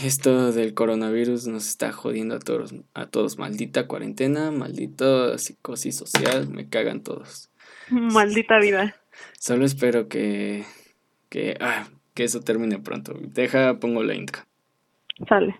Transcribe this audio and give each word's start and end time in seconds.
esto 0.04 0.52
del 0.52 0.74
coronavirus 0.74 1.46
nos 1.46 1.68
está 1.68 1.92
jodiendo 1.92 2.36
a 2.36 2.38
todos, 2.38 2.74
a 2.94 3.06
todos. 3.06 3.38
Maldita 3.38 3.86
cuarentena, 3.86 4.50
maldita 4.50 5.36
psicosis 5.38 5.96
social, 5.96 6.48
me 6.48 6.68
cagan 6.68 7.02
todos. 7.02 7.50
Maldita 7.90 8.58
vida. 8.58 8.94
Solo 9.38 9.64
espero 9.64 10.08
que, 10.08 10.64
que, 11.28 11.56
ah, 11.60 11.88
que 12.14 12.24
eso 12.24 12.40
termine 12.40 12.78
pronto. 12.78 13.14
Deja, 13.20 13.78
pongo 13.78 14.02
la 14.02 14.14
intro. 14.14 14.42
Sale. 15.28 15.56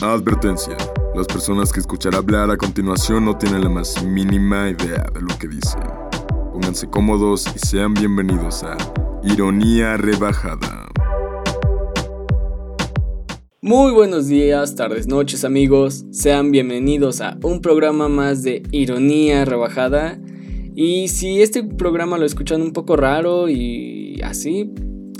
Advertencia. 0.00 0.76
Las 1.14 1.26
personas 1.26 1.72
que 1.72 1.80
escuchará 1.80 2.18
hablar 2.18 2.50
a 2.50 2.56
continuación 2.56 3.24
no 3.24 3.36
tienen 3.36 3.62
la 3.62 3.68
más 3.68 4.02
mínima 4.02 4.70
idea 4.70 5.04
de 5.12 5.20
lo 5.20 5.38
que 5.38 5.48
dicen. 5.48 5.82
Pónganse 6.52 6.88
cómodos 6.88 7.46
y 7.54 7.58
sean 7.58 7.94
bienvenidos 7.94 8.62
a 8.62 8.76
Ironía 9.22 9.96
Rebajada. 9.96 10.81
Muy 13.64 13.92
buenos 13.92 14.26
días, 14.26 14.74
tardes, 14.74 15.06
noches 15.06 15.44
amigos. 15.44 16.04
Sean 16.10 16.50
bienvenidos 16.50 17.20
a 17.20 17.38
un 17.44 17.60
programa 17.60 18.08
más 18.08 18.42
de 18.42 18.64
Ironía 18.72 19.44
Rebajada. 19.44 20.18
Y 20.74 21.06
si 21.06 21.42
este 21.42 21.62
programa 21.62 22.18
lo 22.18 22.26
escuchan 22.26 22.60
un 22.60 22.72
poco 22.72 22.96
raro 22.96 23.48
y 23.48 24.20
así, 24.24 24.68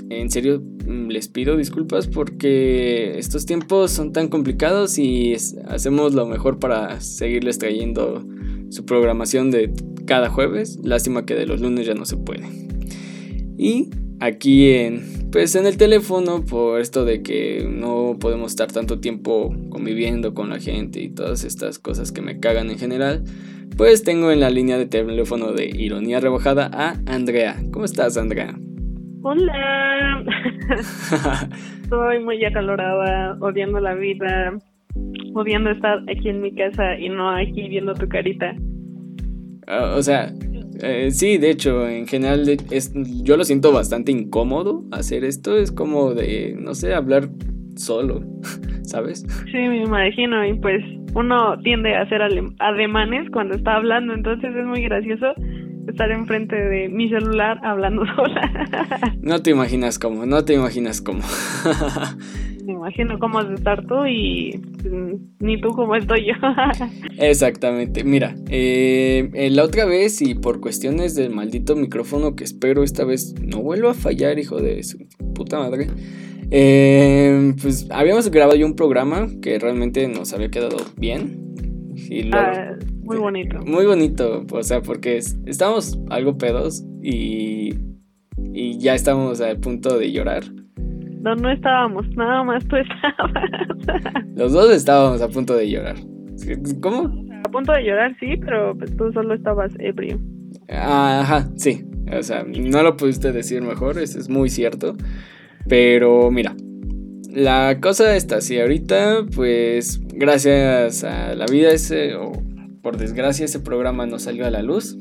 en 0.09 0.29
serio 0.29 0.61
mm, 0.61 1.07
les 1.07 1.29
pido 1.29 1.55
disculpas 1.55 2.07
porque 2.07 3.17
estos 3.17 3.45
tiempos 3.45 3.91
son 3.91 4.11
tan 4.11 4.27
complicados 4.27 4.97
y 4.97 5.35
hacemos 5.65 6.13
lo 6.13 6.25
mejor 6.25 6.59
para 6.59 6.99
seguirles 6.99 7.59
trayendo 7.59 8.27
su 8.71 8.83
programación 8.83 9.51
de 9.51 9.71
cada 10.05 10.29
jueves. 10.29 10.77
Lástima 10.83 11.25
que 11.25 11.35
de 11.35 11.45
los 11.45 11.61
lunes 11.61 11.87
ya 11.87 11.93
no 11.93 12.03
se 12.03 12.17
puede. 12.17 12.49
Y 13.57 13.89
aquí 14.19 14.71
en 14.71 15.22
pues 15.33 15.55
en 15.55 15.65
el 15.65 15.77
teléfono 15.77 16.45
por 16.45 16.79
esto 16.79 17.05
de 17.05 17.23
que 17.23 17.67
no 17.67 18.17
podemos 18.19 18.51
estar 18.51 18.71
tanto 18.71 18.99
tiempo 18.99 19.51
conviviendo 19.71 20.35
con 20.35 20.51
la 20.51 20.59
gente 20.59 21.01
y 21.01 21.09
todas 21.09 21.43
estas 21.43 21.79
cosas 21.79 22.11
que 22.11 22.21
me 22.21 22.39
cagan 22.39 22.69
en 22.69 22.77
general, 22.77 23.23
pues 23.75 24.03
tengo 24.03 24.31
en 24.31 24.39
la 24.39 24.51
línea 24.51 24.77
de 24.77 24.85
teléfono 24.85 25.51
de 25.51 25.65
Ironía 25.65 26.19
Rebajada 26.19 26.69
a 26.71 26.97
Andrea. 27.07 27.55
¿Cómo 27.71 27.85
estás, 27.85 28.15
Andrea? 28.15 28.53
Hola. 29.23 30.23
Estoy 31.81 32.23
muy 32.23 32.45
acalorada, 32.45 33.35
odiando 33.41 33.79
la 33.79 33.95
vida, 33.95 34.53
odiando 35.33 35.71
estar 35.71 35.97
aquí 36.15 36.29
en 36.29 36.41
mi 36.41 36.53
casa 36.53 36.95
y 36.99 37.09
no 37.09 37.31
aquí 37.31 37.69
viendo 37.69 37.95
tu 37.95 38.07
carita. 38.07 38.53
Ah, 39.65 39.95
o 39.97 40.03
sea, 40.03 40.31
eh, 40.83 41.11
sí, 41.11 41.37
de 41.37 41.49
hecho, 41.49 41.87
en 41.87 42.07
general 42.07 42.47
es, 42.71 42.93
yo 43.23 43.37
lo 43.37 43.43
siento 43.43 43.71
bastante 43.71 44.11
incómodo 44.11 44.83
hacer 44.91 45.23
esto. 45.23 45.57
Es 45.57 45.71
como 45.71 46.13
de, 46.13 46.55
no 46.59 46.75
sé, 46.75 46.93
hablar 46.93 47.29
solo, 47.75 48.21
¿sabes? 48.83 49.25
Sí, 49.51 49.57
me 49.57 49.83
imagino. 49.83 50.45
Y 50.45 50.53
pues 50.55 50.83
uno 51.15 51.57
tiende 51.63 51.95
a 51.95 52.01
hacer 52.01 52.21
ademanes 52.59 53.29
cuando 53.31 53.55
está 53.55 53.75
hablando, 53.75 54.13
entonces 54.13 54.55
es 54.55 54.65
muy 54.65 54.81
gracioso 54.83 55.33
estar 55.87 56.11
enfrente 56.11 56.55
de 56.55 56.89
mi 56.89 57.09
celular 57.09 57.59
hablando 57.63 58.05
sola. 58.15 58.49
no 59.21 59.41
te 59.41 59.51
imaginas 59.51 59.99
cómo, 59.99 60.25
no 60.25 60.43
te 60.45 60.53
imaginas 60.53 61.01
cómo. 61.01 61.21
Me 62.65 62.73
imagino 62.73 63.19
cómo 63.19 63.39
has 63.39 63.49
de 63.49 63.55
estar 63.55 63.85
tú 63.85 64.05
y 64.05 64.57
mm, 64.89 65.35
ni 65.39 65.59
tú 65.59 65.69
cómo 65.69 65.95
estoy 65.95 66.27
yo. 66.27 66.33
Exactamente. 67.17 68.03
Mira, 68.03 68.35
eh, 68.49 69.29
eh, 69.33 69.49
la 69.49 69.63
otra 69.63 69.85
vez 69.85 70.21
y 70.21 70.35
por 70.35 70.61
cuestiones 70.61 71.15
del 71.15 71.31
maldito 71.31 71.75
micrófono 71.75 72.35
que 72.35 72.45
espero 72.45 72.83
esta 72.83 73.03
vez 73.03 73.35
no 73.41 73.61
vuelva 73.61 73.91
a 73.91 73.93
fallar, 73.93 74.39
hijo 74.39 74.61
de 74.61 74.81
su 74.83 74.99
puta 75.35 75.59
madre. 75.59 75.87
Eh, 76.51 77.53
pues 77.61 77.87
habíamos 77.89 78.29
grabado 78.29 78.57
ya 78.57 78.65
un 78.65 78.75
programa 78.75 79.27
que 79.41 79.59
realmente 79.59 80.07
nos 80.07 80.33
había 80.33 80.49
quedado 80.49 80.77
bien. 80.95 81.39
Ah, 82.31 82.77
muy 83.03 83.17
bonito. 83.17 83.59
Muy 83.65 83.85
bonito, 83.85 84.45
o 84.51 84.63
sea, 84.63 84.81
porque 84.81 85.17
estábamos 85.17 85.99
algo 86.09 86.37
pedos 86.37 86.83
y, 87.01 87.73
y 88.53 88.77
ya 88.77 88.95
estábamos 88.95 89.41
al 89.41 89.59
punto 89.59 89.97
de 89.97 90.11
llorar. 90.11 90.43
No, 91.23 91.35
no 91.35 91.49
estábamos, 91.49 92.05
nada 92.17 92.43
más 92.43 92.67
tú 92.67 92.75
estabas. 92.75 93.31
Los 94.35 94.51
dos 94.51 94.69
estábamos 94.71 95.21
a 95.21 95.29
punto 95.29 95.55
de 95.55 95.69
llorar. 95.69 95.95
¿Cómo? 96.81 97.25
A 97.45 97.49
punto 97.49 97.71
de 97.71 97.83
llorar, 97.85 98.13
sí, 98.19 98.35
pero 98.37 98.77
pues, 98.77 98.95
tú 98.97 99.09
solo 99.13 99.33
estabas 99.33 99.71
ebrio. 99.79 100.19
Ajá, 100.67 101.49
sí. 101.55 101.85
O 102.11 102.21
sea, 102.21 102.43
no 102.43 102.83
lo 102.83 102.97
pudiste 102.97 103.31
decir 103.31 103.61
mejor, 103.61 103.99
eso 103.99 104.19
es 104.19 104.27
muy 104.27 104.49
cierto. 104.49 104.97
Pero 105.69 106.29
mira, 106.29 106.57
la 107.29 107.79
cosa 107.79 108.17
está 108.17 108.37
así. 108.37 108.59
Ahorita, 108.59 109.25
pues, 109.33 110.01
gracias 110.13 111.05
a 111.05 111.35
la 111.35 111.45
vida 111.45 111.71
ese, 111.71 112.15
o 112.15 112.33
por 112.81 112.97
desgracia, 112.97 113.45
ese 113.45 113.61
programa 113.61 114.05
no 114.05 114.19
salió 114.19 114.45
a 114.45 114.51
la 114.51 114.61
luz. 114.61 114.97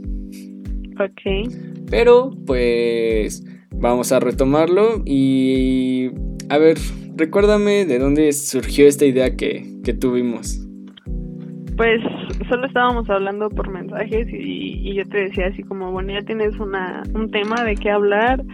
Ok. 1.01 1.51
Pero, 1.91 2.31
pues, 2.47 3.45
Vamos 3.83 4.13
a 4.13 4.21
retomarlo 4.21 5.03
y 5.05 6.13
a 6.49 6.57
ver, 6.57 6.77
recuérdame 7.17 7.85
de 7.85 7.99
dónde 7.99 8.33
surgió 8.33 8.87
esta 8.87 9.07
idea 9.07 9.35
que, 9.35 9.65
tuvimos. 10.01 10.65
Pues 11.77 12.01
solo 12.49 12.69
estábamos 12.69 13.11
hablando 13.11 13.49
por 13.51 13.69
mensajes 13.73 14.29
y, 14.31 14.95
yo 14.95 15.05
te 15.09 15.25
decía 15.25 15.49
así 15.49 15.65
como, 15.65 15.91
bueno, 15.91 16.13
ya 16.13 16.25
tienes 16.25 16.55
una, 16.61 17.03
un 17.13 17.29
tema 17.33 17.65
de 17.65 17.75
qué 17.75 17.91
hablar 17.91 18.45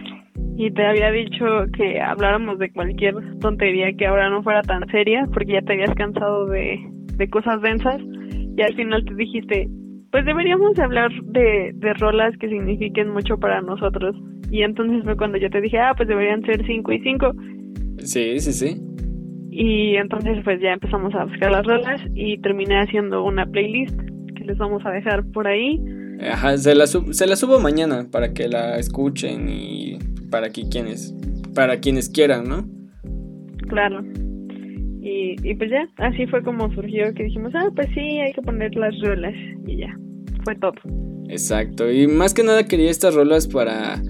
y 0.57 0.71
te 0.71 0.83
había 0.83 1.11
dicho 1.11 1.45
que 1.77 2.01
habláramos 2.01 2.57
de 2.57 2.71
cualquier 2.71 3.13
tontería 3.39 3.93
que 3.93 4.07
ahora 4.07 4.31
no 4.31 4.41
fuera 4.41 4.63
tan 4.63 4.89
seria 4.89 5.27
porque 5.31 5.53
ya 5.53 5.61
te 5.61 5.73
habías 5.73 5.93
cansado 5.93 6.47
de, 6.47 6.79
de 7.17 7.29
cosas 7.29 7.61
densas 7.61 8.01
y 8.57 8.61
al 8.63 8.73
final 8.73 9.05
te 9.05 9.13
dijiste, 9.13 9.69
pues 10.11 10.25
deberíamos 10.25 10.77
hablar 10.79 11.11
de, 11.23 11.71
de 11.73 11.93
rolas 11.95 12.35
que 12.37 12.49
signifiquen 12.49 13.09
mucho 13.09 13.37
para 13.37 13.61
nosotros. 13.61 14.15
Y 14.51 14.63
entonces 14.63 15.03
fue 15.03 15.15
cuando 15.15 15.37
yo 15.37 15.49
te 15.49 15.61
dije, 15.61 15.79
ah, 15.79 15.93
pues 15.95 16.07
deberían 16.09 16.41
ser 16.43 16.65
cinco 16.65 16.91
y 16.91 16.99
cinco. 17.01 17.31
Sí, 17.99 18.39
sí, 18.39 18.53
sí. 18.53 18.81
Y 19.51 19.95
entonces 19.95 20.39
pues 20.43 20.61
ya 20.61 20.73
empezamos 20.73 21.13
a 21.15 21.25
buscar 21.25 21.51
las 21.51 21.65
rolas 21.65 22.01
y 22.15 22.37
terminé 22.39 22.81
haciendo 22.81 23.23
una 23.23 23.45
playlist 23.45 23.99
que 24.35 24.45
les 24.45 24.57
vamos 24.57 24.85
a 24.85 24.91
dejar 24.91 25.23
por 25.31 25.47
ahí. 25.47 25.79
Ajá, 26.31 26.57
se 26.57 26.75
la, 26.75 26.87
se 26.87 27.27
la 27.27 27.35
subo 27.35 27.59
mañana 27.59 28.07
para 28.11 28.33
que 28.33 28.47
la 28.47 28.77
escuchen 28.77 29.47
y 29.49 29.97
para 30.29 30.49
que 30.49 30.67
quienes, 30.69 31.15
para 31.55 31.77
quienes 31.77 32.09
quieran, 32.09 32.47
¿no? 32.47 32.65
Claro. 33.67 34.03
Y, 35.43 35.55
pues 35.55 35.69
ya, 35.69 35.87
así 35.97 36.25
fue 36.27 36.43
como 36.43 36.73
surgió 36.73 37.13
que 37.13 37.23
dijimos, 37.23 37.53
ah, 37.55 37.69
pues 37.75 37.87
sí, 37.93 38.19
hay 38.19 38.33
que 38.33 38.41
poner 38.41 38.75
las 38.75 38.99
rolas 39.01 39.35
y 39.65 39.77
ya, 39.77 39.97
fue 40.43 40.55
todo. 40.55 40.73
Exacto, 41.29 41.91
y 41.91 42.07
más 42.07 42.33
que 42.33 42.43
nada 42.43 42.65
quería 42.65 42.89
estas 42.89 43.13
rolas 43.13 43.47
para 43.47 44.01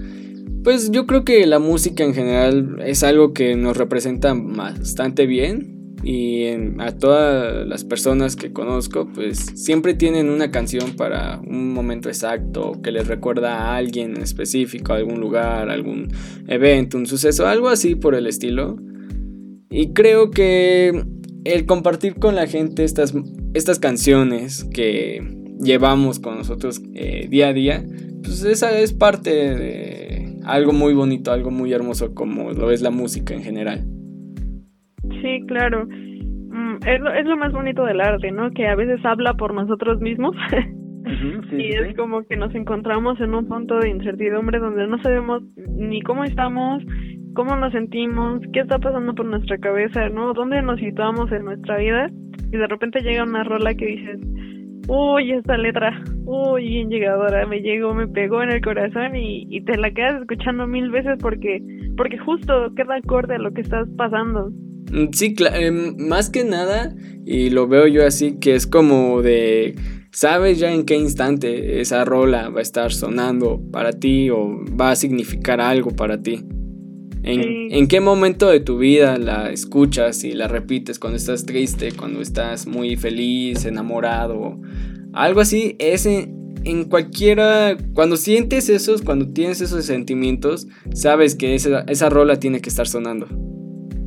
pues 0.62 0.90
yo 0.90 1.06
creo 1.06 1.24
que 1.24 1.46
la 1.46 1.58
música 1.58 2.04
en 2.04 2.12
general 2.12 2.80
es 2.84 3.02
algo 3.02 3.32
que 3.32 3.56
nos 3.56 3.76
representa 3.76 4.34
bastante 4.34 5.26
bien 5.26 5.96
y 6.02 6.46
a 6.78 6.92
todas 6.98 7.66
las 7.66 7.84
personas 7.84 8.36
que 8.36 8.52
conozco 8.52 9.08
pues 9.14 9.38
siempre 9.54 9.94
tienen 9.94 10.28
una 10.28 10.50
canción 10.50 10.96
para 10.96 11.40
un 11.40 11.72
momento 11.72 12.08
exacto 12.08 12.80
que 12.82 12.90
les 12.90 13.06
recuerda 13.06 13.58
a 13.58 13.76
alguien 13.76 14.16
específico, 14.18 14.92
algún 14.92 15.20
lugar, 15.20 15.70
algún 15.70 16.08
evento, 16.46 16.98
un 16.98 17.06
suceso, 17.06 17.46
algo 17.46 17.68
así 17.68 17.94
por 17.94 18.14
el 18.14 18.26
estilo. 18.26 18.76
Y 19.70 19.92
creo 19.92 20.30
que 20.32 21.04
el 21.44 21.64
compartir 21.64 22.16
con 22.16 22.34
la 22.34 22.48
gente 22.48 22.82
estas, 22.82 23.14
estas 23.54 23.78
canciones 23.78 24.68
que 24.74 25.20
llevamos 25.60 26.18
con 26.18 26.38
nosotros 26.38 26.82
eh, 26.94 27.28
día 27.28 27.48
a 27.48 27.52
día, 27.52 27.84
pues 28.22 28.44
esa 28.44 28.76
es 28.76 28.92
parte 28.92 29.30
de 29.30 30.40
algo 30.44 30.72
muy 30.72 30.92
bonito, 30.92 31.30
algo 31.30 31.52
muy 31.52 31.72
hermoso 31.72 32.14
como 32.14 32.50
lo 32.50 32.72
es 32.72 32.82
la 32.82 32.90
música 32.90 33.32
en 33.32 33.42
general. 33.42 33.84
Sí, 35.22 35.46
claro. 35.46 35.86
Mm, 35.86 36.76
es, 36.84 37.00
lo, 37.00 37.14
es 37.14 37.24
lo 37.26 37.36
más 37.36 37.52
bonito 37.52 37.84
del 37.84 38.00
arte, 38.00 38.32
¿no? 38.32 38.50
Que 38.50 38.66
a 38.66 38.74
veces 38.74 38.98
habla 39.04 39.34
por 39.34 39.54
nosotros 39.54 40.00
mismos. 40.00 40.34
y 41.52 41.68
es 41.68 41.96
como 41.96 42.24
que 42.26 42.36
nos 42.36 42.52
encontramos 42.56 43.20
en 43.20 43.34
un 43.34 43.46
punto 43.46 43.78
de 43.78 43.90
incertidumbre 43.90 44.58
donde 44.58 44.88
no 44.88 45.00
sabemos 45.00 45.42
ni 45.56 46.02
cómo 46.02 46.24
estamos, 46.24 46.82
cómo 47.34 47.56
nos 47.56 47.72
sentimos, 47.72 48.40
qué 48.52 48.60
está 48.60 48.78
pasando 48.78 49.14
por 49.14 49.26
nuestra 49.26 49.58
cabeza, 49.58 50.08
¿no? 50.08 50.32
¿Dónde 50.34 50.62
nos 50.62 50.80
situamos 50.80 51.30
en 51.32 51.44
nuestra 51.44 51.78
vida? 51.78 52.10
Y 52.52 52.56
de 52.56 52.66
repente 52.66 53.00
llega 53.00 53.24
una 53.24 53.44
rola 53.44 53.74
que 53.74 53.86
dices, 53.86 54.20
uy, 54.88 55.32
esta 55.32 55.56
letra, 55.56 56.02
uy, 56.24 56.68
bien 56.68 56.90
llegadora, 56.90 57.46
me 57.46 57.60
llegó, 57.60 57.94
me 57.94 58.08
pegó 58.08 58.42
en 58.42 58.50
el 58.50 58.60
corazón 58.60 59.14
y, 59.14 59.60
te 59.62 59.76
la 59.76 59.92
quedas 59.92 60.20
escuchando 60.20 60.66
mil 60.66 60.90
veces 60.90 61.18
porque, 61.20 61.62
porque 61.96 62.18
justo 62.18 62.72
queda 62.74 62.96
acorde 62.96 63.36
a 63.36 63.38
lo 63.38 63.52
que 63.52 63.60
estás 63.60 63.88
pasando. 63.96 64.50
Mm, 64.90 65.12
sí, 65.12 65.34
em, 65.54 65.96
más 66.08 66.28
que 66.30 66.44
nada, 66.44 66.94
y 67.24 67.50
lo 67.50 67.68
veo 67.68 67.86
yo 67.86 68.04
así, 68.04 68.38
que 68.40 68.54
es 68.54 68.66
como 68.66 69.22
de, 69.22 69.76
sabes 70.10 70.58
ya 70.58 70.72
en 70.72 70.84
qué 70.84 70.96
instante 70.96 71.80
esa 71.80 72.04
rola 72.04 72.48
va 72.48 72.58
a 72.58 72.62
estar 72.62 72.92
sonando 72.92 73.60
para 73.70 73.92
ti 73.92 74.30
o 74.30 74.58
va 74.80 74.90
a 74.90 74.96
significar 74.96 75.60
algo 75.60 75.90
para 75.90 76.20
ti. 76.20 76.44
¿En, 77.22 77.88
qué 77.88 78.00
momento 78.00 78.48
de 78.48 78.60
tu 78.60 78.78
vida 78.78 79.18
la 79.18 79.50
escuchas 79.50 80.24
y 80.24 80.32
la 80.32 80.48
repites? 80.48 80.98
Cuando 80.98 81.16
estás 81.16 81.44
triste, 81.44 81.92
cuando 81.92 82.20
estás 82.20 82.66
muy 82.66 82.96
feliz, 82.96 83.64
enamorado, 83.64 84.58
algo 85.12 85.40
así. 85.40 85.76
Ese, 85.78 86.28
en 86.64 86.84
cualquiera, 86.84 87.76
cuando 87.94 88.16
sientes 88.16 88.68
esos, 88.68 89.02
cuando 89.02 89.28
tienes 89.32 89.60
esos 89.60 89.84
sentimientos, 89.84 90.66
sabes 90.94 91.34
que 91.34 91.54
esa, 91.54 91.80
esa 91.88 92.08
rola 92.08 92.38
tiene 92.38 92.60
que 92.60 92.70
estar 92.70 92.88
sonando. 92.88 93.26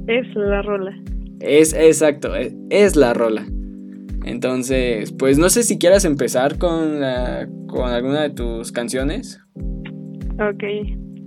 Es 0.07 0.25
la 0.36 0.62
rola. 0.62 0.98
Es 1.39 1.74
exacto, 1.74 2.36
es, 2.36 2.56
es 2.69 2.95
la 2.95 3.13
rola. 3.13 3.45
Entonces, 4.25 5.12
pues 5.12 5.38
no 5.38 5.50
sé 5.50 5.63
si 5.63 5.77
quieras 5.77 6.06
empezar 6.06 6.57
con, 6.57 7.00
la, 7.01 7.48
con 7.68 7.89
alguna 7.89 8.21
de 8.21 8.30
tus 8.30 8.71
canciones. 8.71 9.42
Ok, 10.36 10.63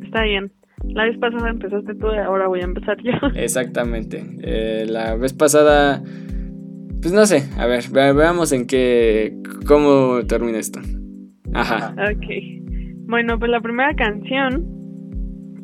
está 0.03 0.23
bien. 0.23 0.50
La 0.84 1.05
vez 1.05 1.19
pasada 1.19 1.50
empezaste 1.50 1.94
tú, 1.94 2.06
ahora 2.06 2.49
voy 2.49 2.61
a 2.61 2.64
empezar 2.64 2.96
yo. 3.02 3.12
Exactamente. 3.34 4.23
Eh, 4.43 4.87
la 4.88 5.17
vez 5.17 5.32
pasada, 5.32 6.02
pues 7.02 7.12
no 7.12 7.26
sé, 7.26 7.44
a 7.58 7.67
ver, 7.67 7.84
veamos 7.93 8.52
en 8.52 8.67
qué, 8.67 9.37
cómo 9.67 10.20
termina 10.26 10.58
esto. 10.58 10.81
Ajá. 11.55 11.94
Ok. 11.94 12.26
Bueno, 13.08 13.38
pues 13.38 13.50
la 13.50 13.61
primera 13.61 13.94
canción 13.94 14.64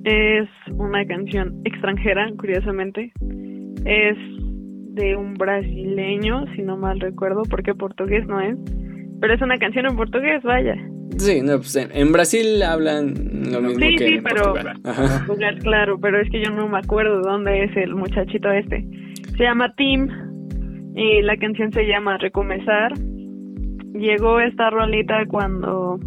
es 0.04 0.48
una 0.72 1.04
canción 1.06 1.60
extranjera, 1.64 2.30
curiosamente. 2.38 3.12
Es 3.84 4.16
de 4.94 5.16
un 5.16 5.34
brasileño, 5.34 6.44
si 6.54 6.62
no 6.62 6.76
mal 6.76 7.00
recuerdo, 7.00 7.42
porque 7.48 7.74
portugués 7.74 8.26
no 8.26 8.40
es. 8.40 8.56
Pero 9.20 9.34
es 9.34 9.42
una 9.42 9.58
canción 9.58 9.86
en 9.86 9.96
portugués, 9.96 10.42
vaya. 10.42 10.76
Sí, 11.18 11.40
no, 11.42 11.56
pues 11.56 11.76
en, 11.76 12.12
Brasil 12.12 12.62
hablan 12.62 13.14
lo 13.50 13.60
mismo 13.60 13.84
sí, 13.84 13.96
que 13.96 14.08
sí, 14.08 14.18
pero, 14.22 14.54
Claro, 15.60 15.98
pero 16.00 16.20
es 16.20 16.30
que 16.30 16.42
yo 16.42 16.50
no 16.50 16.68
me 16.68 16.78
acuerdo 16.78 17.16
de 17.16 17.22
dónde 17.22 17.64
es 17.64 17.76
el 17.76 17.94
muchachito 17.94 18.50
este. 18.50 18.84
Se 19.36 19.44
llama 19.44 19.74
Tim 19.76 20.08
y 20.94 21.22
la 21.22 21.36
canción 21.36 21.72
se 21.72 21.84
llama 21.86 22.18
Recomenzar. 22.18 22.92
Llegó 23.94 24.40
esta 24.40 24.70
rolita 24.70 25.24
cuando 25.28 25.98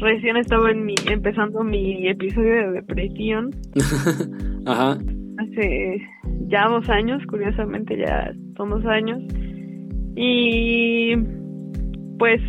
recién 0.00 0.36
estaba 0.36 0.70
en 0.70 0.84
mi, 0.84 0.94
empezando 1.10 1.62
mi 1.62 2.08
episodio 2.08 2.54
de 2.54 2.72
depresión. 2.72 3.50
Ajá. 4.66 4.98
Hace 5.38 6.02
ya 6.48 6.68
dos 6.68 6.88
años, 6.88 7.22
curiosamente 7.28 7.96
ya 7.96 8.32
son 8.56 8.70
dos 8.70 8.84
años. 8.86 9.20
Y 10.16 11.16
pues 12.18 12.40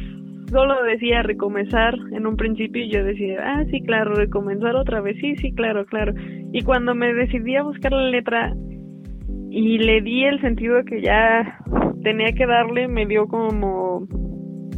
solo 0.50 0.84
decía 0.84 1.24
recomenzar 1.24 1.96
en 2.12 2.28
un 2.28 2.36
principio 2.36 2.84
y 2.84 2.92
yo 2.92 3.04
decía, 3.04 3.40
ah, 3.44 3.64
sí, 3.72 3.82
claro, 3.82 4.14
recomenzar 4.16 4.76
otra 4.76 5.02
vez, 5.02 5.18
sí, 5.20 5.36
sí, 5.38 5.54
claro, 5.54 5.86
claro. 5.86 6.14
Y 6.52 6.62
cuando 6.64 6.96
me 6.96 7.14
decidí 7.14 7.56
a 7.56 7.64
buscar 7.64 7.92
la 7.92 8.10
letra 8.10 8.54
y 9.50 9.78
le 9.78 10.02
di 10.02 10.26
el 10.26 10.42
sentido 10.42 10.84
que 10.84 11.02
ya 11.02 11.60
tenía 12.04 12.34
que 12.34 12.46
darle, 12.46 12.88
me 12.88 13.06
dio 13.06 13.28
como, 13.28 14.08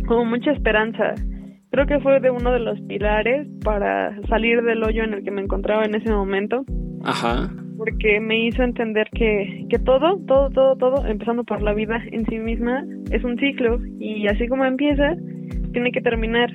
como 0.07 0.25
mucha 0.25 0.51
esperanza. 0.51 1.15
Creo 1.71 1.85
que 1.85 1.99
fue 1.99 2.19
de 2.19 2.31
uno 2.31 2.51
de 2.51 2.59
los 2.59 2.79
pilares 2.81 3.47
para 3.63 4.15
salir 4.27 4.61
del 4.61 4.83
hoyo 4.83 5.03
en 5.03 5.13
el 5.13 5.23
que 5.23 5.31
me 5.31 5.41
encontraba 5.41 5.83
en 5.83 5.95
ese 5.95 6.11
momento. 6.11 6.63
Ajá. 7.03 7.51
Porque 7.77 8.19
me 8.19 8.47
hizo 8.47 8.63
entender 8.63 9.09
que, 9.13 9.65
que 9.69 9.77
todo, 9.77 10.19
todo, 10.25 10.49
todo, 10.49 10.75
todo, 10.77 11.05
empezando 11.05 11.43
por 11.43 11.61
la 11.61 11.73
vida 11.73 12.01
en 12.11 12.25
sí 12.25 12.39
misma, 12.39 12.85
es 13.11 13.23
un 13.23 13.37
ciclo. 13.37 13.79
Y 13.99 14.27
así 14.27 14.47
como 14.47 14.65
empieza, 14.65 15.15
tiene 15.77 15.91
que 15.91 16.01
terminar. 16.01 16.49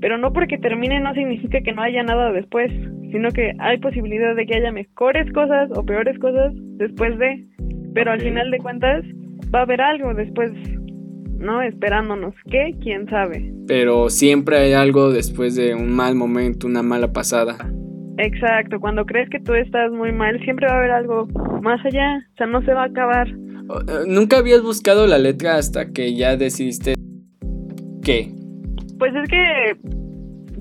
Pero 0.00 0.18
no 0.18 0.32
porque 0.32 0.58
termine 0.58 1.00
no 1.00 1.14
significa 1.14 1.60
que 1.60 1.72
no 1.72 1.82
haya 1.82 2.02
nada 2.02 2.32
después, 2.32 2.70
sino 3.12 3.30
que 3.30 3.52
hay 3.60 3.78
posibilidad 3.78 4.34
de 4.34 4.44
que 4.44 4.56
haya 4.56 4.72
mejores 4.72 5.32
cosas 5.32 5.70
o 5.76 5.84
peores 5.84 6.18
cosas 6.18 6.52
después 6.78 7.16
de. 7.18 7.46
Pero 7.94 8.10
al 8.10 8.20
final 8.20 8.50
de 8.50 8.58
cuentas 8.58 9.04
va 9.54 9.60
a 9.60 9.62
haber 9.62 9.80
algo 9.80 10.12
después, 10.14 10.50
¿no? 11.38 11.62
Esperándonos. 11.62 12.34
¿Qué? 12.50 12.74
¿Quién 12.82 13.08
sabe? 13.08 13.52
Pero 13.68 14.10
siempre 14.10 14.58
hay 14.58 14.72
algo 14.72 15.12
después 15.12 15.54
de 15.54 15.74
un 15.74 15.94
mal 15.94 16.16
momento, 16.16 16.66
una 16.66 16.82
mala 16.82 17.12
pasada. 17.12 17.56
Exacto, 18.18 18.80
cuando 18.80 19.04
crees 19.04 19.28
que 19.30 19.40
tú 19.40 19.54
estás 19.54 19.92
muy 19.92 20.10
mal, 20.10 20.40
siempre 20.42 20.66
va 20.66 20.74
a 20.74 20.78
haber 20.78 20.90
algo 20.90 21.26
más 21.62 21.84
allá, 21.84 22.18
o 22.32 22.36
sea, 22.36 22.46
no 22.46 22.62
se 22.62 22.72
va 22.72 22.82
a 22.82 22.86
acabar. 22.86 23.28
Eh, 23.28 24.06
¿Nunca 24.08 24.38
habías 24.38 24.62
buscado 24.62 25.06
la 25.06 25.18
letra 25.18 25.56
hasta 25.56 25.92
que 25.92 26.14
ya 26.14 26.36
decidiste 26.36 26.94
qué? 28.02 28.35
Pues 28.98 29.14
es 29.14 29.28
que 29.28 29.76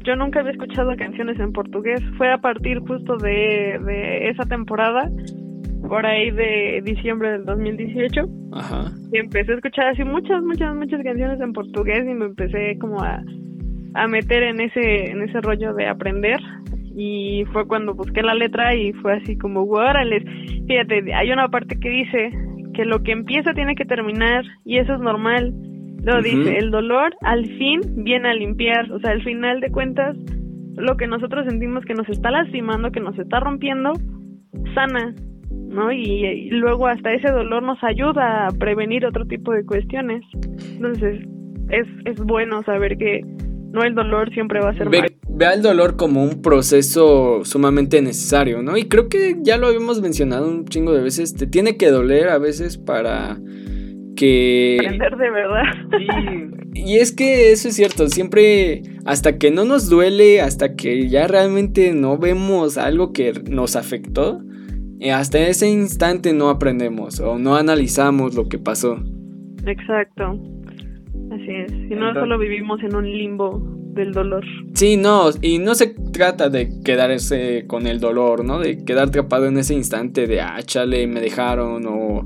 yo 0.06 0.16
nunca 0.16 0.40
había 0.40 0.52
escuchado 0.52 0.96
canciones 0.98 1.40
en 1.40 1.52
portugués. 1.52 2.00
Fue 2.18 2.32
a 2.32 2.38
partir 2.38 2.80
justo 2.80 3.18
de, 3.18 3.80
de 3.84 4.30
esa 4.30 4.44
temporada, 4.46 5.10
por 5.88 6.06
ahí 6.06 6.32
de 6.32 6.82
diciembre 6.84 7.32
del 7.32 7.46
2018. 7.46 8.22
Ajá. 8.54 8.92
Y 9.12 9.18
empecé 9.18 9.54
a 9.54 9.56
escuchar 9.56 9.88
así 9.88 10.04
muchas, 10.04 10.42
muchas, 10.44 10.76
muchas 10.76 11.04
canciones 11.04 11.40
en 11.42 11.54
portugués 11.54 12.04
y 12.08 12.14
me 12.14 12.26
empecé 12.26 12.78
como 12.80 13.02
a, 13.02 13.22
a 13.96 14.08
meter 14.08 14.44
en 14.44 14.62
ese, 14.62 15.12
en 15.12 15.22
ese 15.24 15.42
rollo 15.42 15.74
de 15.74 15.88
aprender. 15.88 16.40
Y 16.98 17.44
fue 17.52 17.68
cuando 17.68 17.94
busqué 17.94 18.22
la 18.22 18.36
letra 18.36 18.74
y 18.74 18.94
fue 18.94 19.14
así 19.18 19.38
como, 19.38 19.64
órale, 19.64 20.24
fíjate, 20.68 21.14
hay 21.14 21.32
una 21.32 21.50
parte 21.50 21.78
que 21.78 21.90
dice 21.90 22.32
que 22.74 22.86
lo 22.86 23.04
que 23.04 23.12
empieza 23.12 23.54
tiene 23.54 23.76
que 23.76 23.86
terminar 23.86 24.44
y 24.64 24.78
eso 24.78 24.94
es 24.94 25.00
normal 25.00 25.54
lo 26.14 26.22
dice, 26.22 26.58
el 26.58 26.72
dolor 26.72 27.16
al 27.22 27.46
fin 27.58 27.82
viene 27.98 28.30
a 28.30 28.34
limpiar, 28.34 28.92
o 28.92 29.00
sea, 29.00 29.12
al 29.12 29.24
final 29.24 29.60
de 29.60 29.72
cuentas, 29.72 30.16
lo 30.76 30.98
que 30.98 31.08
nosotros 31.08 31.46
sentimos 31.48 31.84
que 31.86 31.94
nos 31.94 32.08
está 32.10 32.32
lastimando, 32.32 32.92
que 32.92 33.00
nos 33.00 33.18
está 33.18 33.40
rompiendo, 33.40 33.94
sana, 34.74 35.16
¿no? 35.50 35.92
Y, 35.92 36.50
luego 36.52 36.88
hasta 36.88 37.14
ese 37.14 37.32
dolor 37.32 37.64
nos 37.64 37.84
ayuda 37.84 38.48
a 38.48 38.52
prevenir 38.52 39.06
otro 39.06 39.26
tipo 39.26 39.52
de 39.52 39.66
cuestiones. 39.66 40.22
Entonces, 40.76 41.22
es, 41.70 41.88
es 42.06 42.18
bueno 42.18 42.62
saber 42.64 42.98
que 42.98 43.22
no 43.72 43.84
el 43.84 43.96
dolor 43.96 44.32
siempre 44.34 44.60
va 44.62 44.70
a 44.70 44.78
ser 44.78 44.90
ve, 44.90 45.18
Vea 45.28 45.54
el 45.54 45.62
dolor 45.62 45.98
como 45.98 46.24
un 46.24 46.42
proceso 46.42 47.44
sumamente 47.44 48.02
necesario, 48.02 48.62
¿no? 48.62 48.78
Y 48.78 48.86
creo 48.86 49.10
que 49.10 49.38
ya 49.42 49.58
lo 49.58 49.68
habíamos 49.68 50.02
mencionado 50.02 50.48
un 50.48 50.66
chingo 50.66 50.94
de 50.94 51.02
veces, 51.02 51.34
te 51.34 51.46
tiene 51.46 51.76
que 51.76 51.90
doler 51.90 52.30
a 52.30 52.38
veces 52.38 52.78
para 52.78 53.38
que... 54.16 54.78
Aprender 54.80 55.18
de 55.18 55.30
verdad. 55.30 55.64
Y 56.74 56.98
es 56.98 57.14
que 57.14 57.52
eso 57.52 57.70
es 57.70 57.76
cierto, 57.76 58.10
siempre 58.10 58.84
hasta 59.06 59.38
que 59.38 59.50
no 59.50 59.64
nos 59.64 59.90
duele, 59.90 60.42
hasta 60.42 60.76
que 60.76 61.08
ya 61.08 61.28
realmente 61.28 61.94
no 61.94 62.18
vemos 62.18 62.78
algo 62.78 63.14
que 63.14 63.34
nos 63.50 63.76
afectó, 63.76 64.42
eh, 65.00 65.12
hasta 65.12 65.40
ese 65.40 65.70
instante 65.70 66.34
no 66.34 66.50
aprendemos 66.50 67.20
o 67.20 67.38
no 67.38 67.56
analizamos 67.56 68.36
lo 68.36 68.50
que 68.50 68.58
pasó. 68.58 68.98
Exacto. 69.66 70.40
Así 71.32 71.50
es. 71.50 71.72
Si 71.72 71.96
no, 71.96 72.14
solo 72.14 72.38
vivimos 72.38 72.82
en 72.84 72.96
un 72.96 73.06
limbo 73.06 73.62
del 73.94 74.12
dolor. 74.12 74.44
Sí, 74.74 74.98
no, 74.98 75.30
y 75.42 75.60
no 75.60 75.76
se 75.76 75.96
trata 76.12 76.50
de 76.50 76.70
quedarse 76.84 77.66
con 77.68 77.88
el 77.88 78.00
dolor, 78.00 78.44
¿no? 78.44 78.60
De 78.60 78.84
quedar 78.84 79.08
atrapado 79.08 79.48
en 79.48 79.58
ese 79.58 79.74
instante 79.74 80.28
de, 80.28 80.42
ah, 80.42 80.62
chale, 80.64 81.08
me 81.08 81.22
dejaron 81.22 81.86
o 81.88 82.26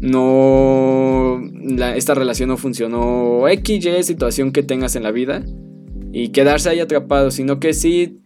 no, 0.00 1.40
esta 1.94 2.14
relación 2.14 2.48
no 2.48 2.56
funcionó, 2.56 3.48
X, 3.48 3.86
Y 3.86 4.02
situación 4.02 4.52
que 4.52 4.62
tengas 4.62 4.96
en 4.96 5.02
la 5.02 5.10
vida 5.10 5.42
y 6.12 6.28
quedarse 6.28 6.70
ahí 6.70 6.80
atrapado, 6.80 7.30
sino 7.30 7.58
que 7.58 7.72
sí, 7.72 8.20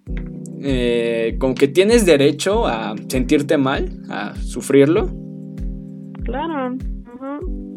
eh, 0.63 1.37
como 1.39 1.55
que 1.55 1.69
tienes 1.69 2.05
derecho 2.05 2.67
a 2.67 2.95
sentirte 3.09 3.57
mal, 3.57 3.89
a 4.11 4.35
sufrirlo. 4.37 5.11
Claro. 6.25 6.77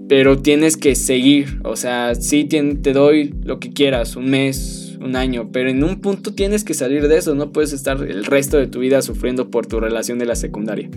Pero 0.10 0.40
tienes 0.40 0.76
que 0.76 0.96
seguir, 0.96 1.62
o 1.64 1.78
sea, 1.78 2.16
sí 2.16 2.44
te 2.44 2.92
doy 2.92 3.34
lo 3.44 3.60
que 3.60 3.72
quieras, 3.72 4.18
un 4.18 4.30
mes, 4.30 4.98
un 5.00 5.16
año, 5.16 5.50
pero 5.54 5.70
en 5.70 5.84
un 5.84 6.02
punto 6.02 6.34
tienes 6.34 6.66
que 6.66 6.74
salir 6.74 7.08
de 7.08 7.18
eso, 7.18 7.34
no 7.34 7.54
puedes 7.54 7.72
estar 7.72 8.02
el 8.04 8.26
resto 8.26 8.58
de 8.58 8.68
tu 8.68 8.80
vida 8.80 9.02
sufriendo 9.02 9.50
por 9.50 9.68
tu 9.68 9.80
relación 9.80 10.20
de 10.20 10.26
la 10.26 10.36
secundaria. 10.36 10.90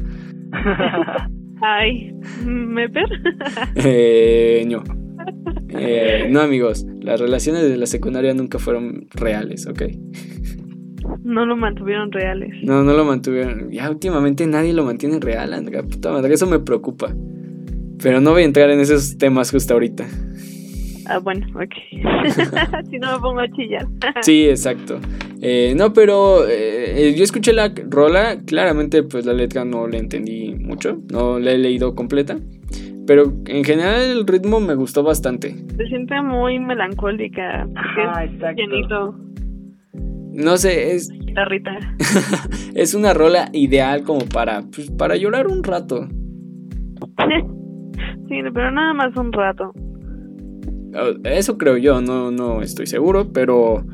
Ay, 1.66 2.12
¿me 2.44 2.90
per? 2.90 3.08
eh, 3.76 4.66
no. 4.68 4.84
Eh, 5.70 6.28
no, 6.30 6.40
amigos, 6.40 6.84
las 7.00 7.18
relaciones 7.18 7.62
de 7.62 7.78
la 7.78 7.86
secundaria 7.86 8.34
nunca 8.34 8.58
fueron 8.58 9.06
reales, 9.14 9.66
¿ok? 9.66 9.82
No 11.22 11.46
lo 11.46 11.56
mantuvieron 11.56 12.12
reales. 12.12 12.50
No, 12.64 12.82
no 12.82 12.92
lo 12.92 13.06
mantuvieron. 13.06 13.70
Ya 13.70 13.88
últimamente 13.88 14.46
nadie 14.46 14.74
lo 14.74 14.84
mantiene 14.84 15.18
real, 15.20 15.54
Andrea. 15.54 15.82
Puta 15.82 16.12
madre, 16.12 16.34
eso 16.34 16.46
me 16.46 16.58
preocupa. 16.58 17.14
Pero 18.02 18.20
no 18.20 18.32
voy 18.32 18.42
a 18.42 18.44
entrar 18.44 18.68
en 18.68 18.80
esos 18.80 19.16
temas 19.16 19.50
justo 19.50 19.72
ahorita. 19.72 20.06
Ah, 21.06 21.18
bueno, 21.18 21.46
ok. 21.54 21.74
si 22.90 22.98
no 22.98 23.12
me 23.12 23.18
pongo 23.20 23.40
a 23.40 23.48
chillar. 23.48 23.86
sí, 24.22 24.48
exacto. 24.48 24.98
Eh, 25.40 25.74
no, 25.76 25.92
pero 25.92 26.46
eh, 26.48 27.14
yo 27.16 27.24
escuché 27.24 27.52
la 27.52 27.72
rola, 27.90 28.38
claramente 28.46 29.02
pues 29.02 29.26
la 29.26 29.34
letra 29.34 29.64
no 29.64 29.86
la 29.86 29.98
entendí 29.98 30.54
mucho, 30.54 30.98
no 31.12 31.38
la 31.38 31.52
he 31.52 31.58
leído 31.58 31.94
completa, 31.94 32.38
pero 33.06 33.32
en 33.46 33.64
general 33.64 34.00
el 34.00 34.26
ritmo 34.26 34.60
me 34.60 34.74
gustó 34.74 35.02
bastante. 35.02 35.54
Se 35.76 35.86
siente 35.86 36.20
muy 36.22 36.58
melancólica, 36.58 37.68
ah, 37.76 38.24
exacto. 38.24 38.62
llenito. 38.62 39.14
no 39.92 40.56
sé, 40.56 40.94
es... 40.94 41.10
es 42.74 42.94
una 42.94 43.12
rola 43.12 43.50
ideal 43.52 44.04
como 44.04 44.24
para, 44.24 44.62
pues, 44.62 44.90
para 44.92 45.16
llorar 45.16 45.48
un 45.48 45.62
rato. 45.62 46.06
sí, 48.28 48.40
pero 48.54 48.70
nada 48.70 48.94
más 48.94 49.14
un 49.16 49.32
rato. 49.32 49.72
Oh, 50.94 51.14
eso 51.24 51.58
creo 51.58 51.76
yo, 51.76 52.00
no, 52.00 52.30
no 52.30 52.62
estoy 52.62 52.86
seguro, 52.86 53.32
pero 53.32 53.84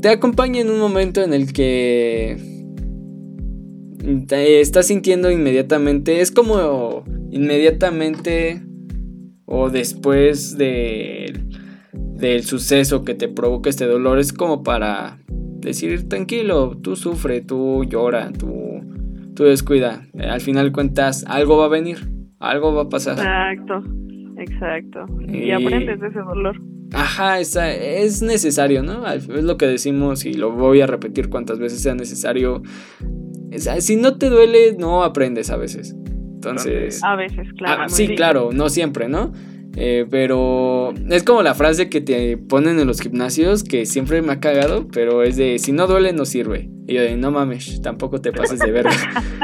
te 0.00 0.08
acompaña 0.08 0.60
en 0.60 0.70
un 0.70 0.78
momento 0.78 1.22
en 1.22 1.32
el 1.32 1.52
que 1.52 2.36
te 4.28 4.60
estás 4.60 4.88
sintiendo 4.88 5.30
inmediatamente, 5.30 6.20
es 6.20 6.30
como 6.30 7.04
inmediatamente 7.30 8.62
o 9.46 9.70
después 9.70 10.56
de, 10.58 11.32
del 11.92 12.44
suceso 12.44 13.04
que 13.04 13.14
te 13.14 13.28
provoca 13.28 13.70
este 13.70 13.86
dolor, 13.86 14.18
es 14.18 14.32
como 14.32 14.62
para 14.62 15.18
decir 15.28 16.08
tranquilo, 16.08 16.76
tú 16.82 16.96
sufre, 16.96 17.40
tú 17.40 17.84
llora, 17.84 18.30
tú, 18.32 18.52
tú 19.34 19.44
descuida. 19.44 20.06
Al 20.18 20.40
final 20.40 20.72
cuentas, 20.72 21.24
algo 21.26 21.56
va 21.56 21.66
a 21.66 21.68
venir, 21.68 22.10
algo 22.38 22.74
va 22.74 22.82
a 22.82 22.88
pasar. 22.88 23.14
Exacto, 23.14 23.82
exacto. 24.48 25.06
Y, 25.28 25.50
aprendes 25.50 26.00
de 26.00 26.08
ese 26.08 26.20
dolor. 26.20 26.60
Ajá, 26.92 27.40
es, 27.40 27.56
es 27.56 28.22
necesario, 28.22 28.82
¿no? 28.82 29.06
Es 29.06 29.26
lo 29.28 29.56
que 29.56 29.66
decimos 29.66 30.24
y 30.24 30.34
lo 30.34 30.52
voy 30.52 30.80
a 30.80 30.86
repetir 30.86 31.28
cuantas 31.28 31.58
veces 31.58 31.82
sea 31.82 31.94
necesario. 31.94 32.62
si 33.78 33.96
no 33.96 34.16
te 34.16 34.30
duele, 34.30 34.76
no 34.78 35.02
aprendes 35.02 35.50
a 35.50 35.56
veces. 35.56 35.96
Entonces. 36.34 37.02
A 37.02 37.16
veces, 37.16 37.48
claro. 37.56 37.82
Ah, 37.84 37.88
sí, 37.88 38.14
claro, 38.14 38.50
no 38.52 38.68
siempre, 38.68 39.08
¿no? 39.08 39.32
Eh, 39.76 40.06
pero 40.08 40.94
es 41.10 41.24
como 41.24 41.42
la 41.42 41.54
frase 41.54 41.88
que 41.88 42.00
te 42.00 42.36
ponen 42.36 42.78
en 42.78 42.86
los 42.86 43.00
gimnasios 43.00 43.64
que 43.64 43.86
siempre 43.86 44.22
me 44.22 44.32
ha 44.32 44.40
cagado, 44.40 44.86
pero 44.88 45.24
es 45.24 45.36
de 45.36 45.58
si 45.58 45.72
no 45.72 45.86
duele 45.86 46.12
no 46.12 46.24
sirve. 46.24 46.70
Y 46.86 46.94
yo 46.94 47.02
de 47.02 47.16
no 47.16 47.32
mames, 47.32 47.80
tampoco 47.82 48.20
te 48.20 48.30
pases 48.32 48.60
de 48.60 48.70
verga. 48.70 48.92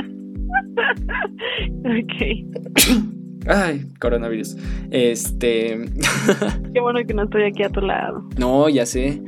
ok. 1.85 3.11
Ay, 3.47 3.87
coronavirus. 3.99 4.57
Este. 4.91 5.81
Qué 6.75 6.81
bueno 6.81 7.01
que 7.07 7.15
no 7.15 7.25
estoy 7.25 7.45
aquí 7.45 7.63
a 7.63 7.71
tu 7.71 7.81
lado. 7.81 8.29
No, 8.39 8.69
ya 8.69 8.87
sé. 8.87 9.23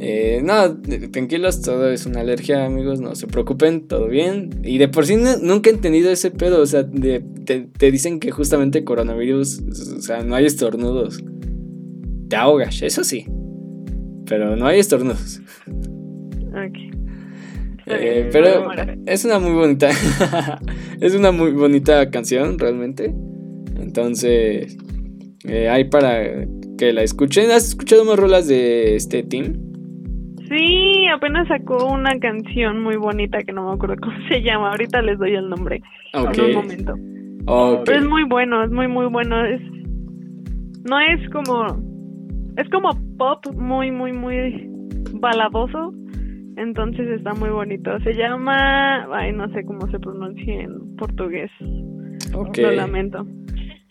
Eh, 0.00 0.42
no, 0.44 0.80
tranquilos, 1.10 1.60
todo 1.60 1.90
es 1.90 2.06
una 2.06 2.20
alergia, 2.20 2.64
amigos, 2.64 3.00
no 3.00 3.16
se 3.16 3.26
preocupen, 3.26 3.88
todo 3.88 4.06
bien. 4.06 4.60
Y 4.62 4.78
de 4.78 4.88
por 4.88 5.06
sí 5.06 5.16
nunca 5.16 5.70
he 5.70 5.72
entendido 5.72 6.10
ese 6.10 6.30
pedo, 6.30 6.62
o 6.62 6.66
sea, 6.66 6.88
te, 6.88 7.90
dicen 7.90 8.20
que 8.20 8.30
justamente 8.30 8.84
coronavirus, 8.84 9.60
o 9.98 10.00
sea, 10.00 10.22
no 10.22 10.36
hay 10.36 10.46
estornudos. 10.46 11.22
Te 12.28 12.36
ahogas, 12.36 12.80
eso 12.82 13.02
sí. 13.02 13.26
Pero 14.26 14.54
no 14.54 14.66
hay 14.66 14.78
estornudos. 14.78 15.40
Ok. 16.50 16.78
Eh, 17.86 18.28
pero 18.30 18.70
es 19.06 19.24
una 19.24 19.38
muy 19.38 19.52
bonita, 19.52 19.88
es 21.00 21.14
una 21.14 21.32
muy 21.32 21.52
bonita 21.52 22.10
canción, 22.10 22.58
realmente. 22.58 23.14
Entonces, 23.88 24.76
eh, 25.48 25.70
hay 25.70 25.84
para 25.84 26.44
que 26.76 26.92
la 26.92 27.02
escuchen. 27.02 27.50
¿Has 27.50 27.68
escuchado 27.68 28.04
más 28.04 28.18
rolas 28.18 28.46
de 28.46 28.96
este 28.96 29.22
team? 29.22 29.54
Sí, 30.46 31.06
apenas 31.06 31.48
sacó 31.48 31.86
una 31.86 32.18
canción 32.20 32.82
muy 32.82 32.96
bonita 32.96 33.38
que 33.38 33.52
no 33.54 33.66
me 33.66 33.74
acuerdo 33.74 33.96
cómo 34.02 34.14
se 34.28 34.42
llama. 34.42 34.72
Ahorita 34.72 35.00
les 35.00 35.18
doy 35.18 35.34
el 35.34 35.48
nombre 35.48 35.80
en 36.12 36.40
un 36.40 36.54
momento. 36.54 36.94
Pero 37.86 37.98
es 37.98 38.06
muy 38.06 38.24
bueno, 38.24 38.62
es 38.62 38.70
muy 38.70 38.88
muy 38.88 39.06
bueno. 39.06 39.42
Es 39.46 39.62
no 40.84 41.00
es 41.00 41.30
como 41.30 41.64
es 42.58 42.68
como 42.68 42.90
pop 43.16 43.42
muy 43.56 43.90
muy 43.90 44.12
muy 44.12 44.68
baladoso. 45.14 45.94
Entonces 46.58 47.08
está 47.08 47.32
muy 47.32 47.48
bonito. 47.48 47.98
Se 48.00 48.12
llama, 48.12 49.06
ay, 49.14 49.32
no 49.32 49.48
sé 49.54 49.64
cómo 49.64 49.90
se 49.90 49.98
pronuncia 49.98 50.60
en 50.60 50.96
portugués. 50.96 51.50
Lo 51.62 52.70
lamento. 52.72 53.26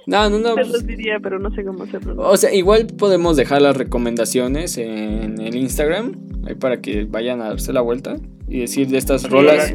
No, 0.07 0.29
no, 0.29 0.39
no. 0.39 0.55
Se 0.55 0.63
los 0.63 0.87
diría, 0.87 1.19
pero 1.21 1.37
no 1.37 1.51
sé 1.51 1.65
cómo 1.65 1.85
se 1.85 1.99
pronuncia. 1.99 2.31
O 2.31 2.37
sea, 2.37 2.53
igual 2.53 2.87
podemos 2.97 3.35
dejar 3.35 3.61
las 3.61 3.75
recomendaciones 3.75 4.77
en 4.77 5.39
el 5.41 5.55
Instagram 5.55 6.13
ahí 6.47 6.55
para 6.55 6.79
que 6.79 7.03
vayan 7.03 7.41
a 7.41 7.49
darse 7.49 7.73
la 7.73 7.81
vuelta 7.81 8.15
y 8.47 8.61
decir 8.61 8.87
de 8.87 8.97
estas 8.97 9.29
rolas. 9.29 9.73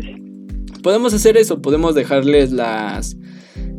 Podemos 0.82 1.12
hacer 1.12 1.36
eso, 1.36 1.60
podemos 1.60 1.94
dejarles 1.94 2.50
las 2.50 3.16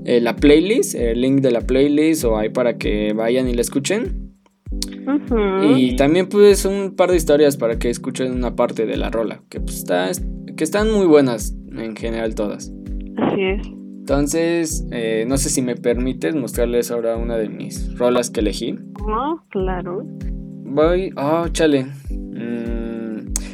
eh, 0.05 0.21
la 0.21 0.35
playlist, 0.35 0.93
el 0.93 1.21
link 1.21 1.41
de 1.41 1.51
la 1.51 1.61
playlist 1.61 2.23
o 2.23 2.37
ahí 2.37 2.49
para 2.49 2.77
que 2.77 3.13
vayan 3.13 3.49
y 3.49 3.55
la 3.55 3.61
escuchen. 3.61 4.31
Y 5.75 5.95
también 5.95 6.27
pues 6.29 6.65
un 6.65 6.95
par 6.95 7.09
de 7.09 7.17
historias 7.17 7.57
para 7.57 7.79
que 7.79 7.89
escuchen 7.89 8.31
una 8.31 8.55
parte 8.55 8.85
de 8.85 8.95
la 8.95 9.09
rola, 9.09 9.41
que 9.49 9.59
pues 9.59 9.77
está 9.77 10.11
que 10.55 10.63
están 10.63 10.91
muy 10.91 11.07
buenas 11.07 11.55
en 11.71 11.95
general 11.95 12.35
todas. 12.35 12.71
Así 13.17 13.41
es. 13.41 13.82
Entonces, 14.03 14.85
eh, 14.91 15.23
no 15.29 15.37
sé 15.37 15.47
si 15.47 15.61
me 15.61 15.77
permites 15.77 16.35
mostrarles 16.35 16.91
ahora 16.91 17.15
una 17.15 17.37
de 17.37 17.47
mis 17.47 17.97
rolas 17.97 18.29
que 18.29 18.41
elegí. 18.41 18.77
Oh, 19.01 19.39
claro. 19.49 20.03
Voy, 20.65 21.13
oh, 21.15 21.47
chale. 21.47 21.85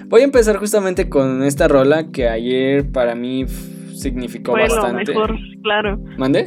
Voy 0.09 0.21
a 0.21 0.23
empezar 0.23 0.57
justamente 0.57 1.07
con 1.07 1.43
esta 1.43 1.67
rola 1.67 2.11
que 2.11 2.27
ayer 2.27 2.91
para 2.91 3.13
mí 3.13 3.45
significó 3.93 4.53
Fue 4.53 4.63
bastante. 4.63 5.13
Lo 5.13 5.19
mejor, 5.19 5.37
claro. 5.61 5.99
¿Mande? 6.17 6.45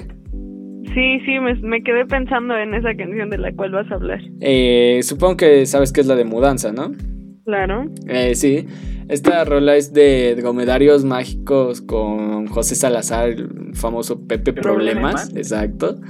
Sí, 0.93 1.21
sí, 1.25 1.39
me, 1.63 1.81
quedé 1.85 2.05
pensando 2.05 2.57
en 2.57 2.75
esa 2.75 2.93
canción 2.97 3.31
de 3.31 3.39
la 3.39 3.53
cual 3.53 3.71
vas 3.71 3.89
a 3.93 3.95
hablar. 3.95 4.21
Eh, 4.41 4.99
supongo 5.05 5.37
que 5.37 5.65
sabes 5.67 5.93
que 5.93 6.01
es 6.01 6.09
la 6.09 6.17
de 6.17 6.25
Mudanza, 6.25 6.73
¿no? 6.73 6.91
Claro. 7.45 7.91
Eh, 8.07 8.35
sí, 8.35 8.67
esta 9.09 9.45
rola 9.45 9.77
es 9.77 9.93
de 9.93 10.35
Dromedarios 10.37 11.05
Mágicos 11.05 11.81
con 11.81 12.47
José 12.47 12.75
Salazar, 12.75 13.31
el 13.31 13.75
famoso 13.75 14.21
Pepe 14.27 14.53
Problemas, 14.53 15.27
Problemas. 15.27 15.37
exacto. 15.37 16.01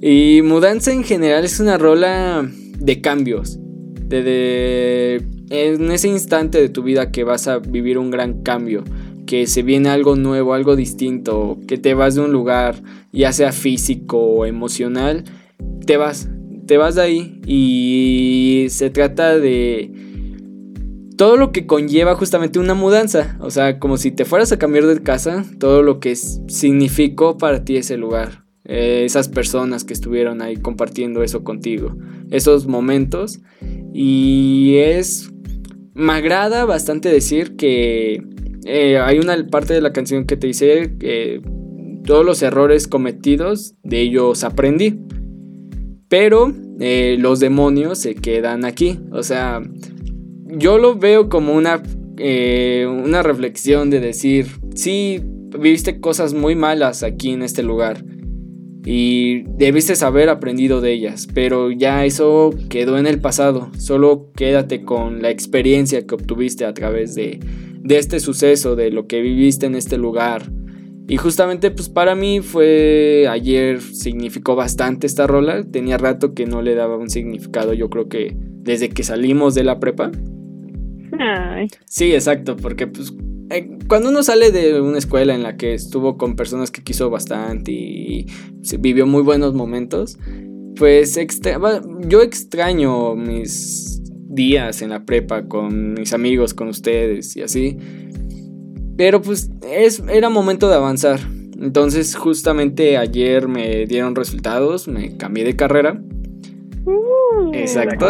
Y 0.00 0.42
Mudanza 0.42 0.92
en 0.92 1.02
general 1.02 1.44
es 1.44 1.58
una 1.58 1.76
rola 1.76 2.48
de 2.78 3.00
cambios, 3.00 3.58
de, 4.06 4.22
de 4.22 5.22
en 5.50 5.90
ese 5.90 6.08
instante 6.08 6.60
de 6.60 6.68
tu 6.68 6.82
vida 6.82 7.10
que 7.10 7.24
vas 7.24 7.48
a 7.48 7.58
vivir 7.58 7.98
un 7.98 8.10
gran 8.10 8.42
cambio, 8.42 8.84
que 9.26 9.46
se 9.46 9.62
viene 9.62 9.88
algo 9.88 10.14
nuevo, 10.14 10.54
algo 10.54 10.76
distinto, 10.76 11.58
que 11.66 11.78
te 11.78 11.94
vas 11.94 12.14
de 12.14 12.20
un 12.20 12.32
lugar, 12.32 12.76
ya 13.12 13.32
sea 13.32 13.50
físico 13.52 14.18
o 14.18 14.46
emocional, 14.46 15.24
te 15.84 15.96
vas, 15.96 16.28
te 16.66 16.76
vas 16.76 16.94
de 16.94 17.02
ahí 17.02 17.40
y 17.46 18.66
se 18.70 18.90
trata 18.90 19.38
de 19.38 20.07
todo 21.18 21.36
lo 21.36 21.50
que 21.50 21.66
conlleva 21.66 22.14
justamente 22.14 22.60
una 22.60 22.74
mudanza, 22.74 23.36
o 23.40 23.50
sea, 23.50 23.80
como 23.80 23.96
si 23.98 24.12
te 24.12 24.24
fueras 24.24 24.52
a 24.52 24.58
cambiar 24.58 24.86
de 24.86 25.02
casa, 25.02 25.44
todo 25.58 25.82
lo 25.82 25.98
que 25.98 26.14
significó 26.14 27.36
para 27.36 27.64
ti 27.64 27.76
ese 27.76 27.96
lugar, 27.96 28.44
eh, 28.64 29.02
esas 29.04 29.28
personas 29.28 29.82
que 29.82 29.92
estuvieron 29.92 30.40
ahí 30.40 30.56
compartiendo 30.56 31.24
eso 31.24 31.42
contigo, 31.42 31.96
esos 32.30 32.68
momentos 32.68 33.40
y 33.92 34.76
es 34.76 35.30
me 35.92 36.12
agrada 36.12 36.64
bastante 36.64 37.08
decir 37.08 37.56
que 37.56 38.22
eh, 38.64 38.98
hay 38.98 39.18
una 39.18 39.44
parte 39.48 39.74
de 39.74 39.80
la 39.80 39.92
canción 39.92 40.24
que 40.24 40.36
te 40.36 40.46
dice 40.46 40.92
todos 42.04 42.24
los 42.24 42.42
errores 42.42 42.86
cometidos 42.86 43.74
de 43.82 44.02
ellos 44.02 44.44
aprendí. 44.44 45.00
Pero 46.08 46.54
eh, 46.80 47.16
los 47.18 47.40
demonios 47.40 47.98
se 47.98 48.14
quedan 48.14 48.64
aquí. 48.64 49.00
O 49.12 49.22
sea, 49.22 49.60
yo 50.48 50.78
lo 50.78 50.96
veo 50.96 51.28
como 51.28 51.54
una, 51.54 51.82
eh, 52.16 52.86
una 52.88 53.22
reflexión 53.22 53.90
de 53.90 54.00
decir, 54.00 54.46
sí, 54.74 55.20
viviste 55.22 56.00
cosas 56.00 56.34
muy 56.34 56.54
malas 56.54 57.02
aquí 57.02 57.30
en 57.30 57.42
este 57.42 57.62
lugar 57.62 58.04
y 58.84 59.42
debiste 59.42 59.92
haber 60.04 60.30
aprendido 60.30 60.80
de 60.80 60.92
ellas, 60.92 61.28
pero 61.34 61.70
ya 61.70 62.04
eso 62.06 62.54
quedó 62.68 62.96
en 62.96 63.06
el 63.06 63.20
pasado, 63.20 63.70
solo 63.76 64.30
quédate 64.34 64.82
con 64.82 65.20
la 65.20 65.30
experiencia 65.30 66.06
que 66.06 66.14
obtuviste 66.14 66.64
a 66.64 66.72
través 66.72 67.14
de, 67.14 67.38
de 67.82 67.98
este 67.98 68.20
suceso, 68.20 68.76
de 68.76 68.90
lo 68.90 69.06
que 69.06 69.20
viviste 69.20 69.66
en 69.66 69.74
este 69.74 69.98
lugar. 69.98 70.50
Y 71.06 71.16
justamente 71.16 71.70
pues 71.70 71.88
para 71.88 72.14
mí 72.14 72.40
fue 72.40 73.26
ayer 73.30 73.80
significó 73.80 74.56
bastante 74.56 75.06
esta 75.06 75.26
rola, 75.26 75.64
tenía 75.64 75.98
rato 75.98 76.32
que 76.34 76.46
no 76.46 76.62
le 76.62 76.74
daba 76.74 76.96
un 76.96 77.10
significado, 77.10 77.74
yo 77.74 77.90
creo 77.90 78.08
que 78.08 78.36
desde 78.38 78.90
que 78.90 79.02
salimos 79.02 79.54
de 79.54 79.64
la 79.64 79.80
prepa. 79.80 80.10
Sí, 81.84 82.12
exacto, 82.12 82.56
porque 82.56 82.86
pues 82.86 83.12
eh, 83.50 83.78
cuando 83.88 84.10
uno 84.10 84.22
sale 84.22 84.50
de 84.50 84.80
una 84.80 84.98
escuela 84.98 85.34
en 85.34 85.42
la 85.42 85.56
que 85.56 85.74
estuvo 85.74 86.18
con 86.18 86.36
personas 86.36 86.70
que 86.70 86.82
quiso 86.82 87.10
bastante 87.10 87.72
y 87.72 88.26
vivió 88.78 89.06
muy 89.06 89.22
buenos 89.22 89.54
momentos, 89.54 90.18
pues 90.76 91.18
yo 92.06 92.22
extraño 92.22 93.14
mis 93.16 94.02
días 94.28 94.82
en 94.82 94.90
la 94.90 95.04
prepa 95.04 95.48
con 95.48 95.94
mis 95.94 96.12
amigos, 96.12 96.54
con 96.54 96.68
ustedes 96.68 97.36
y 97.36 97.42
así. 97.42 97.78
Pero 98.96 99.22
pues 99.22 99.50
es, 99.62 100.02
era 100.08 100.28
momento 100.28 100.68
de 100.68 100.74
avanzar. 100.74 101.20
Entonces 101.60 102.14
justamente 102.14 102.96
ayer 102.96 103.48
me 103.48 103.86
dieron 103.86 104.14
resultados, 104.14 104.86
me 104.86 105.16
cambié 105.16 105.44
de 105.44 105.56
carrera. 105.56 106.00
Exacto. 107.52 108.06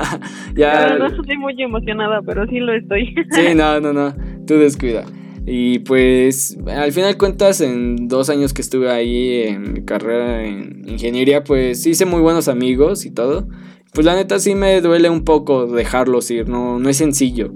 ya. 0.54 0.96
no 0.98 1.06
estoy 1.06 1.36
muy 1.36 1.60
emocionada, 1.62 2.22
pero 2.22 2.46
sí 2.46 2.58
lo 2.58 2.74
estoy. 2.74 3.14
sí, 3.30 3.54
no, 3.54 3.80
no, 3.80 3.92
no. 3.92 4.14
Tú 4.46 4.54
descuida. 4.54 5.04
Y 5.44 5.80
pues 5.80 6.56
al 6.68 6.92
final 6.92 7.16
cuentas 7.16 7.60
en 7.60 8.06
dos 8.08 8.30
años 8.30 8.54
que 8.54 8.62
estuve 8.62 8.90
ahí 8.90 9.42
en 9.42 9.72
mi 9.72 9.84
carrera 9.84 10.44
en 10.44 10.88
ingeniería 10.88 11.42
pues 11.42 11.84
hice 11.84 12.06
muy 12.06 12.20
buenos 12.20 12.48
amigos 12.48 13.04
y 13.06 13.10
todo. 13.10 13.48
Pues 13.92 14.06
la 14.06 14.14
neta 14.14 14.38
sí 14.38 14.54
me 14.54 14.80
duele 14.80 15.10
un 15.10 15.24
poco 15.24 15.66
dejarlos 15.66 16.30
ir, 16.30 16.48
no, 16.48 16.78
no 16.78 16.88
es 16.88 16.96
sencillo. 16.96 17.52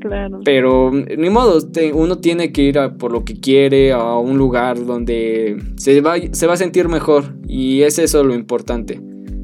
Claro. 0.00 0.40
Pero 0.44 0.90
ni 0.90 1.30
modo, 1.30 1.58
uno 1.94 2.18
tiene 2.18 2.52
que 2.52 2.62
ir 2.62 2.78
a 2.78 2.94
por 2.94 3.12
lo 3.12 3.24
que 3.24 3.38
quiere, 3.38 3.92
a 3.92 4.16
un 4.16 4.36
lugar 4.36 4.84
donde 4.84 5.56
se 5.76 6.00
va, 6.00 6.14
se 6.32 6.46
va 6.46 6.54
a 6.54 6.56
sentir 6.56 6.88
mejor. 6.88 7.36
Y 7.46 7.82
es 7.82 7.98
eso 7.98 8.24
lo 8.24 8.34
importante. 8.34 9.00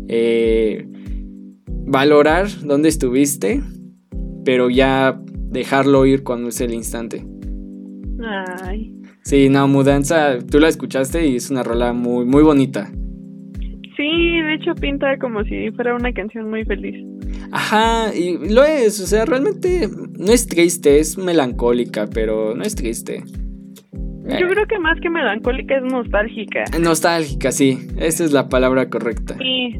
Eh, 0.09 0.87
valorar 1.87 2.49
dónde 2.65 2.89
estuviste, 2.89 3.63
pero 4.45 4.71
ya 4.71 5.21
dejarlo 5.51 6.07
ir 6.07 6.23
cuando 6.23 6.49
es 6.49 6.61
el 6.61 6.73
instante. 6.73 7.25
Ay. 8.63 8.95
Sí, 9.23 9.49
no, 9.49 9.69
Mudanza, 9.69 10.39
tú 10.39 10.59
la 10.59 10.69
escuchaste 10.69 11.27
y 11.27 11.37
es 11.37 11.51
una 11.51 11.63
rola 11.63 11.93
muy, 11.93 12.25
muy 12.25 12.43
bonita. 12.43 12.91
Sí, 13.97 14.41
de 14.41 14.55
hecho 14.55 14.75
pinta 14.75 15.19
como 15.19 15.43
si 15.45 15.71
fuera 15.73 15.95
una 15.95 16.13
canción 16.13 16.49
muy 16.49 16.65
feliz. 16.65 17.05
Ajá, 17.51 18.15
y 18.15 18.39
lo 18.49 18.65
es, 18.65 19.01
o 19.01 19.07
sea, 19.07 19.25
realmente 19.25 19.89
no 20.19 20.33
es 20.33 20.47
triste, 20.47 21.01
es 21.01 21.19
melancólica, 21.19 22.07
pero 22.07 22.55
no 22.55 22.63
es 22.63 22.75
triste. 22.75 23.23
Yo 23.93 24.47
creo 24.47 24.67
que 24.67 24.79
más 24.79 25.01
que 25.01 25.09
melancólica 25.09 25.79
es 25.79 25.83
nostálgica. 25.85 26.65
Nostálgica, 26.79 27.51
sí, 27.51 27.79
esa 27.99 28.25
es 28.25 28.33
la 28.33 28.49
palabra 28.49 28.89
correcta. 28.91 29.37
Sí, 29.39 29.75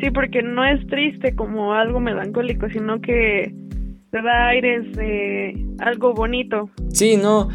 sí, 0.00 0.10
porque 0.10 0.42
no 0.42 0.64
es 0.64 0.86
triste 0.86 1.34
como 1.34 1.72
algo 1.72 2.00
melancólico, 2.00 2.68
sino 2.70 3.00
que 3.00 3.54
te 4.10 4.22
da 4.22 4.48
aires 4.48 4.90
de 4.96 5.66
algo 5.78 6.14
bonito. 6.14 6.70
Sí, 6.90 7.16
no, 7.16 7.48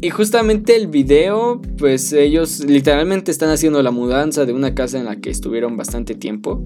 y 0.00 0.10
justamente 0.10 0.76
el 0.76 0.86
video, 0.86 1.60
pues 1.76 2.12
ellos 2.12 2.64
literalmente 2.64 3.32
están 3.32 3.50
haciendo 3.50 3.82
la 3.82 3.90
mudanza 3.90 4.46
de 4.46 4.52
una 4.52 4.72
casa 4.74 4.96
en 4.96 5.06
la 5.06 5.16
que 5.16 5.30
estuvieron 5.30 5.76
bastante 5.76 6.14
tiempo. 6.14 6.62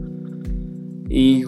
Y 1.08 1.44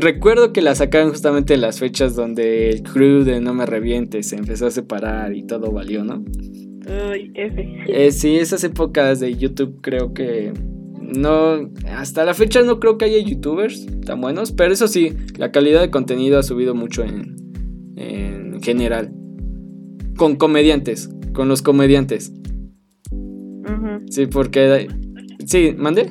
recuerdo 0.00 0.52
que 0.52 0.62
la 0.62 0.76
sacaron 0.76 1.10
justamente 1.10 1.54
en 1.54 1.60
las 1.60 1.80
fechas 1.80 2.14
donde 2.14 2.70
el 2.70 2.82
crew 2.84 3.24
de 3.24 3.40
No 3.40 3.52
Me 3.52 3.66
Reviente 3.66 4.22
se 4.22 4.36
empezó 4.36 4.66
a 4.66 4.70
separar 4.70 5.34
y 5.34 5.42
todo 5.42 5.72
valió, 5.72 6.04
¿no? 6.04 6.24
Ay, 6.88 7.32
F. 7.34 7.84
Eh, 7.88 8.12
sí, 8.12 8.36
esas 8.36 8.62
épocas 8.62 9.18
de 9.18 9.34
YouTube 9.34 9.80
creo 9.80 10.14
que 10.14 10.52
no, 11.14 11.70
hasta 11.88 12.24
la 12.24 12.34
fecha 12.34 12.62
no 12.62 12.80
creo 12.80 12.98
que 12.98 13.06
haya 13.06 13.18
youtubers 13.18 13.86
tan 14.04 14.20
buenos, 14.20 14.52
pero 14.52 14.72
eso 14.72 14.88
sí, 14.88 15.14
la 15.36 15.50
calidad 15.52 15.80
de 15.80 15.90
contenido 15.90 16.38
ha 16.38 16.42
subido 16.42 16.74
mucho 16.74 17.02
en, 17.02 17.36
en 17.96 18.62
general 18.62 19.12
con 20.18 20.36
comediantes, 20.36 21.08
con 21.32 21.48
los 21.48 21.62
comediantes. 21.62 22.32
Sí, 24.10 24.26
porque... 24.26 24.88
Sí, 25.46 25.74
mande. 25.76 26.10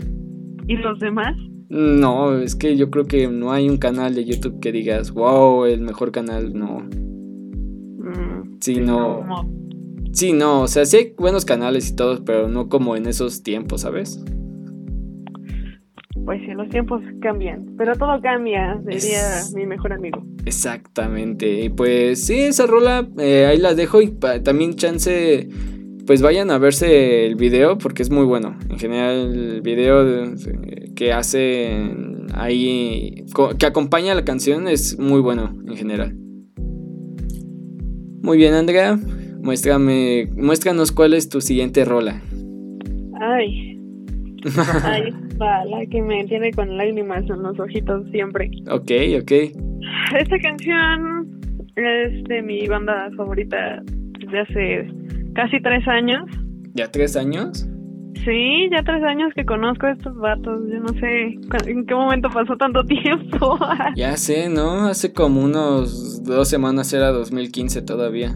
¿Y 0.68 0.78
los 0.78 1.00
demás? 1.00 1.36
No, 1.70 2.38
es 2.38 2.56
que 2.56 2.78
yo 2.78 2.90
creo 2.90 3.06
que 3.06 3.28
no 3.28 3.52
hay 3.52 3.70
un 3.70 3.78
canal 3.78 4.16
de 4.16 4.26
YouTube 4.26 4.60
que 4.60 4.72
digas, 4.72 5.12
wow, 5.12 5.66
el 5.66 5.82
mejor 5.82 6.12
canal, 6.12 6.54
no. 6.54 6.80
Mm, 8.00 8.58
sí, 8.62 8.78
no. 8.78 9.26
Sí, 10.14 10.34
no, 10.34 10.62
o 10.62 10.68
sea, 10.68 10.86
sí 10.86 10.98
hay 10.98 11.14
buenos 11.18 11.46
canales 11.46 11.90
y 11.92 11.96
todos, 11.96 12.22
pero 12.22 12.48
no 12.48 12.70
como 12.70 12.96
en 12.96 13.06
esos 13.06 13.44
tiempos, 13.44 13.82
¿sabes? 13.82 14.24
Pues 16.28 16.42
sí, 16.42 16.52
los 16.52 16.68
tiempos 16.68 17.02
cambian, 17.22 17.74
pero 17.78 17.96
todo 17.96 18.20
cambia, 18.20 18.78
diría 18.86 19.22
mi 19.56 19.66
mejor 19.66 19.94
amigo. 19.94 20.22
Exactamente, 20.46 21.62
y 21.64 21.70
pues 21.70 22.26
sí, 22.26 22.38
esa 22.38 22.68
rola 22.68 23.08
eh, 23.18 23.46
ahí 23.46 23.58
la 23.58 23.74
dejo 23.74 24.02
y 24.02 24.10
también 24.44 24.76
chance, 24.76 25.48
pues 26.06 26.22
vayan 26.22 26.52
a 26.52 26.58
verse 26.58 27.26
el 27.26 27.36
video 27.36 27.78
porque 27.78 28.04
es 28.04 28.10
muy 28.10 28.26
bueno. 28.26 28.58
En 28.70 28.78
general, 28.78 29.34
el 29.34 29.62
video 29.62 30.36
que 30.98 31.14
hace 31.14 31.96
ahí, 32.34 33.24
que 33.58 33.66
acompaña 33.66 34.14
la 34.14 34.26
canción 34.26 34.68
es 34.68 35.00
muy 35.00 35.22
bueno 35.22 35.56
en 35.66 35.78
general. 35.78 36.14
Muy 38.22 38.38
bien, 38.38 38.54
Andrea, 38.54 39.00
muéstrame, 39.42 40.28
muéstranos 40.36 40.92
cuál 40.92 41.14
es 41.14 41.30
tu 41.30 41.40
siguiente 41.40 41.86
rola. 41.86 42.22
Ay, 43.18 43.80
Ahí 44.84 45.27
la 45.40 45.86
que 45.90 46.02
me 46.02 46.24
tiene 46.26 46.52
con 46.52 46.78
lágrimas 46.78 47.24
en 47.30 47.44
los 47.44 47.60
ojitos 47.60 48.06
siempre. 48.12 48.50
Ok, 48.70 48.92
ok. 49.22 49.32
Esta 50.20 50.40
canción 50.40 51.40
es 51.76 52.24
de 52.26 52.42
mi 52.42 52.68
banda 52.68 53.10
favorita 53.16 53.82
desde 54.20 54.40
hace 54.40 54.88
casi 55.34 55.62
tres 55.62 55.88
años. 55.88 56.24
¿Ya 56.74 56.90
tres 56.92 57.16
años? 57.16 57.68
Sí, 58.26 58.68
ya 58.72 58.82
tres 58.84 59.04
años 59.04 59.32
que 59.36 59.46
conozco 59.46 59.86
a 59.86 59.92
estos 59.92 60.16
vatos. 60.18 60.62
Yo 60.70 60.80
no 60.80 60.90
sé 61.00 61.36
en 61.70 61.86
qué 61.86 61.96
momento 61.96 62.30
pasó 62.30 62.58
tanto 62.58 62.84
tiempo. 62.86 63.58
ya 63.96 64.18
sé, 64.18 64.50
¿no? 64.50 64.88
Hace 64.88 65.14
como 65.14 65.42
unos 65.44 66.24
dos 66.24 66.50
semanas 66.50 66.92
era 66.94 67.12
2015 67.12 67.82
todavía. 67.84 68.36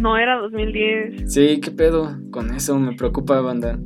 No, 0.00 0.16
era 0.16 0.36
2010. 0.38 1.32
Sí, 1.32 1.60
qué 1.60 1.70
pedo. 1.70 2.18
Con 2.30 2.54
eso 2.54 2.78
me 2.78 2.94
preocupa, 2.94 3.40
banda 3.40 3.78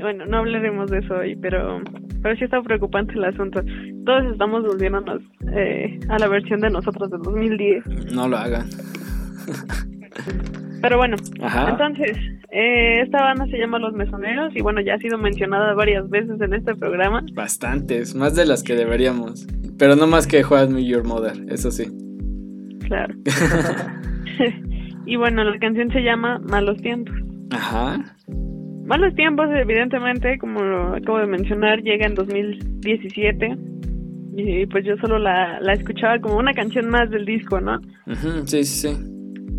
bueno, 0.00 0.26
no 0.26 0.38
hablaremos 0.38 0.90
de 0.90 0.98
eso 0.98 1.14
hoy, 1.14 1.36
pero, 1.36 1.80
pero 2.22 2.36
sí 2.36 2.44
está 2.44 2.60
preocupante 2.62 3.14
el 3.14 3.24
asunto. 3.24 3.60
Todos 4.04 4.32
estamos 4.32 4.64
volviéndonos 4.64 5.22
eh, 5.54 5.98
a 6.08 6.18
la 6.18 6.28
versión 6.28 6.60
de 6.60 6.70
nosotros 6.70 7.10
de 7.10 7.18
2010. 7.18 8.12
No 8.12 8.28
lo 8.28 8.36
hagan. 8.36 8.68
Pero 10.80 10.96
bueno, 10.96 11.16
entonces, 11.68 12.16
eh, 12.52 13.00
esta 13.02 13.22
banda 13.22 13.46
se 13.46 13.58
llama 13.58 13.78
Los 13.78 13.94
Mesoneros 13.94 14.54
y 14.54 14.62
bueno, 14.62 14.80
ya 14.80 14.94
ha 14.94 14.98
sido 14.98 15.18
mencionada 15.18 15.74
varias 15.74 16.08
veces 16.08 16.40
en 16.40 16.54
este 16.54 16.74
programa. 16.74 17.24
Bastantes, 17.34 18.14
más 18.14 18.36
de 18.36 18.46
las 18.46 18.62
que 18.62 18.76
deberíamos. 18.76 19.46
Pero 19.76 19.96
no 19.96 20.06
más 20.06 20.26
que 20.26 20.42
Juan 20.42 20.72
Me 20.72 20.84
Your 20.84 21.04
Mother, 21.04 21.34
eso 21.48 21.70
sí. 21.70 21.88
Claro. 22.86 23.14
y 25.06 25.16
bueno, 25.16 25.44
la 25.44 25.58
canción 25.58 25.90
se 25.90 26.00
llama 26.00 26.40
Malos 26.48 26.80
Tiempos. 26.80 27.14
Ajá. 27.50 28.16
Malos 28.88 29.14
tiempos, 29.14 29.48
evidentemente, 29.54 30.38
como 30.38 30.62
lo 30.62 30.94
acabo 30.94 31.18
de 31.18 31.26
mencionar, 31.26 31.82
llega 31.82 32.06
en 32.06 32.14
2017 32.14 33.56
y 34.34 34.64
pues 34.64 34.82
yo 34.86 34.96
solo 34.96 35.18
la, 35.18 35.60
la 35.60 35.74
escuchaba 35.74 36.18
como 36.20 36.38
una 36.38 36.54
canción 36.54 36.88
más 36.88 37.10
del 37.10 37.26
disco, 37.26 37.60
¿no? 37.60 37.78
sí, 38.46 38.46
sí, 38.46 38.64
sí. 38.64 38.88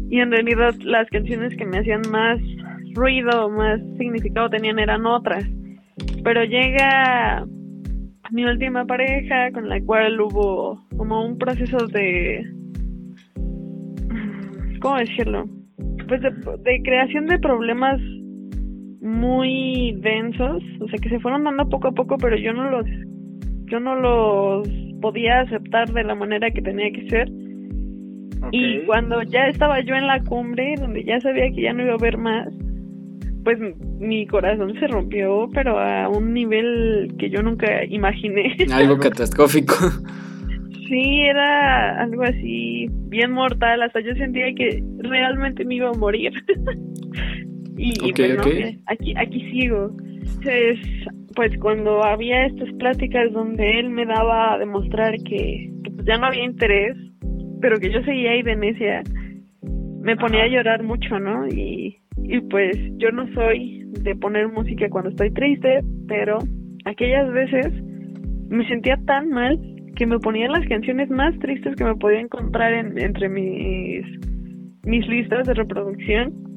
Y 0.09 0.19
en 0.19 0.31
realidad 0.31 0.73
las 0.83 1.07
canciones 1.09 1.55
que 1.55 1.65
me 1.67 1.77
hacían 1.77 2.01
más 2.09 2.39
ruido, 2.95 3.51
más 3.51 3.79
significado 3.99 4.49
tenían 4.49 4.79
eran 4.79 5.05
otras. 5.05 5.43
Pero 6.23 6.43
llega 6.45 7.45
mi 8.31 8.45
última 8.45 8.85
pareja 8.85 9.51
con 9.51 9.69
la 9.69 9.79
cual 9.81 10.19
hubo 10.19 10.83
como 10.97 11.23
un 11.23 11.37
proceso 11.37 11.85
de... 11.85 12.51
¿Cómo 14.81 14.97
decirlo? 14.97 15.45
Pues 16.07 16.19
de, 16.21 16.31
de 16.31 16.81
creación 16.83 17.27
de 17.27 17.37
problemas 17.37 18.01
muy 19.01 19.93
densos, 20.01 20.63
o 20.81 20.88
sea 20.88 20.99
que 21.01 21.09
se 21.09 21.19
fueron 21.19 21.43
dando 21.43 21.67
poco 21.69 21.89
a 21.89 21.91
poco, 21.91 22.17
pero 22.17 22.38
yo 22.38 22.53
no 22.53 22.69
los 22.69 22.85
yo 23.65 23.79
no 23.79 23.95
los 23.95 24.67
podía 25.01 25.41
aceptar 25.41 25.91
de 25.93 26.03
la 26.03 26.15
manera 26.15 26.51
que 26.51 26.62
tenía 26.62 26.91
que 26.91 27.07
ser. 27.09 27.29
Y 28.51 28.79
cuando 28.85 29.21
ya 29.23 29.47
estaba 29.47 29.81
yo 29.81 29.95
en 29.95 30.07
la 30.07 30.23
cumbre, 30.23 30.75
donde 30.79 31.03
ya 31.03 31.19
sabía 31.19 31.51
que 31.51 31.62
ya 31.62 31.73
no 31.73 31.83
iba 31.83 31.93
a 31.93 31.97
ver 31.97 32.17
más, 32.17 32.47
pues 33.43 33.59
mi 33.99 34.25
corazón 34.25 34.73
se 34.79 34.88
rompió, 34.88 35.49
pero 35.53 35.77
a 35.79 36.09
un 36.09 36.33
nivel 36.33 37.13
que 37.19 37.29
yo 37.29 37.43
nunca 37.43 37.83
imaginé. 37.85 38.55
Algo 38.73 38.97
catastrófico. 38.97 39.75
Sí, 40.88 41.21
era 41.21 42.01
algo 42.01 42.23
así 42.23 42.88
bien 43.09 43.31
mortal, 43.31 43.83
hasta 43.83 43.99
yo 43.99 44.15
sentía 44.15 44.51
que 44.55 44.83
realmente 44.97 45.63
me 45.63 45.75
iba 45.75 45.89
a 45.89 45.93
morir. 45.93 46.33
Y, 47.81 47.93
aquí, 48.87 49.13
aquí 49.15 49.51
sigo. 49.51 49.95
Entonces, 50.01 50.79
pues 51.33 51.57
cuando 51.59 52.03
había 52.03 52.45
estas 52.47 52.69
pláticas 52.73 53.31
donde 53.31 53.79
él 53.79 53.89
me 53.89 54.05
daba 54.05 54.53
a 54.53 54.57
demostrar 54.57 55.15
que, 55.23 55.71
pues, 55.95 56.05
ya 56.05 56.17
no 56.17 56.25
había 56.25 56.43
interés, 56.43 56.97
pero 57.61 57.77
que 57.77 57.89
yo 57.89 58.01
seguía 58.03 58.31
ahí 58.31 58.41
de 58.41 58.57
necia, 58.57 59.01
me 60.01 60.17
ponía 60.17 60.43
a 60.43 60.47
llorar 60.47 60.83
mucho, 60.83 61.19
¿no? 61.19 61.47
Y, 61.47 61.97
y 62.17 62.41
pues 62.49 62.75
yo 62.97 63.11
no 63.11 63.33
soy 63.33 63.85
de 64.01 64.13
poner 64.15 64.49
música 64.49 64.89
cuando 64.89 65.11
estoy 65.11 65.31
triste, 65.31 65.79
pero 66.09 66.39
aquellas 66.83 67.31
veces 67.31 67.67
me 68.49 68.67
sentía 68.67 68.97
tan 69.05 69.29
mal 69.29 69.57
que 69.95 70.05
me 70.05 70.19
ponía 70.19 70.49
las 70.49 70.67
canciones 70.67 71.09
más 71.09 71.37
tristes 71.39 71.77
que 71.77 71.85
me 71.85 71.95
podía 71.95 72.19
encontrar 72.19 72.73
en, 72.73 72.99
entre 72.99 73.29
mis, 73.29 74.05
mis 74.83 75.07
listas 75.07 75.47
de 75.47 75.53
reproducción 75.53 76.48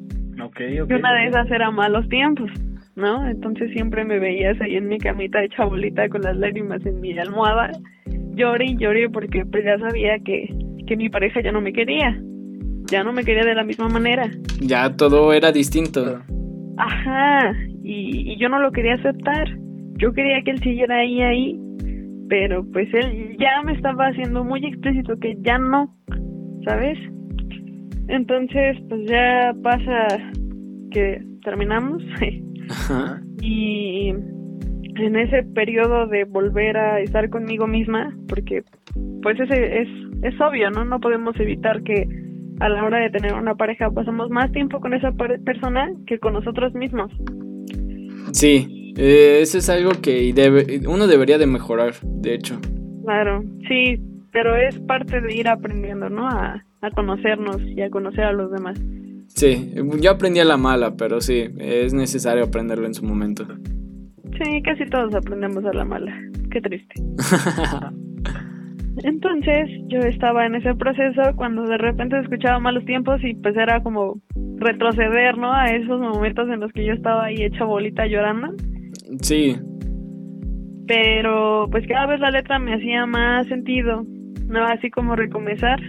Okay, 0.46 0.76
y 0.76 0.80
una 0.80 1.12
de 1.14 1.26
esas 1.28 1.50
era 1.50 1.70
Malos 1.70 2.08
Tiempos. 2.08 2.50
¿no? 2.94 3.26
Entonces 3.28 3.70
siempre 3.72 4.04
me 4.04 4.18
veías 4.18 4.60
ahí 4.60 4.76
en 4.76 4.88
mi 4.88 4.98
camita 4.98 5.42
hecha 5.42 5.64
bolita 5.64 6.08
con 6.08 6.22
las 6.22 6.36
lágrimas 6.36 6.84
en 6.84 7.00
mi 7.00 7.18
almohada, 7.18 7.70
lloré 8.34 8.66
y 8.66 8.76
lloré 8.76 9.08
porque 9.08 9.44
pues 9.46 9.64
ya 9.64 9.78
sabía 9.78 10.18
que, 10.24 10.54
que 10.86 10.96
mi 10.96 11.08
pareja 11.08 11.40
ya 11.40 11.52
no 11.52 11.60
me 11.60 11.72
quería, 11.72 12.18
ya 12.90 13.02
no 13.02 13.12
me 13.12 13.24
quería 13.24 13.44
de 13.44 13.54
la 13.54 13.64
misma 13.64 13.88
manera. 13.88 14.30
Ya 14.60 14.94
todo 14.94 15.32
era 15.32 15.52
distinto. 15.52 16.22
Ajá, 16.76 17.52
y, 17.82 18.32
y 18.32 18.38
yo 18.38 18.48
no 18.48 18.58
lo 18.58 18.72
quería 18.72 18.94
aceptar, 18.94 19.48
yo 19.96 20.12
quería 20.12 20.42
que 20.42 20.52
él 20.52 20.58
siguiera 20.60 20.96
ahí, 20.96 21.22
ahí, 21.22 21.60
pero 22.28 22.64
pues 22.72 22.88
él 22.94 23.36
ya 23.38 23.62
me 23.62 23.72
estaba 23.72 24.06
haciendo 24.06 24.44
muy 24.44 24.64
explícito 24.64 25.18
que 25.18 25.36
ya 25.42 25.58
no, 25.58 25.94
¿sabes? 26.64 26.98
Entonces, 28.12 28.76
pues 28.90 29.08
ya 29.08 29.54
pasa 29.62 30.06
que 30.90 31.22
terminamos 31.42 32.02
y 33.40 34.08
en 34.10 35.16
ese 35.16 35.42
periodo 35.54 36.06
de 36.08 36.24
volver 36.24 36.76
a 36.76 37.00
estar 37.00 37.30
conmigo 37.30 37.66
misma, 37.66 38.14
porque 38.28 38.64
pues 39.22 39.40
ese 39.40 39.80
es, 39.80 39.88
es 40.24 40.38
obvio, 40.42 40.70
¿no? 40.70 40.84
No 40.84 41.00
podemos 41.00 41.34
evitar 41.40 41.82
que 41.84 42.06
a 42.60 42.68
la 42.68 42.84
hora 42.84 42.98
de 42.98 43.08
tener 43.08 43.32
una 43.32 43.54
pareja 43.54 43.90
pasamos 43.90 44.28
más 44.28 44.52
tiempo 44.52 44.78
con 44.80 44.92
esa 44.92 45.12
persona 45.12 45.90
que 46.06 46.18
con 46.18 46.34
nosotros 46.34 46.74
mismos. 46.74 47.10
Sí, 48.32 48.92
eh, 48.98 49.38
eso 49.40 49.56
es 49.56 49.70
algo 49.70 49.92
que 50.02 50.34
debe, 50.34 50.86
uno 50.86 51.06
debería 51.06 51.38
de 51.38 51.46
mejorar, 51.46 51.94
de 52.02 52.34
hecho. 52.34 52.60
Claro, 53.06 53.42
sí, 53.66 53.98
pero 54.32 54.54
es 54.54 54.78
parte 54.80 55.22
de 55.22 55.34
ir 55.34 55.48
aprendiendo, 55.48 56.10
¿no? 56.10 56.28
A, 56.28 56.62
a 56.82 56.90
conocernos 56.90 57.62
y 57.62 57.80
a 57.80 57.90
conocer 57.90 58.24
a 58.24 58.32
los 58.32 58.50
demás. 58.50 58.78
Sí, 59.28 59.72
yo 60.00 60.10
aprendí 60.10 60.40
a 60.40 60.44
la 60.44 60.56
mala, 60.56 60.96
pero 60.96 61.20
sí, 61.20 61.46
es 61.58 61.94
necesario 61.94 62.44
aprenderlo 62.44 62.86
en 62.86 62.94
su 62.94 63.04
momento. 63.04 63.46
Sí, 64.42 64.62
casi 64.62 64.84
todos 64.86 65.14
aprendemos 65.14 65.64
a 65.64 65.72
la 65.72 65.84
mala. 65.84 66.12
Qué 66.50 66.60
triste. 66.60 66.94
Entonces 69.04 69.70
yo 69.86 70.00
estaba 70.00 70.44
en 70.44 70.56
ese 70.56 70.74
proceso 70.74 71.22
cuando 71.36 71.62
de 71.62 71.78
repente 71.78 72.18
escuchaba 72.20 72.58
malos 72.58 72.84
tiempos 72.84 73.22
y 73.24 73.34
pues 73.34 73.56
era 73.56 73.82
como 73.82 74.20
retroceder, 74.58 75.38
¿no? 75.38 75.52
A 75.52 75.66
esos 75.66 75.98
momentos 75.98 76.48
en 76.50 76.60
los 76.60 76.72
que 76.72 76.84
yo 76.84 76.92
estaba 76.92 77.24
ahí 77.24 77.42
hecha 77.42 77.64
bolita 77.64 78.06
llorando. 78.06 78.48
Sí. 79.22 79.56
Pero 80.86 81.68
pues 81.70 81.86
cada 81.86 82.06
vez 82.06 82.20
la 82.20 82.30
letra 82.30 82.58
me 82.58 82.74
hacía 82.74 83.06
más 83.06 83.46
sentido, 83.46 84.04
¿no? 84.46 84.64
Así 84.66 84.90
como 84.90 85.16
recomenzar 85.16 85.80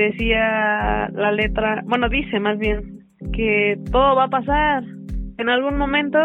decía 0.00 1.08
la 1.12 1.32
letra, 1.32 1.82
bueno, 1.86 2.08
dice 2.08 2.40
más 2.40 2.58
bien 2.58 3.00
que 3.32 3.78
todo 3.92 4.16
va 4.16 4.24
a 4.24 4.28
pasar. 4.28 4.82
En 5.38 5.48
algún 5.48 5.76
momento 5.76 6.18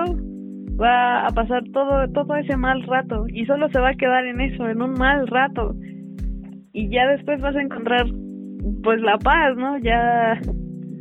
va 0.80 1.26
a 1.26 1.30
pasar 1.32 1.64
todo 1.74 2.08
todo 2.12 2.36
ese 2.36 2.58
mal 2.58 2.84
rato 2.84 3.26
y 3.28 3.46
solo 3.46 3.70
se 3.70 3.80
va 3.80 3.90
a 3.90 3.96
quedar 3.96 4.26
en 4.26 4.42
eso, 4.42 4.68
en 4.68 4.82
un 4.82 4.94
mal 4.94 5.28
rato. 5.28 5.76
Y 6.74 6.90
ya 6.90 7.08
después 7.08 7.40
vas 7.42 7.56
a 7.56 7.62
encontrar 7.62 8.06
pues 8.84 9.02
la 9.02 9.18
paz, 9.18 9.56
¿no? 9.58 9.78
Ya 9.80 10.40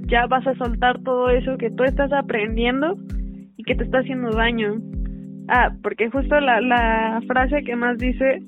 ya 0.07 0.27
vas 0.27 0.47
a 0.47 0.55
soltar 0.55 1.01
todo 1.03 1.31
eso 1.31 1.57
que 1.57 1.71
tú 1.71 1.85
estás 1.85 2.13
aprendiendo 2.13 2.97
y 3.57 3.63
que 3.65 3.75
te 3.75 3.85
está 3.85 3.99
haciendo 3.99 4.31
daño. 4.31 4.75
Ah, 5.49 5.71
porque 5.83 6.11
justo 6.11 6.41
la, 6.41 6.61
la 6.61 7.21
frase 7.27 7.65
que 7.65 7.77
más 7.77 7.99
dice 7.99 8.43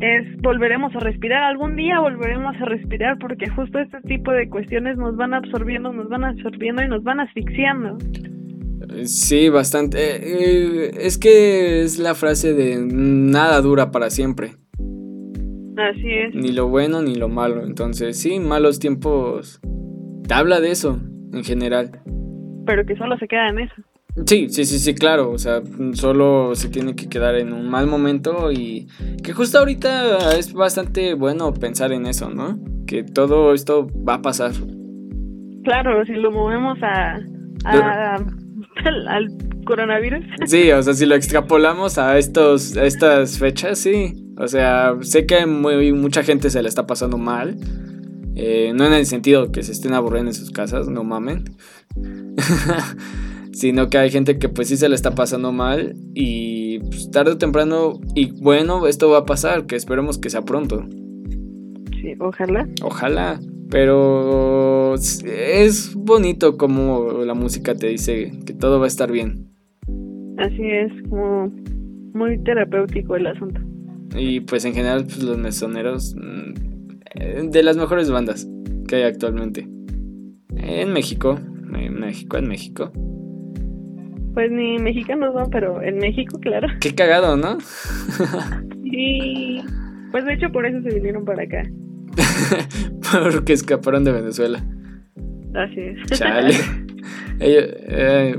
es 0.00 0.36
volveremos 0.38 0.94
a 0.96 1.00
respirar, 1.00 1.42
algún 1.42 1.76
día 1.76 2.00
volveremos 2.00 2.56
a 2.56 2.64
respirar 2.64 3.18
porque 3.18 3.48
justo 3.50 3.78
este 3.78 4.00
tipo 4.02 4.32
de 4.32 4.48
cuestiones 4.48 4.96
nos 4.96 5.16
van 5.16 5.34
absorbiendo, 5.34 5.92
nos 5.92 6.08
van 6.08 6.24
absorbiendo 6.24 6.82
y 6.82 6.88
nos 6.88 7.02
van 7.02 7.20
asfixiando. 7.20 7.98
Sí, 9.04 9.48
bastante. 9.48 9.98
Eh, 9.98 10.20
eh, 10.22 10.90
es 11.00 11.18
que 11.18 11.82
es 11.82 11.98
la 11.98 12.14
frase 12.14 12.54
de 12.54 12.78
nada 12.80 13.60
dura 13.60 13.90
para 13.90 14.10
siempre. 14.10 14.52
Así 15.76 16.12
es. 16.12 16.34
Ni 16.34 16.52
lo 16.52 16.68
bueno 16.68 17.02
ni 17.02 17.14
lo 17.14 17.28
malo. 17.28 17.62
Entonces, 17.64 18.18
sí, 18.18 18.40
malos 18.40 18.78
tiempos. 18.78 19.60
Te 20.26 20.34
habla 20.34 20.60
de 20.60 20.70
eso, 20.70 20.98
en 21.32 21.44
general. 21.44 22.02
Pero 22.66 22.84
que 22.84 22.96
solo 22.96 23.16
se 23.18 23.28
queda 23.28 23.48
en 23.48 23.60
eso. 23.60 23.74
Sí, 24.26 24.48
sí, 24.48 24.64
sí, 24.64 24.78
sí, 24.78 24.94
claro. 24.94 25.30
O 25.30 25.38
sea, 25.38 25.62
solo 25.94 26.54
se 26.54 26.68
tiene 26.68 26.94
que 26.94 27.08
quedar 27.08 27.36
en 27.36 27.52
un 27.52 27.68
mal 27.68 27.86
momento 27.86 28.50
y 28.50 28.88
que 29.22 29.32
justo 29.32 29.58
ahorita 29.58 30.36
es 30.36 30.52
bastante 30.52 31.14
bueno 31.14 31.52
pensar 31.54 31.92
en 31.92 32.06
eso, 32.06 32.30
¿no? 32.30 32.58
Que 32.86 33.04
todo 33.04 33.54
esto 33.54 33.88
va 34.06 34.14
a 34.14 34.22
pasar. 34.22 34.52
Claro, 35.64 36.04
si 36.06 36.12
lo 36.14 36.30
movemos 36.30 36.78
a, 36.82 37.18
al, 37.64 39.28
coronavirus. 39.64 40.24
Sí, 40.46 40.72
o 40.72 40.82
sea, 40.82 40.94
si 40.94 41.06
lo 41.06 41.14
extrapolamos 41.14 41.98
a 41.98 42.18
estos, 42.18 42.76
estas 42.76 43.38
fechas, 43.38 43.78
sí. 43.78 44.14
O 44.38 44.48
sea, 44.48 44.94
sé 45.02 45.26
que 45.26 45.46
muy, 45.46 45.92
mucha 45.92 46.22
gente 46.22 46.50
se 46.50 46.62
le 46.62 46.68
está 46.68 46.86
pasando 46.86 47.18
mal. 47.18 47.56
Eh, 48.36 48.72
no 48.74 48.86
en 48.86 48.94
el 48.94 49.06
sentido 49.06 49.52
que 49.52 49.62
se 49.62 49.72
estén 49.72 49.92
aburriendo 49.92 50.30
en 50.30 50.34
sus 50.34 50.50
casas, 50.50 50.88
no 50.88 51.04
mamen. 51.04 51.44
sino 53.52 53.88
que 53.88 53.98
hay 53.98 54.10
gente 54.10 54.38
que 54.38 54.48
pues 54.48 54.68
sí 54.68 54.76
se 54.76 54.88
le 54.88 54.94
está 54.94 55.14
pasando 55.14 55.52
mal 55.52 55.96
y 56.14 56.78
pues, 56.80 57.10
tarde 57.10 57.32
o 57.32 57.38
temprano, 57.38 58.00
y 58.14 58.30
bueno, 58.40 58.86
esto 58.86 59.10
va 59.10 59.18
a 59.18 59.24
pasar, 59.24 59.66
que 59.66 59.76
esperemos 59.76 60.18
que 60.18 60.30
sea 60.30 60.42
pronto. 60.42 60.86
Sí, 62.00 62.14
ojalá. 62.18 62.68
Ojalá, 62.82 63.40
pero 63.70 64.94
es 64.94 65.94
bonito 65.94 66.56
como 66.56 67.24
la 67.24 67.34
música 67.34 67.74
te 67.74 67.88
dice 67.88 68.32
que 68.46 68.52
todo 68.52 68.78
va 68.78 68.86
a 68.86 68.88
estar 68.88 69.10
bien. 69.12 69.46
Así 70.38 70.62
es, 70.62 70.92
como 71.08 71.52
muy 72.14 72.42
terapéutico 72.42 73.16
el 73.16 73.26
asunto. 73.26 73.60
Y 74.16 74.40
pues 74.40 74.64
en 74.64 74.74
general 74.74 75.04
pues, 75.04 75.22
los 75.22 75.38
mesoneros 75.38 76.16
mm, 76.16 77.50
de 77.50 77.62
las 77.62 77.76
mejores 77.76 78.10
bandas 78.10 78.48
que 78.88 78.96
hay 78.96 79.02
actualmente. 79.02 79.68
En 80.56 80.92
México, 80.92 81.38
en 81.72 82.00
México, 82.00 82.38
en 82.38 82.48
México. 82.48 82.92
Pues 84.40 84.52
ni 84.52 84.78
mexicanos 84.78 85.34
no, 85.34 85.50
pero 85.50 85.82
en 85.82 85.98
México, 85.98 86.38
claro. 86.40 86.66
Qué 86.80 86.94
cagado, 86.94 87.36
¿no? 87.36 87.58
sí. 88.90 89.60
Pues 90.12 90.24
de 90.24 90.32
hecho 90.32 90.50
por 90.50 90.64
eso 90.64 90.80
se 90.80 90.94
vinieron 90.94 91.26
para 91.26 91.42
acá. 91.42 91.62
Porque 93.34 93.52
escaparon 93.52 94.02
de 94.02 94.12
Venezuela. 94.12 94.64
Así 95.54 95.80
es. 95.80 96.18
Chale. 96.18 96.54
Eh, 97.40 98.34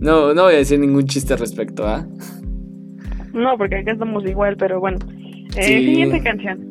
no, 0.00 0.32
no 0.32 0.44
voy 0.44 0.54
a 0.54 0.56
decir 0.56 0.80
ningún 0.80 1.04
chiste 1.04 1.36
respecto, 1.36 1.86
¿ah? 1.86 2.06
No, 3.34 3.58
porque 3.58 3.76
acá 3.76 3.92
estamos 3.92 4.24
igual, 4.24 4.56
pero 4.56 4.80
bueno. 4.80 4.98
Eh, 5.56 5.62
Siguiente 5.62 6.22
canción. 6.22 6.70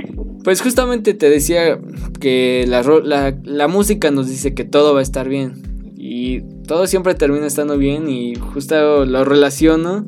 pues 0.44 0.62
justamente 0.62 1.12
te 1.12 1.28
decía 1.28 1.78
que 2.20 2.64
la, 2.66 2.82
la, 3.04 3.36
la 3.44 3.68
música 3.68 4.10
nos 4.10 4.30
dice 4.30 4.54
que 4.54 4.64
todo 4.64 4.94
va 4.94 5.00
a 5.00 5.02
estar 5.02 5.28
bien. 5.28 5.67
Todo 6.66 6.86
siempre 6.86 7.14
termina 7.14 7.46
estando 7.46 7.78
bien 7.78 8.08
y 8.08 8.34
justo 8.34 9.04
lo 9.04 9.24
relaciono 9.24 10.06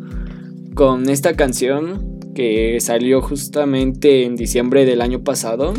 con 0.74 1.08
esta 1.08 1.34
canción 1.34 2.18
que 2.34 2.78
salió 2.80 3.20
justamente 3.20 4.24
en 4.24 4.36
diciembre 4.36 4.84
del 4.84 5.00
año 5.00 5.22
pasado, 5.22 5.74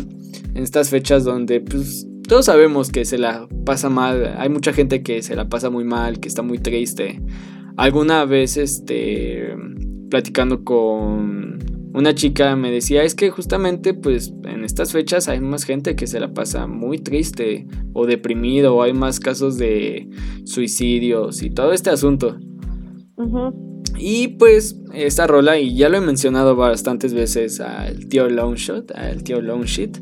en 0.53 0.63
estas 0.63 0.89
fechas 0.89 1.23
donde 1.23 1.61
pues 1.61 2.07
todos 2.27 2.45
sabemos 2.45 2.91
que 2.91 3.05
se 3.05 3.17
la 3.17 3.47
pasa 3.65 3.89
mal, 3.89 4.35
hay 4.37 4.49
mucha 4.49 4.73
gente 4.73 5.03
que 5.03 5.21
se 5.21 5.35
la 5.35 5.49
pasa 5.49 5.69
muy 5.69 5.83
mal, 5.83 6.19
que 6.19 6.27
está 6.27 6.41
muy 6.41 6.59
triste. 6.59 7.21
Alguna 7.77 8.25
vez 8.25 8.57
este 8.57 9.55
platicando 10.09 10.63
con 10.63 11.59
una 11.93 12.15
chica 12.15 12.55
me 12.55 12.71
decía, 12.71 13.03
es 13.03 13.15
que 13.15 13.29
justamente 13.29 13.93
pues 13.93 14.33
en 14.45 14.63
estas 14.63 14.91
fechas 14.91 15.27
hay 15.27 15.39
más 15.41 15.63
gente 15.63 15.95
que 15.95 16.07
se 16.07 16.19
la 16.19 16.33
pasa 16.33 16.67
muy 16.67 16.97
triste 16.99 17.67
o 17.93 18.05
deprimido 18.05 18.75
o 18.75 18.83
hay 18.83 18.93
más 18.93 19.19
casos 19.19 19.57
de 19.57 20.09
suicidios 20.45 21.43
y 21.43 21.49
todo 21.49 21.73
este 21.73 21.89
asunto. 21.89 22.37
Y 23.97 24.29
pues 24.29 24.79
esta 24.93 25.27
rola, 25.27 25.59
y 25.59 25.75
ya 25.75 25.89
lo 25.89 25.97
he 25.97 26.01
mencionado 26.01 26.55
bastantes 26.55 27.13
veces 27.13 27.59
al 27.59 28.07
tío 28.07 28.29
Longshot, 28.29 28.91
al 28.95 29.23
tío 29.23 29.41
Longshit. 29.41 29.97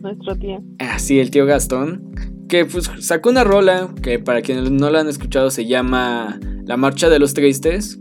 Nuestro 0.00 0.36
tío. 0.36 0.62
Así, 0.78 1.20
el 1.20 1.30
tío 1.30 1.46
Gastón. 1.46 2.12
Que 2.48 2.64
pues 2.64 2.90
sacó 3.00 3.30
una 3.30 3.44
rola 3.44 3.92
que 4.02 4.18
para 4.18 4.40
quienes 4.40 4.70
no 4.70 4.88
la 4.90 5.00
han 5.00 5.08
escuchado 5.08 5.50
se 5.50 5.66
llama 5.66 6.38
La 6.64 6.76
Marcha 6.76 7.08
de 7.08 7.18
los 7.18 7.34
Tristes 7.34 8.00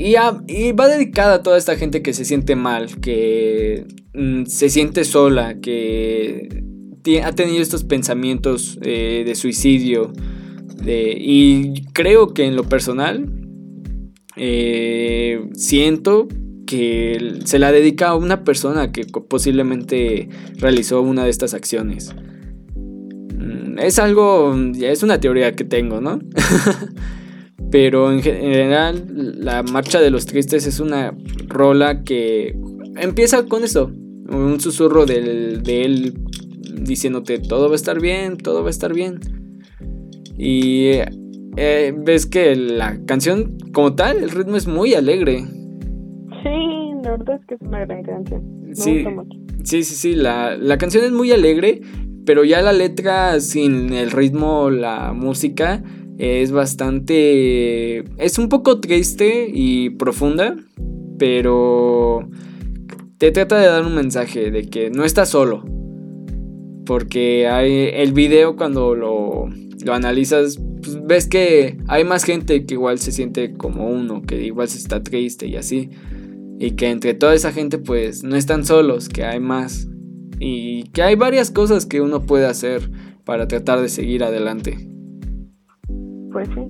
y, 0.00 0.72
va 0.72 0.88
dedicada 0.88 1.34
a 1.34 1.42
toda 1.42 1.58
esta 1.58 1.76
gente 1.76 2.02
que 2.02 2.14
se 2.14 2.24
siente 2.24 2.56
mal, 2.56 3.00
que 3.00 3.86
mm, 4.14 4.44
se 4.46 4.70
siente 4.70 5.04
sola, 5.04 5.60
que 5.60 6.48
ha 7.22 7.32
tenido 7.32 7.60
estos 7.60 7.84
pensamientos 7.84 8.78
eh, 8.82 9.24
de 9.26 9.34
suicidio. 9.34 10.12
y 10.86 11.84
creo 11.92 12.32
que 12.32 12.46
en 12.46 12.56
lo 12.56 12.64
personal 12.64 13.30
eh, 14.36 15.48
siento 15.52 16.28
que 16.66 17.40
se 17.44 17.58
la 17.58 17.72
dedica 17.72 18.08
a 18.08 18.16
una 18.16 18.44
persona 18.44 18.92
que 18.92 19.04
posiblemente 19.04 20.28
realizó 20.56 21.02
una 21.02 21.24
de 21.24 21.30
estas 21.30 21.52
acciones. 21.52 22.14
Mm, 22.74 23.78
es 23.80 23.98
algo, 23.98 24.56
es 24.80 25.02
una 25.02 25.20
teoría 25.20 25.52
que 25.52 25.64
tengo, 25.64 26.00
¿no? 26.00 26.20
Pero 27.70 28.12
en 28.12 28.22
general, 28.22 29.04
la 29.38 29.62
Marcha 29.62 30.00
de 30.00 30.10
los 30.10 30.26
Tristes 30.26 30.66
es 30.66 30.80
una 30.80 31.16
rola 31.46 32.02
que 32.02 32.56
empieza 32.96 33.46
con 33.46 33.64
eso. 33.64 33.92
Un 34.28 34.60
susurro 34.60 35.06
de 35.06 35.84
él 35.84 36.14
diciéndote 36.82 37.38
todo 37.38 37.68
va 37.68 37.72
a 37.72 37.76
estar 37.76 38.00
bien, 38.00 38.36
todo 38.36 38.62
va 38.62 38.68
a 38.68 38.70
estar 38.70 38.92
bien. 38.92 39.20
Y 40.36 40.92
eh, 41.56 41.94
ves 41.96 42.26
que 42.26 42.56
la 42.56 42.98
canción 43.04 43.58
como 43.72 43.94
tal, 43.94 44.18
el 44.18 44.30
ritmo 44.30 44.56
es 44.56 44.66
muy 44.66 44.94
alegre. 44.94 45.44
Sí, 46.42 46.92
la 47.02 47.10
verdad 47.12 47.36
es 47.40 47.46
que 47.46 47.54
es 47.54 47.60
una 47.60 47.84
gran 47.84 48.02
canción. 48.02 48.42
sí, 48.72 49.04
sí, 49.64 49.84
sí, 49.84 49.94
sí, 49.94 50.14
la, 50.14 50.56
la 50.56 50.78
canción 50.78 51.04
es 51.04 51.12
muy 51.12 51.32
alegre, 51.32 51.80
pero 52.24 52.44
ya 52.44 52.62
la 52.62 52.72
letra 52.72 53.40
sin 53.40 53.92
el 53.92 54.10
ritmo, 54.10 54.70
la 54.70 55.12
música, 55.12 55.82
es 56.20 56.52
bastante... 56.52 58.04
Es 58.22 58.38
un 58.38 58.50
poco 58.50 58.78
triste 58.78 59.50
y 59.50 59.88
profunda, 59.90 60.54
pero 61.18 62.28
te 63.16 63.30
trata 63.32 63.58
de 63.58 63.66
dar 63.66 63.86
un 63.86 63.94
mensaje 63.94 64.50
de 64.50 64.64
que 64.64 64.90
no 64.90 65.04
estás 65.04 65.30
solo. 65.30 65.64
Porque 66.84 67.48
hay 67.48 67.88
el 67.94 68.12
video 68.12 68.56
cuando 68.56 68.94
lo, 68.94 69.48
lo 69.82 69.94
analizas, 69.94 70.60
pues 70.82 70.98
ves 71.06 71.26
que 71.26 71.78
hay 71.88 72.04
más 72.04 72.24
gente 72.24 72.66
que 72.66 72.74
igual 72.74 72.98
se 72.98 73.12
siente 73.12 73.54
como 73.54 73.88
uno, 73.88 74.20
que 74.20 74.42
igual 74.42 74.68
se 74.68 74.76
está 74.76 75.02
triste 75.02 75.46
y 75.46 75.56
así. 75.56 75.88
Y 76.58 76.72
que 76.72 76.90
entre 76.90 77.14
toda 77.14 77.34
esa 77.34 77.52
gente 77.52 77.78
pues 77.78 78.24
no 78.24 78.36
están 78.36 78.66
solos, 78.66 79.08
que 79.08 79.24
hay 79.24 79.40
más. 79.40 79.88
Y 80.38 80.84
que 80.90 81.02
hay 81.02 81.14
varias 81.14 81.50
cosas 81.50 81.86
que 81.86 82.02
uno 82.02 82.26
puede 82.26 82.44
hacer 82.44 82.90
para 83.24 83.48
tratar 83.48 83.80
de 83.80 83.88
seguir 83.88 84.22
adelante. 84.22 84.90
Pues 86.32 86.48
sí. 86.54 86.60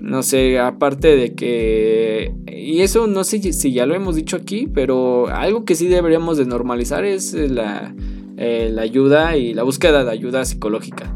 No 0.00 0.22
sé, 0.22 0.58
aparte 0.58 1.14
de 1.16 1.34
que... 1.34 2.34
Y 2.46 2.80
eso 2.80 3.06
no 3.06 3.22
sé 3.24 3.40
si 3.52 3.72
ya 3.72 3.86
lo 3.86 3.94
hemos 3.94 4.16
dicho 4.16 4.36
aquí, 4.36 4.66
pero 4.66 5.28
algo 5.28 5.64
que 5.64 5.74
sí 5.74 5.88
deberíamos 5.88 6.38
de 6.38 6.46
normalizar 6.46 7.04
es 7.04 7.34
la, 7.34 7.94
eh, 8.36 8.70
la 8.72 8.82
ayuda 8.82 9.36
y 9.36 9.52
la 9.52 9.62
búsqueda 9.62 10.02
de 10.04 10.10
ayuda 10.10 10.44
psicológica. 10.44 11.14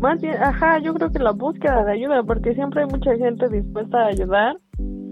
Más 0.00 0.20
bien, 0.20 0.34
ajá, 0.40 0.80
yo 0.80 0.92
creo 0.94 1.10
que 1.10 1.20
la 1.20 1.32
búsqueda 1.32 1.84
de 1.84 1.92
ayuda, 1.92 2.22
porque 2.24 2.54
siempre 2.54 2.82
hay 2.82 2.88
mucha 2.88 3.16
gente 3.16 3.48
dispuesta 3.48 3.98
a 3.98 4.06
ayudar, 4.08 4.56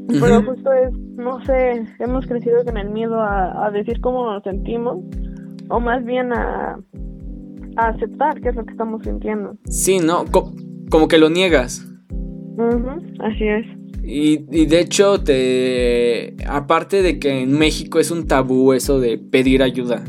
pero 0.08 0.42
justo 0.42 0.72
es, 0.72 0.92
no 1.16 1.44
sé, 1.44 1.84
hemos 1.98 2.26
crecido 2.26 2.64
con 2.64 2.76
el 2.76 2.90
miedo 2.90 3.20
a, 3.20 3.70
decir 3.72 4.00
cómo 4.00 4.30
nos 4.30 4.42
sentimos, 4.42 4.98
o 5.68 5.80
más 5.80 6.04
bien 6.04 6.32
a, 6.32 6.78
aceptar 7.76 8.40
qué 8.40 8.48
es 8.48 8.56
lo 8.56 8.64
que 8.64 8.72
estamos 8.72 9.02
sintiendo. 9.02 9.56
Sí, 9.66 9.98
¿no? 9.98 10.24
como 10.90 11.08
que 11.08 11.18
lo 11.18 11.30
niegas. 11.30 11.86
Así 13.20 13.44
es. 13.44 13.66
Y, 14.02 14.44
y, 14.52 14.66
de 14.66 14.80
hecho, 14.80 15.22
te 15.22 16.36
aparte 16.46 17.02
de 17.02 17.18
que 17.18 17.42
en 17.42 17.58
México 17.58 17.98
es 17.98 18.10
un 18.10 18.26
tabú 18.26 18.72
eso 18.72 19.00
de 19.00 19.18
pedir 19.18 19.62
ayuda, 19.62 20.04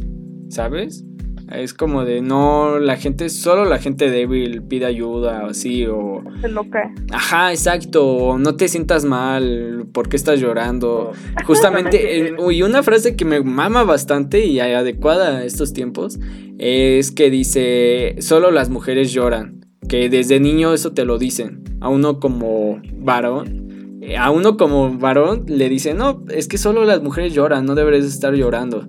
¿sabes? 0.49 1.03
Es 1.51 1.73
como 1.73 2.03
de 2.03 2.21
no, 2.21 2.77
la 2.79 2.97
gente, 2.97 3.29
solo 3.29 3.63
la 3.63 3.79
gente 3.79 4.11
débil 4.11 4.63
pide 4.63 4.85
ayuda 4.85 5.45
o 5.45 5.49
así, 5.51 5.85
o... 5.85 6.21
Se 6.41 6.49
loca. 6.49 6.91
Ajá, 7.11 7.51
exacto, 7.51 8.37
no 8.37 8.55
te 8.55 8.67
sientas 8.67 9.05
mal, 9.05 9.85
¿por 9.93 10.09
qué 10.09 10.17
estás 10.17 10.41
llorando? 10.41 11.13
Justamente, 11.45 12.35
y 12.51 12.61
una 12.63 12.83
frase 12.83 13.15
que 13.15 13.23
me 13.23 13.41
mama 13.41 13.85
bastante 13.85 14.45
y 14.45 14.59
adecuada 14.59 15.37
a 15.37 15.43
estos 15.45 15.71
tiempos 15.71 16.19
es 16.57 17.11
que 17.11 17.29
dice, 17.29 18.15
solo 18.19 18.51
las 18.51 18.69
mujeres 18.69 19.13
lloran, 19.13 19.56
que 19.87 20.09
desde 20.09 20.39
niño 20.39 20.73
eso 20.73 20.93
te 20.93 21.05
lo 21.05 21.17
dicen, 21.17 21.63
a 21.81 21.89
uno 21.89 22.19
como 22.19 22.81
varón, 22.93 23.99
eh, 24.01 24.17
a 24.17 24.31
uno 24.31 24.57
como 24.57 24.97
varón 24.97 25.45
le 25.47 25.69
dicen, 25.69 25.97
no, 25.97 26.23
es 26.29 26.47
que 26.47 26.57
solo 26.57 26.85
las 26.85 27.01
mujeres 27.01 27.33
lloran, 27.33 27.65
no 27.65 27.75
deberías 27.75 28.05
estar 28.05 28.33
llorando 28.33 28.87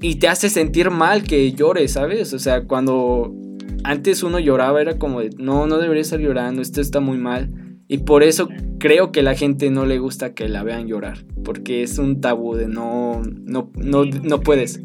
y 0.00 0.16
te 0.16 0.28
hace 0.28 0.48
sentir 0.48 0.90
mal 0.90 1.22
que 1.22 1.52
llores, 1.52 1.92
¿sabes? 1.92 2.32
O 2.32 2.38
sea, 2.38 2.64
cuando 2.64 3.34
antes 3.84 4.22
uno 4.22 4.38
lloraba 4.38 4.80
era 4.80 4.98
como 4.98 5.20
no, 5.38 5.66
no 5.66 5.78
debería 5.78 6.02
estar 6.02 6.20
llorando, 6.20 6.62
esto 6.62 6.80
está 6.80 7.00
muy 7.00 7.18
mal. 7.18 7.50
Y 7.86 7.98
por 7.98 8.22
eso 8.22 8.48
creo 8.78 9.12
que 9.12 9.22
la 9.22 9.34
gente 9.34 9.70
no 9.70 9.84
le 9.84 9.98
gusta 9.98 10.32
que 10.32 10.48
la 10.48 10.62
vean 10.62 10.86
llorar, 10.86 11.26
porque 11.44 11.82
es 11.82 11.98
un 11.98 12.20
tabú 12.20 12.54
de 12.54 12.66
no, 12.66 13.20
no, 13.44 13.70
no, 13.74 14.04
no 14.04 14.40
puedes. 14.40 14.82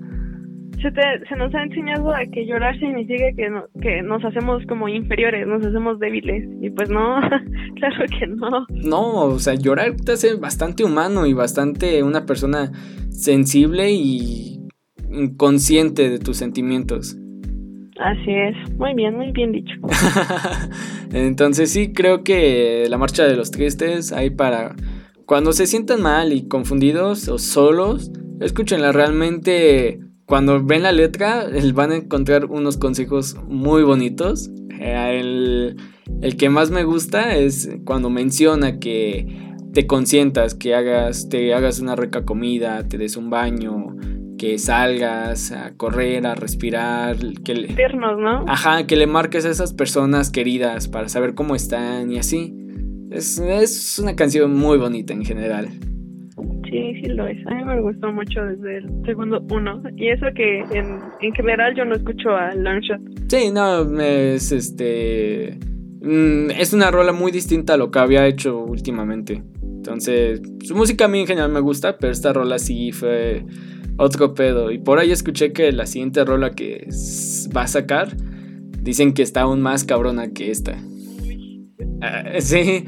Se, 0.93 1.27
se 1.27 1.35
nos 1.35 1.53
ha 1.55 1.63
enseñado 1.63 2.13
a 2.13 2.25
que 2.31 2.45
llorar 2.45 2.77
significa 2.79 3.25
que, 3.35 3.49
que 3.81 4.01
nos 4.03 4.23
hacemos 4.23 4.63
como 4.67 4.87
inferiores, 4.87 5.47
nos 5.47 5.65
hacemos 5.65 5.99
débiles. 5.99 6.47
Y 6.61 6.69
pues 6.69 6.89
no, 6.89 7.19
claro 7.75 8.05
que 8.19 8.27
no. 8.27 8.65
No, 8.69 9.13
o 9.25 9.39
sea, 9.39 9.55
llorar 9.55 9.95
te 9.95 10.11
hace 10.11 10.35
bastante 10.35 10.83
humano 10.83 11.25
y 11.25 11.33
bastante 11.33 12.03
una 12.03 12.25
persona 12.25 12.71
sensible 13.09 13.91
y 13.91 14.59
consciente 15.37 16.09
de 16.09 16.19
tus 16.19 16.37
sentimientos. 16.37 17.17
Así 17.99 18.31
es, 18.31 18.77
muy 18.77 18.93
bien, 18.93 19.15
muy 19.15 19.31
bien 19.31 19.53
dicho. 19.53 19.73
Entonces 21.13 21.71
sí, 21.71 21.93
creo 21.93 22.23
que 22.23 22.85
la 22.89 22.97
marcha 22.97 23.23
de 23.23 23.37
los 23.37 23.51
tristes 23.51 24.11
hay 24.11 24.31
para 24.31 24.75
cuando 25.25 25.53
se 25.53 25.65
sientan 25.65 26.01
mal 26.01 26.33
y 26.33 26.47
confundidos 26.47 27.29
o 27.29 27.39
solos, 27.39 28.11
escúchenla 28.41 28.91
realmente. 28.91 29.99
Cuando 30.25 30.63
ven 30.63 30.83
la 30.83 30.91
letra, 30.91 31.45
van 31.73 31.91
a 31.91 31.95
encontrar 31.97 32.45
unos 32.45 32.77
consejos 32.77 33.35
muy 33.47 33.83
bonitos. 33.83 34.49
Eh, 34.79 35.19
el, 35.19 35.77
el 36.21 36.37
que 36.37 36.49
más 36.49 36.71
me 36.71 36.83
gusta 36.83 37.35
es 37.35 37.69
cuando 37.85 38.09
menciona 38.09 38.79
que 38.79 39.55
te 39.73 39.85
consientas, 39.85 40.55
que 40.55 40.73
hagas, 40.73 41.29
te 41.29 41.53
hagas 41.53 41.79
una 41.79 41.95
rica 41.95 42.25
comida, 42.25 42.87
te 42.87 42.97
des 42.97 43.17
un 43.17 43.29
baño, 43.29 43.95
que 44.37 44.57
salgas 44.57 45.51
a 45.51 45.75
correr, 45.75 46.25
a 46.25 46.33
respirar, 46.33 47.17
que 47.43 47.53
le... 47.53 47.67
¿no? 48.17 48.45
Ajá, 48.47 48.87
que 48.87 48.95
le 48.95 49.05
marques 49.05 49.45
a 49.45 49.49
esas 49.49 49.73
personas 49.73 50.31
queridas 50.31 50.87
para 50.87 51.07
saber 51.09 51.35
cómo 51.35 51.55
están 51.55 52.11
y 52.11 52.17
así. 52.17 52.55
Es, 53.11 53.37
es 53.37 53.99
una 53.99 54.15
canción 54.15 54.53
muy 54.55 54.77
bonita 54.77 55.13
en 55.13 55.23
general. 55.23 55.69
Sí, 56.69 57.01
sí 57.01 57.09
lo 57.09 57.27
es. 57.27 57.37
A 57.47 57.55
mí 57.55 57.63
me 57.63 57.81
gustó 57.81 58.11
mucho 58.11 58.41
desde 58.41 58.77
el 58.77 59.05
segundo 59.05 59.43
uno. 59.49 59.81
Y 59.95 60.09
eso 60.09 60.25
que 60.35 60.59
en, 60.59 60.99
en 61.21 61.33
general 61.33 61.75
yo 61.75 61.85
no 61.85 61.95
escucho 61.95 62.29
a 62.35 62.53
Longshot. 62.53 62.99
Sí, 63.27 63.51
no, 63.51 63.99
es 64.01 64.51
este... 64.51 65.57
Mm, 66.01 66.51
es 66.51 66.73
una 66.73 66.91
rola 66.91 67.13
muy 67.13 67.31
distinta 67.31 67.73
a 67.73 67.77
lo 67.77 67.89
que 67.89 67.99
había 67.99 68.27
hecho 68.27 68.59
últimamente. 68.59 69.41
Entonces, 69.61 70.41
su 70.63 70.75
música 70.75 71.05
a 71.05 71.07
mí 71.07 71.19
en 71.19 71.27
general 71.27 71.51
me 71.51 71.59
gusta, 71.59 71.97
pero 71.97 72.11
esta 72.11 72.33
rola 72.33 72.59
sí 72.59 72.91
fue 72.91 73.45
otro 73.97 74.33
pedo. 74.33 74.71
Y 74.71 74.79
por 74.79 74.99
ahí 74.99 75.11
escuché 75.11 75.53
que 75.53 75.71
la 75.71 75.85
siguiente 75.85 76.23
rola 76.25 76.51
que 76.51 76.87
va 77.55 77.63
a 77.63 77.67
sacar, 77.67 78.15
dicen 78.81 79.13
que 79.13 79.23
está 79.23 79.41
aún 79.41 79.61
más 79.61 79.83
cabrona 79.83 80.31
que 80.31 80.51
esta. 80.51 80.77
Ah, 82.01 82.23
sí, 82.39 82.85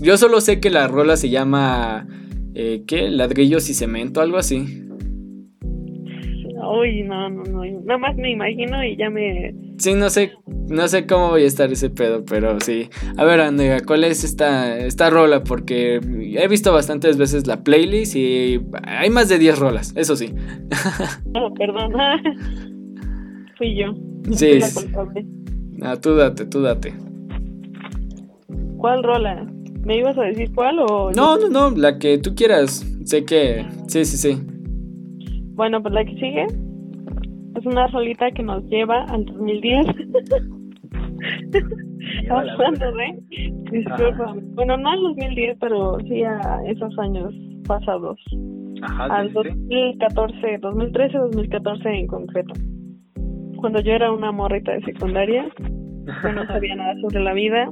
yo 0.00 0.16
solo 0.16 0.40
sé 0.40 0.60
que 0.60 0.70
la 0.70 0.88
rola 0.88 1.16
se 1.16 1.30
llama, 1.30 2.06
eh, 2.60 2.82
¿qué? 2.88 3.08
Ladrillos 3.08 3.70
y 3.70 3.74
cemento, 3.74 4.20
algo 4.20 4.36
así. 4.36 4.84
Uy, 6.60 7.04
no, 7.04 7.30
no, 7.30 7.44
no. 7.44 7.64
Nada 7.84 7.98
más 7.98 8.16
me 8.16 8.32
imagino 8.32 8.84
y 8.84 8.96
ya 8.96 9.08
me. 9.10 9.54
Sí, 9.78 9.94
no 9.94 10.10
sé, 10.10 10.32
no 10.68 10.88
sé 10.88 11.06
cómo 11.06 11.28
voy 11.28 11.44
a 11.44 11.46
estar 11.46 11.70
ese 11.70 11.88
pedo, 11.88 12.24
pero 12.24 12.58
sí. 12.58 12.90
A 13.16 13.24
ver, 13.24 13.40
Andrea, 13.40 13.78
¿cuál 13.86 14.02
es 14.02 14.24
esta, 14.24 14.76
esta 14.76 15.08
rola? 15.08 15.44
Porque 15.44 16.00
he 16.36 16.48
visto 16.48 16.72
bastantes 16.72 17.16
veces 17.16 17.46
la 17.46 17.62
playlist 17.62 18.16
y 18.16 18.60
hay 18.82 19.08
más 19.08 19.28
de 19.28 19.38
10 19.38 19.58
rolas, 19.60 19.92
eso 19.96 20.16
sí. 20.16 20.34
Oh, 21.34 21.54
perdón. 21.54 21.92
Fui 23.56 23.76
yo. 23.76 23.94
sí. 24.32 24.58
Ah, 25.80 25.96
tú 25.96 26.16
date, 26.16 26.44
tú 26.44 26.60
date. 26.60 26.92
¿Cuál 28.78 29.04
rola? 29.04 29.46
¿Me 29.88 29.96
ibas 29.96 30.18
a 30.18 30.24
decir 30.24 30.54
cuál 30.54 30.80
o.? 30.80 31.10
No, 31.12 31.38
no, 31.38 31.48
no, 31.48 31.70
la 31.74 31.98
que 31.98 32.18
tú 32.18 32.34
quieras. 32.34 32.84
Sé 33.06 33.24
que. 33.24 33.64
Sí, 33.86 34.04
sí, 34.04 34.18
sí. 34.18 34.38
Bueno, 35.54 35.80
pues 35.80 35.94
la 35.94 36.04
que 36.04 36.14
sigue 36.16 36.44
es 36.44 37.64
una 37.64 37.90
solita 37.90 38.30
que 38.32 38.42
nos 38.42 38.62
lleva 38.64 39.04
al 39.04 39.24
2010. 39.24 39.86
Hablando 42.28 42.92
de, 42.92 43.18
disculpa, 43.72 44.34
bueno, 44.52 44.76
no 44.76 44.90
al 44.90 45.00
2010, 45.00 45.56
pero 45.58 45.98
sí 46.00 46.22
a 46.22 46.60
esos 46.66 46.98
años 46.98 47.32
pasados. 47.66 48.20
Ajá, 48.82 49.06
al 49.06 49.32
2014, 49.32 50.58
2013, 50.60 51.16
2014 51.16 51.88
en 51.88 52.06
concreto. 52.08 52.52
Cuando 53.56 53.80
yo 53.80 53.92
era 53.92 54.12
una 54.12 54.32
morrita 54.32 54.72
de 54.72 54.82
secundaria, 54.82 55.48
yo 56.22 56.32
no 56.32 56.46
sabía 56.46 56.76
nada 56.76 56.94
sobre 57.00 57.20
la 57.20 57.32
vida 57.32 57.70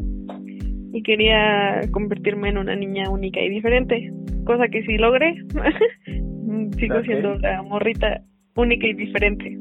y 0.97 1.03
quería 1.03 1.83
convertirme 1.91 2.49
en 2.49 2.57
una 2.57 2.75
niña 2.75 3.11
única 3.11 3.39
y 3.39 3.51
diferente, 3.51 4.11
cosa 4.47 4.67
que 4.69 4.83
sí 4.85 4.97
logré. 4.97 5.35
sigo 6.79 7.03
siendo 7.03 7.35
la 7.35 7.63
morrita 7.63 8.23
única 8.57 8.87
y 8.87 8.95
diferente. 8.95 9.59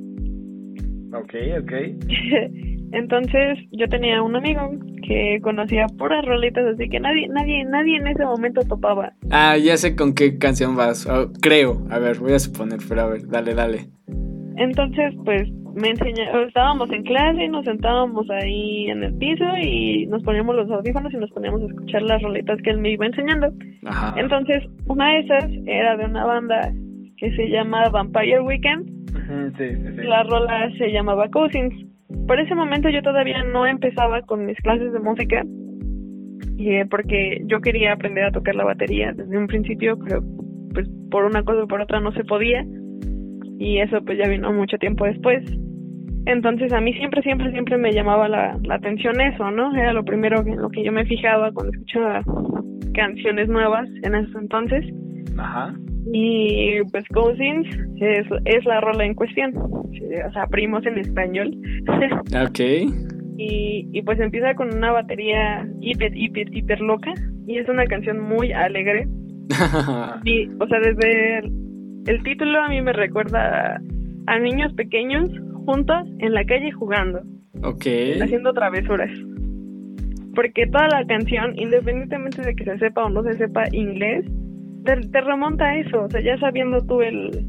Ok, 1.11 1.33
ok. 1.61 1.73
Entonces 2.93 3.59
yo 3.73 3.89
tenía 3.89 4.21
un 4.21 4.37
amigo 4.37 4.79
que 5.05 5.39
conocía 5.41 5.87
puras 5.97 6.23
rolitas, 6.23 6.65
así 6.67 6.87
que 6.87 7.01
nadie, 7.01 7.27
nadie, 7.27 7.65
nadie 7.65 7.97
en 7.97 8.07
ese 8.07 8.23
momento 8.23 8.61
topaba. 8.61 9.11
Ah, 9.29 9.57
ya 9.57 9.75
sé 9.75 9.97
con 9.97 10.15
qué 10.15 10.37
canción 10.37 10.77
vas, 10.77 11.05
oh, 11.05 11.33
creo. 11.41 11.85
A 11.89 11.99
ver, 11.99 12.19
voy 12.19 12.31
a 12.31 12.39
suponer, 12.39 12.79
pero 12.87 13.01
a 13.01 13.07
ver, 13.07 13.27
dale, 13.27 13.53
dale. 13.53 13.89
Entonces, 14.55 15.13
pues 15.25 15.49
me 15.75 15.89
enseñó, 15.89 16.23
estábamos 16.47 16.89
en 16.91 17.03
clase, 17.03 17.47
nos 17.49 17.65
sentábamos 17.65 18.29
ahí 18.29 18.89
en 18.89 19.03
el 19.03 19.13
piso 19.17 19.43
y 19.61 20.05
nos 20.07 20.23
poníamos 20.23 20.55
los 20.55 20.71
audífonos 20.71 21.13
y 21.13 21.17
nos 21.17 21.29
poníamos 21.31 21.61
a 21.61 21.65
escuchar 21.65 22.01
las 22.03 22.21
rolitas 22.21 22.61
que 22.61 22.69
él 22.69 22.79
me 22.79 22.91
iba 22.91 23.05
enseñando. 23.05 23.51
Entonces, 24.15 24.63
una 24.87 25.11
de 25.11 25.19
esas 25.19 25.51
era 25.65 25.97
de 25.97 26.05
una 26.05 26.25
banda 26.25 26.71
que 27.17 27.35
se 27.35 27.49
llama 27.49 27.89
Vampire 27.89 28.41
Weekend. 28.41 28.89
La 29.97 30.23
rola 30.23 30.71
se 30.77 30.91
llamaba 30.91 31.29
Cousins. 31.29 31.73
Por 32.27 32.39
ese 32.39 32.55
momento 32.55 32.89
yo 32.89 33.01
todavía 33.01 33.43
no 33.43 33.65
empezaba 33.65 34.21
con 34.21 34.45
mis 34.45 34.57
clases 34.59 34.93
de 34.93 34.99
música, 34.99 35.43
eh, 36.57 36.85
porque 36.89 37.41
yo 37.47 37.59
quería 37.59 37.93
aprender 37.93 38.23
a 38.23 38.31
tocar 38.31 38.55
la 38.55 38.63
batería 38.63 39.11
desde 39.11 39.37
un 39.37 39.47
principio, 39.47 39.99
pero 39.99 40.23
pues 40.73 40.87
por 41.11 41.25
una 41.25 41.43
cosa 41.43 41.63
o 41.63 41.67
por 41.67 41.81
otra 41.81 41.99
no 41.99 42.11
se 42.13 42.23
podía 42.23 42.65
y 43.57 43.79
eso 43.79 44.03
pues 44.05 44.17
ya 44.17 44.29
vino 44.29 44.51
mucho 44.53 44.77
tiempo 44.77 45.05
después. 45.05 45.43
Entonces 46.25 46.73
a 46.73 46.81
mí 46.81 46.93
siempre, 46.93 47.21
siempre, 47.21 47.51
siempre 47.51 47.77
me 47.77 47.91
llamaba 47.91 48.27
la, 48.27 48.57
la 48.63 48.75
atención 48.75 49.19
eso, 49.21 49.51
¿no? 49.51 49.75
Era 49.75 49.93
lo 49.93 50.03
primero 50.03 50.41
en 50.41 50.57
lo 50.57 50.69
que 50.69 50.83
yo 50.83 50.91
me 50.91 51.05
fijaba 51.05 51.51
cuando 51.51 51.71
escuchaba 51.73 52.21
canciones 52.93 53.47
nuevas 53.47 53.87
en 54.03 54.15
esos 54.15 54.35
entonces. 54.41 54.85
Ajá. 55.37 55.73
Y 56.13 56.81
pues 56.91 57.03
Cousins 57.13 57.67
es, 57.99 58.27
es 58.45 58.65
la 58.65 58.79
rola 58.79 59.05
en 59.05 59.15
cuestión, 59.15 59.53
o 59.55 60.31
sea, 60.33 60.47
primos 60.47 60.85
en 60.85 60.99
español. 60.99 61.51
ok. 62.47 62.59
Y, 63.37 63.89
y 63.91 64.01
pues 64.03 64.19
empieza 64.19 64.53
con 64.55 64.73
una 64.73 64.91
batería 64.91 65.67
hiper, 65.81 66.15
hiper, 66.15 66.55
hiper 66.55 66.79
loca 66.79 67.11
y 67.47 67.57
es 67.57 67.67
una 67.67 67.85
canción 67.85 68.19
muy 68.19 68.51
alegre. 68.51 69.07
y, 70.25 70.47
o 70.59 70.67
sea, 70.67 70.79
desde 70.79 71.39
el 72.07 72.23
título 72.23 72.61
a 72.61 72.69
mí 72.69 72.81
me 72.81 72.93
recuerda 72.93 73.79
a, 74.27 74.39
niños 74.39 74.73
pequeños 74.73 75.29
juntos 75.65 76.07
en 76.19 76.33
la 76.33 76.45
calle 76.45 76.71
jugando. 76.71 77.21
Ok. 77.63 77.85
Haciendo 78.21 78.53
travesuras. 78.53 79.11
Porque 80.35 80.67
toda 80.67 80.87
la 80.89 81.05
canción, 81.05 81.57
independientemente 81.57 82.41
de 82.41 82.55
que 82.55 82.65
se 82.65 82.77
sepa 82.77 83.05
o 83.05 83.09
no 83.09 83.23
se 83.23 83.33
sepa 83.33 83.63
inglés, 83.71 84.25
te, 84.83 85.21
remonta 85.21 85.65
a 85.65 85.77
eso. 85.77 86.03
O 86.03 86.09
sea, 86.09 86.21
ya 86.21 86.37
sabiendo 86.37 86.85
tú 86.85 87.01
el, 87.01 87.45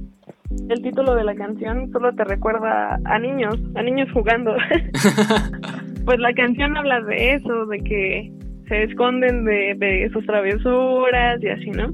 el 0.68 0.82
título 0.82 1.14
de 1.14 1.24
la 1.24 1.34
canción, 1.34 1.90
solo 1.92 2.14
te 2.14 2.24
recuerda 2.24 2.98
a 3.04 3.18
niños, 3.18 3.56
a 3.74 3.82
niños 3.82 4.08
jugando. 4.12 4.54
pues 6.04 6.18
la 6.18 6.32
canción 6.34 6.76
habla 6.76 7.00
de 7.02 7.34
eso, 7.34 7.66
de 7.66 7.78
que 7.80 8.32
se 8.68 8.84
esconden 8.84 9.44
de, 9.44 9.74
de 9.76 10.08
sus 10.12 10.24
travesuras 10.26 11.42
y 11.42 11.48
así, 11.48 11.70
¿no? 11.70 11.88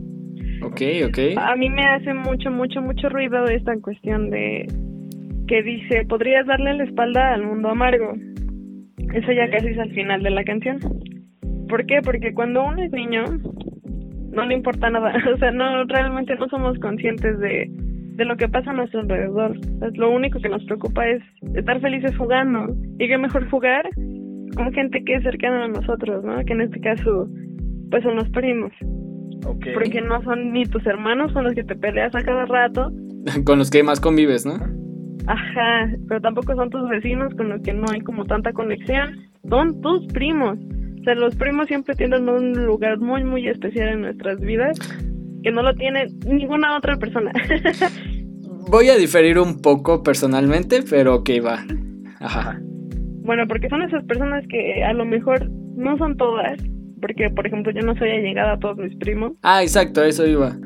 Ok, 0.65 0.81
ok. 1.09 1.19
A 1.39 1.57
mí 1.57 1.69
me 1.69 1.83
hace 1.83 2.15
mucho, 2.15 2.51
mucho, 2.51 2.81
mucho 2.81 3.09
ruido 3.09 3.45
esta 3.47 3.77
cuestión 3.81 4.31
de 4.31 4.67
que 5.53 5.63
dice, 5.63 6.07
podrías 6.09 6.47
darle 6.47 6.73
la 6.73 6.85
espalda 6.85 7.35
al 7.35 7.45
mundo 7.45 7.69
amargo. 7.69 8.15
Eso 9.13 9.33
ya 9.33 9.51
casi 9.51 9.67
es 9.67 9.79
al 9.79 9.91
final 9.91 10.23
de 10.23 10.31
la 10.31 10.45
canción. 10.45 10.79
¿Por 11.69 11.85
qué? 11.85 12.01
Porque 12.03 12.33
cuando 12.33 12.65
uno 12.65 12.83
es 12.83 12.91
niño, 12.91 13.25
no 14.31 14.47
le 14.47 14.55
importa 14.55 14.89
nada. 14.89 15.13
O 15.35 15.37
sea, 15.37 15.51
no, 15.51 15.85
realmente 15.85 16.37
no 16.37 16.49
somos 16.49 16.79
conscientes 16.79 17.39
de, 17.39 17.67
de 17.69 18.25
lo 18.25 18.39
que 18.39 18.49
pasa 18.49 18.71
a 18.71 18.73
nuestro 18.73 19.01
alrededor. 19.01 19.55
lo 19.93 20.11
único 20.11 20.41
que 20.41 20.49
nos 20.49 20.65
preocupa 20.65 21.07
es 21.07 21.23
estar 21.55 21.83
felices 21.83 22.17
jugando. 22.17 22.75
Y 22.99 23.07
qué 23.07 23.19
mejor 23.19 23.47
jugar 23.51 23.87
con 24.57 24.73
gente 24.73 25.05
que 25.05 25.17
es 25.17 25.23
cercana 25.23 25.67
a 25.67 25.69
nosotros, 25.69 26.25
¿no? 26.25 26.43
Que 26.47 26.55
en 26.55 26.63
este 26.63 26.81
caso, 26.81 27.29
pues 27.91 28.03
son 28.03 28.17
los 28.17 28.31
primos. 28.31 28.73
Porque 29.75 30.01
no 30.01 30.23
son 30.23 30.55
ni 30.55 30.65
tus 30.65 30.87
hermanos 30.87 31.31
con 31.35 31.45
los 31.45 31.53
que 31.53 31.65
te 31.65 31.77
peleas 31.77 32.15
a 32.15 32.23
cada 32.23 32.47
rato. 32.47 32.91
con 33.45 33.59
los 33.59 33.71
que 33.71 33.83
más 33.83 34.01
convives, 34.01 34.47
¿no? 34.47 34.82
Ajá, 35.27 35.91
pero 36.09 36.21
tampoco 36.21 36.55
son 36.55 36.71
tus 36.71 36.89
vecinos 36.89 37.35
con 37.35 37.49
los 37.49 37.63
que 37.63 37.73
no 37.73 37.87
hay 37.91 38.01
como 38.01 38.25
tanta 38.25 38.53
conexión. 38.53 39.31
Son 39.49 39.81
tus 39.81 40.07
primos. 40.09 40.59
O 41.01 41.05
sea, 41.05 41.15
los 41.15 41.35
primos 41.37 41.67
siempre 41.67 41.95
tienen 41.95 42.29
un 42.29 42.53
lugar 42.65 42.99
muy, 42.99 43.25
muy 43.25 43.49
especial 43.49 43.89
en 43.89 44.01
nuestras 44.03 44.41
vidas 44.41 44.79
que 45.43 45.51
no 45.51 45.63
lo 45.63 45.75
tiene 45.75 46.07
ninguna 46.27 46.77
otra 46.77 46.97
persona. 46.97 47.33
Voy 48.71 48.89
a 48.89 48.97
diferir 48.97 49.39
un 49.39 49.61
poco 49.61 50.03
personalmente, 50.03 50.83
pero 50.89 51.25
que 51.25 51.41
va. 51.41 51.65
Ajá. 52.21 52.61
Bueno, 53.25 53.47
porque 53.49 53.69
son 53.69 53.83
esas 53.83 54.05
personas 54.05 54.45
que 54.49 54.85
a 54.85 54.93
lo 54.93 55.05
mejor 55.05 55.49
no 55.77 55.97
son 55.99 56.17
todas, 56.17 56.61
porque 57.01 57.31
por 57.31 57.47
ejemplo 57.47 57.73
yo 57.73 57.83
no 57.83 57.97
soy 57.97 58.11
allegada 58.11 58.55
a 58.55 58.59
todos 58.59 58.77
mis 58.79 58.97
primos. 58.97 59.33
Ah, 59.43 59.63
exacto, 59.63 60.05
eso 60.05 60.27
iba. 60.27 60.57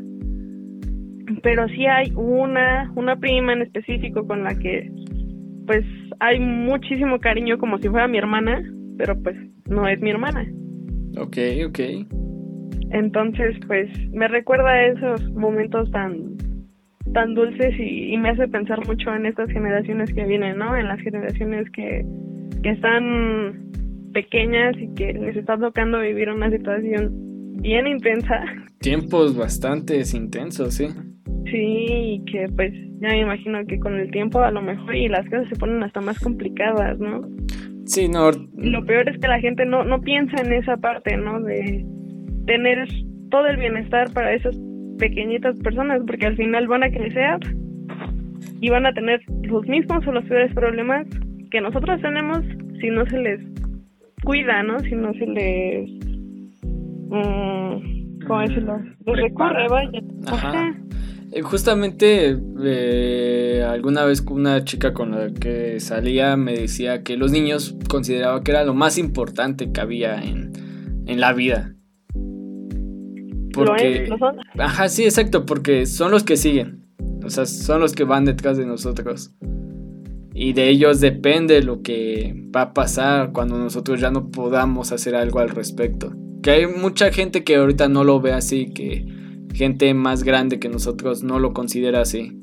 Pero 1.46 1.68
sí 1.68 1.86
hay 1.86 2.10
una, 2.16 2.90
una 2.96 3.14
prima 3.14 3.52
en 3.52 3.62
específico 3.62 4.26
con 4.26 4.42
la 4.42 4.58
que 4.58 4.90
pues 5.64 5.84
hay 6.18 6.40
muchísimo 6.40 7.20
cariño 7.20 7.56
como 7.56 7.78
si 7.78 7.88
fuera 7.88 8.08
mi 8.08 8.18
hermana, 8.18 8.68
pero 8.98 9.14
pues 9.22 9.36
no 9.68 9.86
es 9.86 10.00
mi 10.00 10.10
hermana. 10.10 10.44
Ok, 11.16 11.36
ok. 11.68 11.78
Entonces 12.90 13.54
pues 13.68 13.88
me 14.10 14.26
recuerda 14.26 14.70
a 14.70 14.86
esos 14.86 15.22
momentos 15.34 15.88
tan 15.92 16.36
tan 17.14 17.34
dulces 17.34 17.78
y, 17.78 18.12
y, 18.12 18.18
me 18.18 18.30
hace 18.30 18.48
pensar 18.48 18.84
mucho 18.84 19.14
en 19.14 19.26
estas 19.26 19.48
generaciones 19.48 20.12
que 20.12 20.24
vienen, 20.24 20.58
¿no? 20.58 20.76
En 20.76 20.88
las 20.88 20.98
generaciones 20.98 21.70
que, 21.70 22.04
que 22.64 22.70
están 22.70 23.70
pequeñas 24.12 24.74
y 24.78 24.92
que 24.94 25.12
les 25.12 25.36
está 25.36 25.56
tocando 25.56 26.00
vivir 26.00 26.28
una 26.28 26.50
situación 26.50 27.12
bien 27.62 27.86
intensa. 27.86 28.44
Tiempos 28.80 29.36
bastante 29.36 30.02
intensos, 30.12 30.74
sí. 30.74 30.88
Sí, 31.50 31.86
y 31.88 32.24
que 32.24 32.48
pues 32.54 32.72
ya 33.00 33.08
me 33.08 33.20
imagino 33.20 33.64
que 33.66 33.78
con 33.78 33.94
el 33.94 34.10
tiempo 34.10 34.40
a 34.40 34.50
lo 34.50 34.62
mejor 34.62 34.94
y 34.94 35.08
las 35.08 35.24
cosas 35.26 35.48
se 35.48 35.56
ponen 35.56 35.82
hasta 35.82 36.00
más 36.00 36.18
complicadas, 36.18 36.98
¿no? 36.98 37.22
Sí, 37.84 38.08
no. 38.08 38.30
lo 38.56 38.84
peor 38.84 39.08
es 39.08 39.18
que 39.20 39.28
la 39.28 39.38
gente 39.38 39.64
no, 39.64 39.84
no 39.84 40.00
piensa 40.00 40.42
en 40.42 40.52
esa 40.52 40.76
parte, 40.76 41.16
¿no? 41.16 41.40
De 41.40 41.84
tener 42.46 42.88
todo 43.30 43.46
el 43.46 43.58
bienestar 43.58 44.12
para 44.12 44.32
esas 44.34 44.58
pequeñitas 44.98 45.56
personas, 45.60 46.02
porque 46.06 46.26
al 46.26 46.36
final 46.36 46.66
van 46.66 46.82
a 46.82 46.90
crecer 46.90 47.38
y 48.60 48.70
van 48.70 48.86
a 48.86 48.92
tener 48.92 49.20
los 49.42 49.66
mismos 49.66 50.06
o 50.06 50.12
los 50.12 50.24
peores 50.24 50.52
problemas 50.54 51.06
que 51.50 51.60
nosotros 51.60 52.00
tenemos 52.00 52.40
si 52.80 52.90
no 52.90 53.06
se 53.06 53.18
les 53.18 53.40
cuida, 54.24 54.62
¿no? 54.62 54.80
Si 54.80 54.94
no 54.94 55.12
se 55.14 55.26
les... 55.26 55.90
Mm, 57.08 58.26
¿Cómo 58.26 58.40
decirlo? 58.40 58.80
Les 59.06 59.16
recurre, 59.16 59.68
vaya. 59.68 60.00
Ajá. 60.26 60.68
Eh, 60.68 60.86
justamente 61.42 62.38
eh, 62.62 63.66
alguna 63.68 64.04
vez 64.04 64.22
una 64.28 64.64
chica 64.64 64.94
con 64.94 65.12
la 65.12 65.32
que 65.32 65.80
salía 65.80 66.36
me 66.36 66.54
decía 66.54 67.02
que 67.02 67.16
los 67.16 67.32
niños 67.32 67.76
consideraba 67.88 68.42
que 68.42 68.52
era 68.52 68.64
lo 68.64 68.74
más 68.74 68.98
importante 68.98 69.72
que 69.72 69.80
había 69.80 70.22
en, 70.22 70.52
en 71.06 71.20
la 71.20 71.32
vida. 71.32 71.74
Porque, 73.52 74.06
¿Lo, 74.08 74.18
son? 74.18 74.36
Ajá, 74.58 74.88
sí, 74.88 75.04
exacto, 75.04 75.46
porque 75.46 75.86
son 75.86 76.10
los 76.10 76.24
que 76.24 76.36
siguen. 76.36 76.84
O 77.24 77.30
sea, 77.30 77.46
son 77.46 77.80
los 77.80 77.94
que 77.94 78.04
van 78.04 78.24
detrás 78.24 78.56
de 78.56 78.66
nosotros 78.66 79.32
y 80.38 80.52
de 80.52 80.68
ellos 80.68 81.00
depende 81.00 81.62
lo 81.62 81.80
que 81.80 82.34
va 82.54 82.60
a 82.60 82.74
pasar 82.74 83.32
cuando 83.32 83.56
nosotros 83.56 83.98
ya 83.98 84.10
no 84.10 84.30
podamos 84.30 84.92
hacer 84.92 85.14
algo 85.14 85.38
al 85.38 85.48
respecto. 85.48 86.12
Que 86.42 86.50
hay 86.50 86.66
mucha 86.66 87.10
gente 87.10 87.42
que 87.42 87.56
ahorita 87.56 87.88
no 87.88 88.04
lo 88.04 88.20
ve 88.20 88.34
así, 88.34 88.66
que 88.66 89.06
gente 89.56 89.92
más 89.94 90.22
grande 90.22 90.58
que 90.60 90.68
nosotros 90.68 91.22
no 91.22 91.38
lo 91.38 91.52
considera 91.52 92.00
así. 92.00 92.42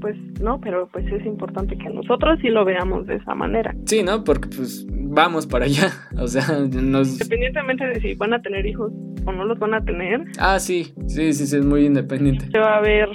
Pues 0.00 0.16
no, 0.40 0.60
pero 0.60 0.88
pues 0.92 1.06
es 1.12 1.24
importante 1.24 1.78
que 1.78 1.88
nosotros 1.88 2.38
sí 2.42 2.48
lo 2.48 2.64
veamos 2.64 3.06
de 3.06 3.16
esa 3.16 3.34
manera. 3.34 3.74
Sí, 3.86 4.02
¿no? 4.02 4.24
Porque 4.24 4.48
pues 4.48 4.84
vamos 4.90 5.46
para 5.46 5.66
allá, 5.66 5.92
o 6.18 6.26
sea, 6.26 6.58
nos... 6.58 7.12
Independientemente 7.12 7.86
de 7.86 8.00
si 8.00 8.14
van 8.14 8.34
a 8.34 8.42
tener 8.42 8.66
hijos 8.66 8.90
o 9.24 9.32
no 9.32 9.44
los 9.44 9.58
van 9.58 9.74
a 9.74 9.84
tener. 9.84 10.24
Ah, 10.38 10.58
sí, 10.58 10.92
sí, 11.06 11.32
sí, 11.32 11.46
sí, 11.46 11.56
es 11.56 11.64
muy 11.64 11.86
independiente. 11.86 12.46
Se 12.50 12.58
va 12.58 12.78
a 12.78 12.80
ver 12.80 13.08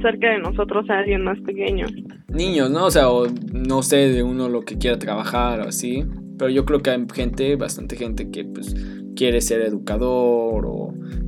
cerca 0.00 0.30
de 0.30 0.38
nosotros 0.38 0.88
a 0.88 0.98
alguien 0.98 1.22
más 1.24 1.38
pequeño. 1.40 1.86
Niños, 2.28 2.70
¿no? 2.70 2.86
O 2.86 2.90
sea, 2.90 3.10
o 3.10 3.26
no 3.52 3.82
sé 3.82 3.96
de 4.08 4.22
uno 4.22 4.48
lo 4.48 4.62
que 4.62 4.78
quiera 4.78 4.98
trabajar 4.98 5.60
o 5.60 5.68
así. 5.68 6.04
Pero 6.38 6.50
yo 6.50 6.64
creo 6.64 6.80
que 6.80 6.90
hay 6.90 7.04
gente, 7.12 7.56
bastante 7.56 7.96
gente 7.96 8.30
que 8.30 8.44
pues 8.44 8.74
quiere 9.14 9.42
ser 9.42 9.60
educador 9.60 10.64
o 10.66 10.79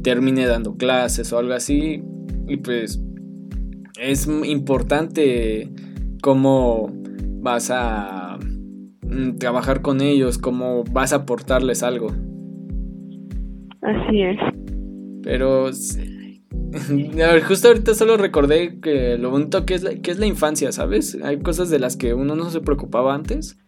termine 0.02 0.46
dando 0.46 0.76
clases 0.76 1.32
o 1.32 1.38
algo 1.38 1.54
así. 1.54 2.02
Y 2.48 2.56
pues 2.58 3.02
es 4.00 4.28
importante 4.44 5.70
cómo 6.22 6.92
vas 7.40 7.70
a 7.70 8.38
mm, 9.02 9.36
trabajar 9.38 9.82
con 9.82 10.00
ellos, 10.00 10.38
cómo 10.38 10.84
vas 10.84 11.12
a 11.12 11.16
aportarles 11.16 11.82
algo. 11.82 12.08
Así 13.82 14.22
es. 14.22 14.38
Pero 15.22 15.70
Justo 17.46 17.68
ahorita 17.68 17.94
solo 17.94 18.16
recordé 18.16 18.80
que 18.80 19.18
lo 19.18 19.30
bonito 19.30 19.66
que 19.66 19.74
es, 19.74 19.82
la, 19.82 19.94
que 19.94 20.10
es 20.10 20.18
la 20.18 20.26
infancia, 20.26 20.72
¿sabes? 20.72 21.18
Hay 21.22 21.38
cosas 21.40 21.70
de 21.70 21.78
las 21.78 21.96
que 21.96 22.14
uno 22.14 22.34
no 22.34 22.50
se 22.50 22.60
preocupaba 22.60 23.14
antes 23.14 23.58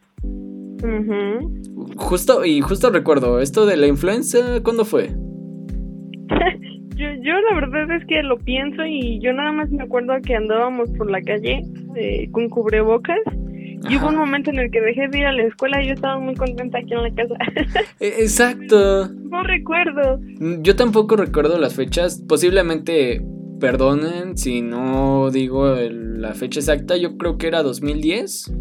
Justo, 1.97 2.45
y 2.45 2.61
justo 2.61 2.91
recuerdo, 2.91 3.41
esto 3.41 3.65
de 3.67 3.77
la 3.77 3.87
influenza, 3.87 4.63
¿cuándo 4.63 4.85
fue? 4.85 5.15
yo, 6.97 7.07
yo 7.23 7.33
la 7.51 7.61
verdad 7.61 7.97
es 7.97 8.05
que 8.07 8.23
lo 8.23 8.39
pienso 8.39 8.85
y 8.85 9.21
yo 9.21 9.33
nada 9.33 9.53
más 9.53 9.71
me 9.71 9.83
acuerdo 9.83 10.15
que 10.23 10.35
andábamos 10.35 10.91
por 10.91 11.11
la 11.11 11.21
calle 11.23 11.63
eh, 11.97 12.29
con 12.31 12.49
cubrebocas 12.49 13.21
y 13.89 13.97
hubo 13.97 14.09
un 14.09 14.17
momento 14.17 14.51
en 14.51 14.59
el 14.59 14.71
que 14.71 14.81
dejé 14.81 15.09
de 15.09 15.19
ir 15.19 15.27
a 15.27 15.33
la 15.33 15.43
escuela 15.43 15.83
y 15.83 15.89
yo 15.89 15.95
estaba 15.95 16.19
muy 16.19 16.35
contenta 16.35 16.79
aquí 16.79 16.95
en 16.95 17.03
la 17.03 17.15
casa. 17.15 17.35
E, 18.01 18.09
exacto. 18.21 19.09
No 19.09 19.43
recuerdo. 19.43 20.21
Yo 20.63 20.77
tampoco 20.77 21.17
recuerdo 21.17 21.59
las 21.59 21.75
fechas. 21.75 22.23
Posiblemente, 22.27 23.23
perdonen 23.61 24.37
si 24.37 24.63
no 24.63 25.31
digo 25.31 25.75
la 25.75 26.35
fecha 26.35 26.61
exacta, 26.61 26.97
yo 26.97 27.17
creo 27.19 27.37
que 27.37 27.47
era 27.47 27.63
2010. 27.63 28.53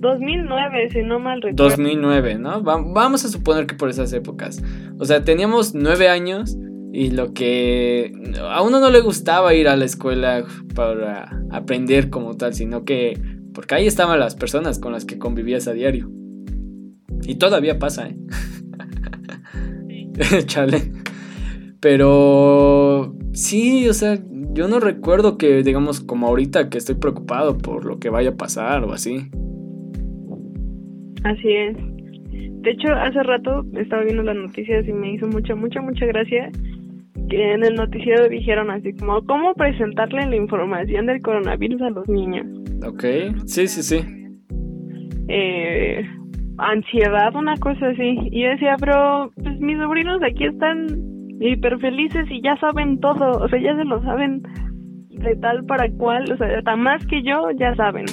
2009, 0.00 0.90
si 0.90 1.02
no 1.02 1.18
mal 1.18 1.40
recuerdo. 1.40 1.64
2009, 1.64 2.38
¿no? 2.38 2.62
vamos 2.62 3.24
a 3.24 3.28
suponer 3.28 3.66
que 3.66 3.74
por 3.74 3.88
esas 3.88 4.12
épocas. 4.12 4.62
O 4.98 5.06
sea, 5.06 5.24
teníamos 5.24 5.74
nueve 5.74 6.08
años 6.08 6.58
y 6.94 7.10
lo 7.10 7.34
que 7.34 8.12
a 8.40 8.62
uno 8.62 8.78
no 8.78 8.88
le 8.88 9.00
gustaba 9.00 9.52
ir 9.52 9.66
a 9.66 9.76
la 9.76 9.84
escuela 9.84 10.44
para 10.76 11.28
aprender 11.50 12.08
como 12.08 12.36
tal, 12.36 12.54
sino 12.54 12.84
que 12.84 13.20
porque 13.52 13.74
ahí 13.74 13.88
estaban 13.88 14.20
las 14.20 14.36
personas 14.36 14.78
con 14.78 14.92
las 14.92 15.04
que 15.04 15.18
convivías 15.18 15.66
a 15.66 15.72
diario. 15.72 16.08
Y 17.22 17.34
todavía 17.34 17.80
pasa, 17.80 18.08
¿eh? 18.08 18.16
Chale. 20.46 20.92
Pero 21.80 23.16
sí, 23.32 23.88
o 23.88 23.92
sea, 23.92 24.20
yo 24.52 24.68
no 24.68 24.78
recuerdo 24.78 25.36
que, 25.36 25.64
digamos, 25.64 25.98
como 25.98 26.28
ahorita 26.28 26.70
que 26.70 26.78
estoy 26.78 26.94
preocupado 26.94 27.58
por 27.58 27.86
lo 27.86 27.98
que 27.98 28.08
vaya 28.08 28.30
a 28.30 28.36
pasar 28.36 28.84
o 28.84 28.92
así. 28.92 29.30
Así 31.24 31.52
es. 31.52 31.76
De 32.62 32.70
hecho, 32.70 32.92
hace 32.94 33.20
rato 33.24 33.64
estaba 33.74 34.04
viendo 34.04 34.22
las 34.22 34.36
noticias 34.36 34.86
y 34.86 34.92
me 34.92 35.12
hizo 35.14 35.26
mucha, 35.26 35.56
mucha, 35.56 35.80
mucha 35.82 36.06
gracia 36.06 36.52
que 37.28 37.52
en 37.52 37.64
el 37.64 37.74
noticiero 37.74 38.28
dijeron 38.28 38.70
así 38.70 38.92
como, 38.94 39.24
¿cómo 39.24 39.54
presentarle 39.54 40.26
la 40.26 40.36
información 40.36 41.06
del 41.06 41.22
coronavirus 41.22 41.82
a 41.82 41.90
los 41.90 42.08
niños? 42.08 42.46
Ok, 42.86 43.04
sí, 43.46 43.66
sí, 43.66 43.82
sí. 43.82 44.04
Eh, 45.28 46.04
ansiedad, 46.58 47.34
una 47.34 47.56
cosa 47.56 47.88
así. 47.88 48.18
Y 48.30 48.42
yo 48.42 48.50
decía, 48.50 48.76
pero 48.78 49.30
pues 49.42 49.58
mis 49.60 49.78
sobrinos 49.78 50.20
aquí 50.22 50.44
están 50.44 50.86
hiper 51.40 51.78
felices 51.78 52.26
y 52.30 52.42
ya 52.42 52.56
saben 52.58 53.00
todo, 53.00 53.42
o 53.42 53.48
sea, 53.48 53.60
ya 53.60 53.76
se 53.76 53.84
lo 53.84 54.02
saben 54.02 54.42
de 55.10 55.36
tal 55.36 55.64
para 55.64 55.90
cual, 55.92 56.30
o 56.30 56.36
sea, 56.36 56.58
hasta 56.58 56.76
más 56.76 57.04
que 57.06 57.22
yo, 57.22 57.50
ya 57.58 57.74
saben. 57.74 58.06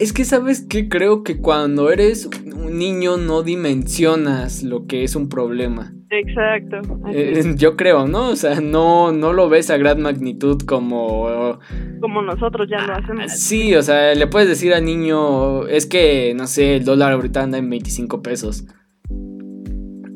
Es 0.00 0.14
que 0.14 0.24
sabes 0.24 0.62
que 0.62 0.88
creo 0.88 1.22
que 1.24 1.42
cuando 1.42 1.90
eres 1.90 2.26
un 2.46 2.78
niño 2.78 3.18
no 3.18 3.42
dimensionas 3.42 4.62
lo 4.62 4.86
que 4.86 5.04
es 5.04 5.14
un 5.14 5.28
problema. 5.28 5.92
Exacto. 6.08 6.78
Eh, 7.12 7.54
yo 7.56 7.76
creo, 7.76 8.08
¿no? 8.08 8.30
O 8.30 8.36
sea, 8.36 8.62
no, 8.62 9.12
no 9.12 9.34
lo 9.34 9.50
ves 9.50 9.68
a 9.68 9.76
gran 9.76 10.00
magnitud 10.00 10.62
como... 10.62 11.58
Como 12.00 12.22
nosotros 12.22 12.66
ya 12.70 12.86
lo 12.86 12.94
hacemos. 12.94 13.24
Ah, 13.26 13.28
sí, 13.28 13.74
o 13.74 13.82
sea, 13.82 14.14
le 14.14 14.26
puedes 14.26 14.48
decir 14.48 14.72
al 14.72 14.86
niño, 14.86 15.66
es 15.66 15.84
que, 15.84 16.32
no 16.34 16.46
sé, 16.46 16.76
el 16.76 16.84
dólar 16.86 17.12
ahorita 17.12 17.42
anda 17.42 17.58
en 17.58 17.68
25 17.68 18.22
pesos. 18.22 18.64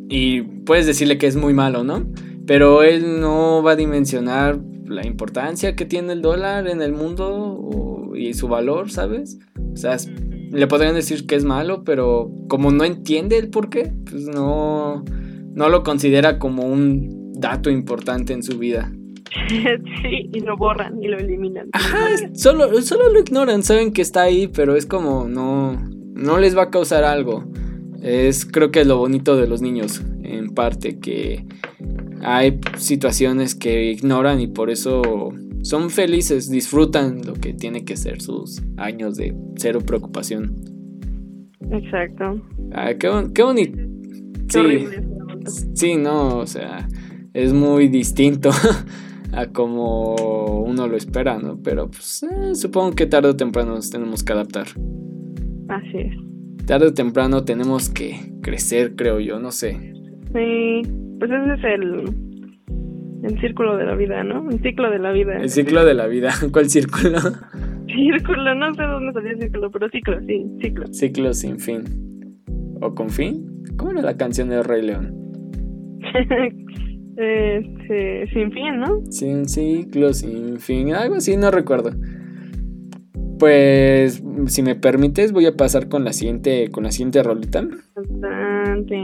Y 0.08 0.40
puedes 0.64 0.86
decirle 0.86 1.18
que 1.18 1.26
es 1.26 1.36
muy 1.36 1.52
malo, 1.52 1.84
¿no? 1.84 2.06
Pero 2.46 2.82
él 2.82 3.20
no 3.20 3.62
va 3.62 3.72
a 3.72 3.76
dimensionar 3.76 4.58
la 4.86 5.06
importancia 5.06 5.76
que 5.76 5.84
tiene 5.84 6.14
el 6.14 6.22
dólar 6.22 6.68
en 6.68 6.80
el 6.80 6.92
mundo 6.92 7.60
y 8.16 8.34
su 8.34 8.48
valor, 8.48 8.90
¿sabes? 8.90 9.38
O 9.72 9.76
sea, 9.76 9.96
le 10.50 10.66
podrían 10.66 10.94
decir 10.94 11.26
que 11.26 11.34
es 11.34 11.44
malo, 11.44 11.84
pero 11.84 12.30
como 12.48 12.70
no 12.70 12.84
entiende 12.84 13.38
el 13.38 13.50
por 13.50 13.70
qué, 13.70 13.92
pues 14.08 14.24
no 14.26 15.04
no 15.54 15.68
lo 15.68 15.82
considera 15.82 16.38
como 16.38 16.64
un 16.64 17.32
dato 17.32 17.70
importante 17.70 18.32
en 18.32 18.42
su 18.42 18.58
vida. 18.58 18.92
Sí, 19.48 20.30
y 20.32 20.40
lo 20.40 20.56
borran 20.56 21.02
y 21.02 21.08
lo 21.08 21.18
eliminan. 21.18 21.68
Ajá, 21.72 22.06
solo, 22.34 22.80
solo 22.82 23.10
lo 23.10 23.18
ignoran, 23.18 23.64
saben 23.64 23.92
que 23.92 24.00
está 24.00 24.22
ahí, 24.22 24.46
pero 24.46 24.76
es 24.76 24.86
como 24.86 25.26
no, 25.28 25.72
no 26.14 26.38
les 26.38 26.56
va 26.56 26.64
a 26.64 26.70
causar 26.70 27.02
algo. 27.02 27.44
Es 28.00 28.46
creo 28.46 28.70
que 28.70 28.82
es 28.82 28.86
lo 28.86 28.96
bonito 28.98 29.36
de 29.36 29.48
los 29.48 29.60
niños, 29.60 30.02
en 30.22 30.50
parte, 30.54 31.00
que 31.00 31.46
hay 32.22 32.60
situaciones 32.76 33.54
que 33.54 33.90
ignoran 33.90 34.40
y 34.40 34.46
por 34.46 34.70
eso 34.70 35.32
son 35.64 35.88
felices, 35.88 36.50
disfrutan 36.50 37.22
lo 37.26 37.32
que 37.32 37.54
tiene 37.54 37.84
que 37.84 37.96
ser 37.96 38.20
sus 38.20 38.62
años 38.76 39.16
de 39.16 39.34
cero 39.56 39.80
preocupación. 39.80 40.54
Exacto. 41.70 42.42
qué, 42.98 43.30
qué 43.34 43.42
bonito. 43.42 43.78
sí. 44.48 44.86
Sí, 45.74 45.96
no, 45.96 46.38
o 46.38 46.46
sea, 46.46 46.88
es 47.34 47.52
muy 47.52 47.88
distinto 47.88 48.50
a 49.32 49.46
como 49.46 50.14
uno 50.64 50.86
lo 50.86 50.96
espera, 50.96 51.38
¿no? 51.38 51.58
Pero 51.62 51.90
pues 51.90 52.22
eh, 52.22 52.54
supongo 52.54 52.92
que 52.92 53.06
tarde 53.06 53.28
o 53.28 53.36
temprano 53.36 53.74
nos 53.74 53.90
tenemos 53.90 54.22
que 54.22 54.32
adaptar. 54.32 54.66
Así 55.68 55.98
es. 55.98 56.66
Tarde 56.66 56.86
o 56.88 56.94
temprano 56.94 57.44
tenemos 57.44 57.90
que 57.90 58.32
crecer, 58.40 58.94
creo 58.96 59.20
yo, 59.20 59.38
no 59.38 59.50
sé. 59.50 59.94
Sí, 60.32 60.82
pues 61.18 61.30
ese 61.30 61.54
es 61.54 61.64
el, 61.64 62.33
el 63.24 63.40
círculo 63.40 63.76
de 63.76 63.86
la 63.86 63.94
vida, 63.94 64.22
¿no? 64.22 64.48
El 64.50 64.60
ciclo 64.60 64.90
de 64.90 64.98
la 64.98 65.10
vida. 65.12 65.36
El 65.38 65.48
ciclo 65.48 65.84
de 65.84 65.94
la 65.94 66.06
vida. 66.06 66.30
¿Cuál 66.52 66.68
círculo? 66.68 67.18
Círculo, 67.86 68.54
no 68.56 68.74
sé 68.74 68.82
dónde 68.82 69.12
salió 69.12 69.30
el 69.30 69.40
círculo, 69.40 69.70
pero 69.70 69.88
ciclo, 69.88 70.18
sí, 70.26 70.46
ciclo. 70.60 70.86
Ciclo 70.92 71.32
sin 71.32 71.60
fin. 71.60 71.84
¿O 72.80 72.94
con 72.94 73.08
fin? 73.08 73.46
¿Cómo 73.76 73.92
era 73.92 74.02
la 74.02 74.16
canción 74.16 74.48
de 74.48 74.62
Rey 74.62 74.82
León? 74.82 75.14
Este, 77.16 78.26
sin 78.32 78.50
fin, 78.50 78.80
¿no? 78.80 79.00
Sin 79.08 79.48
ciclo, 79.48 80.12
sin 80.12 80.58
fin, 80.58 80.92
algo 80.94 81.14
así, 81.14 81.36
no 81.36 81.52
recuerdo. 81.52 81.92
Pues, 83.38 84.20
si 84.46 84.64
me 84.64 84.74
permites, 84.74 85.30
voy 85.30 85.46
a 85.46 85.54
pasar 85.54 85.88
con 85.88 86.04
la 86.04 86.12
siguiente, 86.12 86.72
con 86.72 86.82
la 86.82 86.90
siguiente 86.90 87.22
rolita. 87.22 87.68
Bastante. 87.94 88.98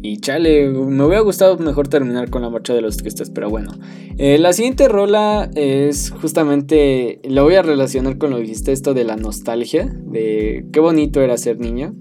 Y 0.00 0.18
chale, 0.18 0.68
me 0.68 1.04
hubiera 1.04 1.22
gustado 1.22 1.58
mejor 1.58 1.88
terminar 1.88 2.30
con 2.30 2.42
la 2.42 2.50
marcha 2.50 2.72
de 2.72 2.80
los 2.80 2.96
tristes, 2.96 3.30
pero 3.30 3.50
bueno. 3.50 3.72
Eh, 4.16 4.38
la 4.38 4.52
siguiente 4.52 4.88
rola 4.88 5.50
es 5.54 6.10
justamente, 6.10 7.20
lo 7.28 7.44
voy 7.44 7.56
a 7.56 7.62
relacionar 7.62 8.16
con 8.16 8.30
lo 8.30 8.36
que 8.36 8.42
dijiste, 8.42 8.72
esto 8.72 8.94
de 8.94 9.04
la 9.04 9.16
nostalgia, 9.16 9.86
de 9.86 10.66
qué 10.72 10.80
bonito 10.80 11.20
era 11.20 11.36
ser 11.36 11.58
niño. 11.58 11.94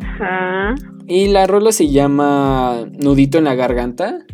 Ajá. 0.00 0.74
Y 1.06 1.28
la 1.28 1.46
rola 1.46 1.70
se 1.70 1.88
llama 1.88 2.86
Nudito 2.98 3.38
en 3.38 3.44
la 3.44 3.54
Garganta. 3.54 4.24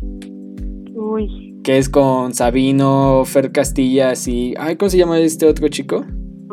Uy. 0.93 1.59
Que 1.63 1.77
es 1.77 1.89
con 1.89 2.33
Sabino, 2.33 3.23
Fer 3.25 3.51
Castillas 3.51 4.27
y. 4.27 4.55
Ay, 4.57 4.77
¿cómo 4.77 4.89
se 4.89 4.97
llama 4.97 5.19
este 5.19 5.45
otro 5.45 5.67
chico? 5.67 6.03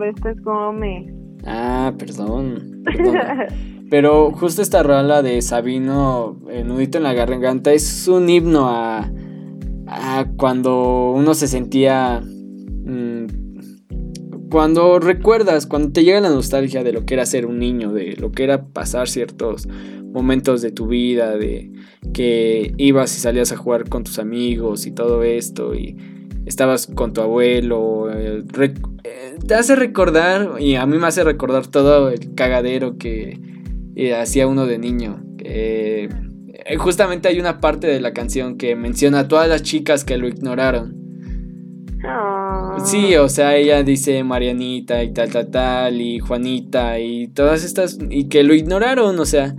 Este 0.05 0.31
es 0.31 0.43
Gómez. 0.43 1.11
Ah, 1.47 1.95
perdón. 1.97 2.83
Pero 3.91 4.32
justo 4.32 4.61
esta 4.61 4.82
rola 4.82 5.22
de 5.22 5.41
Sabino, 5.41 6.39
Nudito 6.64 6.99
en 6.99 7.05
la 7.05 7.14
Garganta, 7.14 7.72
es 7.72 8.07
un 8.07 8.28
himno 8.28 8.68
a, 8.68 9.11
a 9.86 10.26
cuando 10.36 11.12
uno 11.12 11.34
se 11.34 11.49
sentía. 11.49 12.20
Mm, 12.20 13.26
cuando 14.51 14.99
recuerdas, 14.99 15.66
cuando 15.66 15.93
te 15.93 16.05
llega 16.05 16.20
la 16.20 16.30
nostalgia 16.30 16.82
de 16.82 16.93
lo 16.93 17.05
que 17.05 17.14
era 17.14 17.26
ser 17.26 17.45
un 17.47 17.59
niño, 17.59 17.93
de 17.93 18.16
lo 18.16 18.32
que 18.32 18.45
era 18.45 18.66
pasar 18.66 19.09
ciertos 19.09 19.68
momentos 20.12 20.62
de 20.62 20.72
tu 20.72 20.86
vida, 20.86 21.36
de 21.36 21.70
que 22.14 22.72
ibas 22.78 23.14
y 23.16 23.20
salías 23.20 23.53
a 23.53 23.57
jugar 23.57 23.89
con 23.89 24.05
tus 24.05 24.18
amigos 24.18 24.86
y 24.86 24.93
todo 24.93 25.22
esto, 25.22 25.74
y 25.74 25.97
estabas 26.47 26.86
con 26.86 27.12
tu 27.12 27.20
abuelo, 27.20 28.11
eh, 28.11 28.43
eh, 29.05 29.36
te 29.47 29.55
hace 29.55 29.76
recordar, 29.76 30.55
y 30.61 30.76
a 30.76 30.86
mí 30.86 30.97
me 30.97 31.07
hace 31.07 31.24
recordar 31.24 31.66
todo 31.66 32.09
el 32.09 32.34
cagadero 32.34 32.97
que 32.97 33.47
eh, 34.07 34.14
hacía 34.14 34.46
uno 34.46 34.66
de 34.66 34.78
niño. 34.78 35.22
justamente 36.78 37.28
hay 37.28 37.40
una 37.40 37.61
parte 37.61 37.86
de 37.86 38.01
la 38.01 38.12
canción 38.12 38.57
que 38.57 38.76
menciona 38.76 39.20
a 39.20 39.28
todas 39.28 39.49
las 39.49 39.62
chicas 39.62 40.05
que 40.05 40.16
lo 40.18 40.28
ignoraron. 40.28 40.96
Ah. 42.05 42.76
Sí, 42.84 43.16
o 43.16 43.28
sea, 43.28 43.57
ella 43.57 43.82
dice 43.82 44.22
Marianita 44.22 45.03
y 45.03 45.12
tal, 45.12 45.30
tal, 45.30 45.51
tal, 45.51 46.01
y 46.01 46.20
Juanita 46.20 47.01
y 47.01 47.28
todas 47.28 47.64
estas, 47.64 47.99
y 48.09 48.28
que 48.28 48.44
lo 48.44 48.55
ignoraron, 48.55 49.18
o 49.18 49.26
sea, 49.26 49.57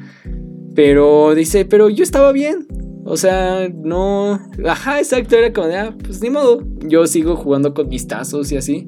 pero 0.73 1.35
dice, 1.35 1.65
pero 1.65 1.89
yo 1.89 2.03
estaba 2.03 2.31
bien. 2.31 2.65
O 3.05 3.17
sea, 3.17 3.67
no. 3.69 4.39
Ajá, 4.65 4.99
exacto. 4.99 5.35
Era 5.35 5.51
como 5.51 5.67
de, 5.67 5.77
ah, 5.77 5.95
pues 6.03 6.21
ni 6.21 6.29
modo. 6.29 6.63
Yo 6.85 7.07
sigo 7.07 7.35
jugando 7.35 7.73
con 7.73 7.89
mis 7.89 8.07
tazos 8.07 8.51
y 8.51 8.57
así. 8.57 8.87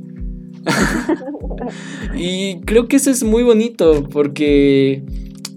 y 2.15 2.61
creo 2.61 2.87
que 2.87 2.97
eso 2.97 3.09
es 3.09 3.23
muy 3.23 3.41
bonito 3.41 4.07
porque 4.11 5.03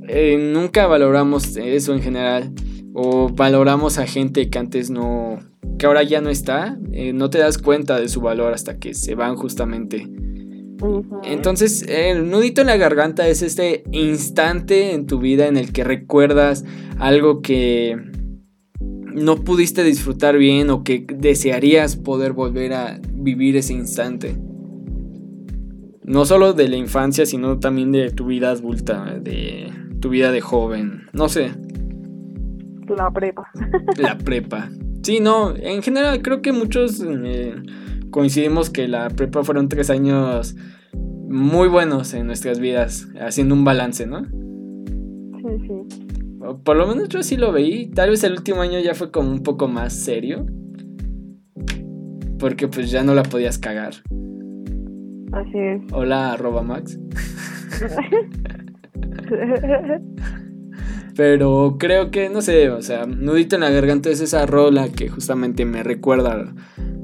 eh, 0.09 0.51
nunca 0.53 0.87
valoramos 0.87 1.57
eso 1.57 1.95
en 1.95 2.03
general. 2.03 2.53
O 2.95 3.29
valoramos 3.29 3.99
a 3.99 4.07
gente 4.07 4.49
que 4.51 4.59
antes 4.59 4.89
no. 4.91 5.41
que 5.79 5.87
ahora 5.87 6.03
ya 6.03 6.21
no 6.21 6.31
está. 6.31 6.79
Eh, 6.93 7.13
no 7.13 7.31
te 7.31 7.39
das 7.39 7.59
cuenta 7.59 7.99
de 7.99 8.09
su 8.09 8.21
valor 8.21 8.53
hasta 8.53 8.79
que 8.79 8.95
se 8.95 9.15
van 9.15 9.37
justamente. 9.37 10.09
Entonces, 11.23 11.85
el 11.89 12.31
nudito 12.31 12.61
en 12.61 12.67
la 12.67 12.77
garganta 12.77 13.27
es 13.29 13.43
este 13.43 13.85
instante 13.93 14.93
en 14.93 15.07
tu 15.07 15.19
vida 15.19 15.47
en 15.47 15.57
el 15.57 15.73
que 15.73 15.83
recuerdas 15.85 16.65
algo 16.99 17.41
que 17.41 17.97
no 19.15 19.37
pudiste 19.37 19.85
disfrutar 19.85 20.37
bien 20.37 20.71
o 20.71 20.83
que 20.83 21.07
desearías 21.09 21.97
poder 21.97 22.33
volver 22.33 22.75
a 22.75 23.01
vivir 23.13 23.57
ese 23.57 23.73
instante. 23.73 24.37
No 26.03 26.27
solo 26.27 26.53
de 26.53 26.69
la 26.69 26.77
infancia, 26.77 27.25
sino 27.25 27.59
también 27.59 27.93
de 27.93 28.11
tu 28.11 28.27
vida 28.27 28.51
adulta, 28.51 29.19
de 29.19 29.73
tu 30.05 30.11
vida 30.11 30.31
de 30.33 30.43
joven, 30.43 31.07
no 31.15 31.31
sé. 31.31 31.51
La 32.95 33.11
prepa. 33.11 33.51
La 33.97 34.19
prepa. 34.19 34.69
Sí, 35.03 35.19
no, 35.19 35.57
en 35.57 35.83
general 35.83 36.21
creo 36.21 36.43
que 36.43 36.53
muchos 36.53 37.03
eh, 37.03 37.55
coincidimos 38.11 38.69
que 38.69 38.87
la 38.87 39.09
prepa 39.09 39.43
fueron 39.45 39.71
tres 39.71 39.89
años 39.89 40.57
muy 40.93 41.69
buenos 41.69 42.13
en 42.13 42.27
nuestras 42.27 42.61
vidas, 42.61 43.09
haciendo 43.19 43.55
un 43.55 43.65
balance, 43.65 44.07
¿no? 44.07 44.27
Sí, 44.27 45.67
sí. 45.69 46.07
Por 46.63 46.77
lo 46.77 46.87
menos 46.87 47.09
yo 47.09 47.23
sí 47.23 47.39
lo 47.39 47.51
veí. 47.51 47.89
Tal 47.89 48.11
vez 48.11 48.25
el 48.25 48.33
último 48.33 48.61
año 48.61 48.81
ya 48.81 48.95
fue 48.95 49.11
como 49.11 49.31
un 49.31 49.43
poco 49.43 49.69
más 49.69 49.95
serio. 49.95 50.45
Porque 52.39 52.69
pues 52.69 52.91
ya 52.91 53.03
no 53.03 53.15
la 53.15 53.23
podías 53.23 53.57
cagar. 53.57 53.95
Así 55.33 55.59
es. 55.59 55.81
Hola, 55.95 56.35
arroba 56.35 56.63
Max. 56.63 56.99
Pero 61.16 61.76
creo 61.78 62.11
que, 62.11 62.28
no 62.28 62.42
sé, 62.42 62.70
o 62.70 62.82
sea, 62.82 63.07
Nudito 63.07 63.55
en 63.55 63.62
la 63.62 63.70
Garganta 63.70 64.11
es 64.11 64.20
esa 64.20 64.47
rola 64.47 64.88
que 64.88 65.09
justamente 65.09 65.64
me 65.64 65.84
recuerda 65.84 66.53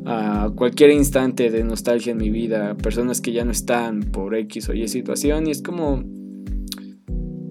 a 0.05 0.51
cualquier 0.57 0.91
instante 0.91 1.51
de 1.51 1.63
nostalgia 1.63 2.11
en 2.13 2.19
mi 2.19 2.31
vida, 2.31 2.75
personas 2.75 3.21
que 3.21 3.33
ya 3.33 3.45
no 3.45 3.53
están 3.53 4.01
por 4.01 4.35
X 4.35 4.69
o 4.69 4.75
Y 4.75 4.89
situación, 4.89 5.47
y 5.47 5.53
es 5.53 5.63
como, 5.63 6.03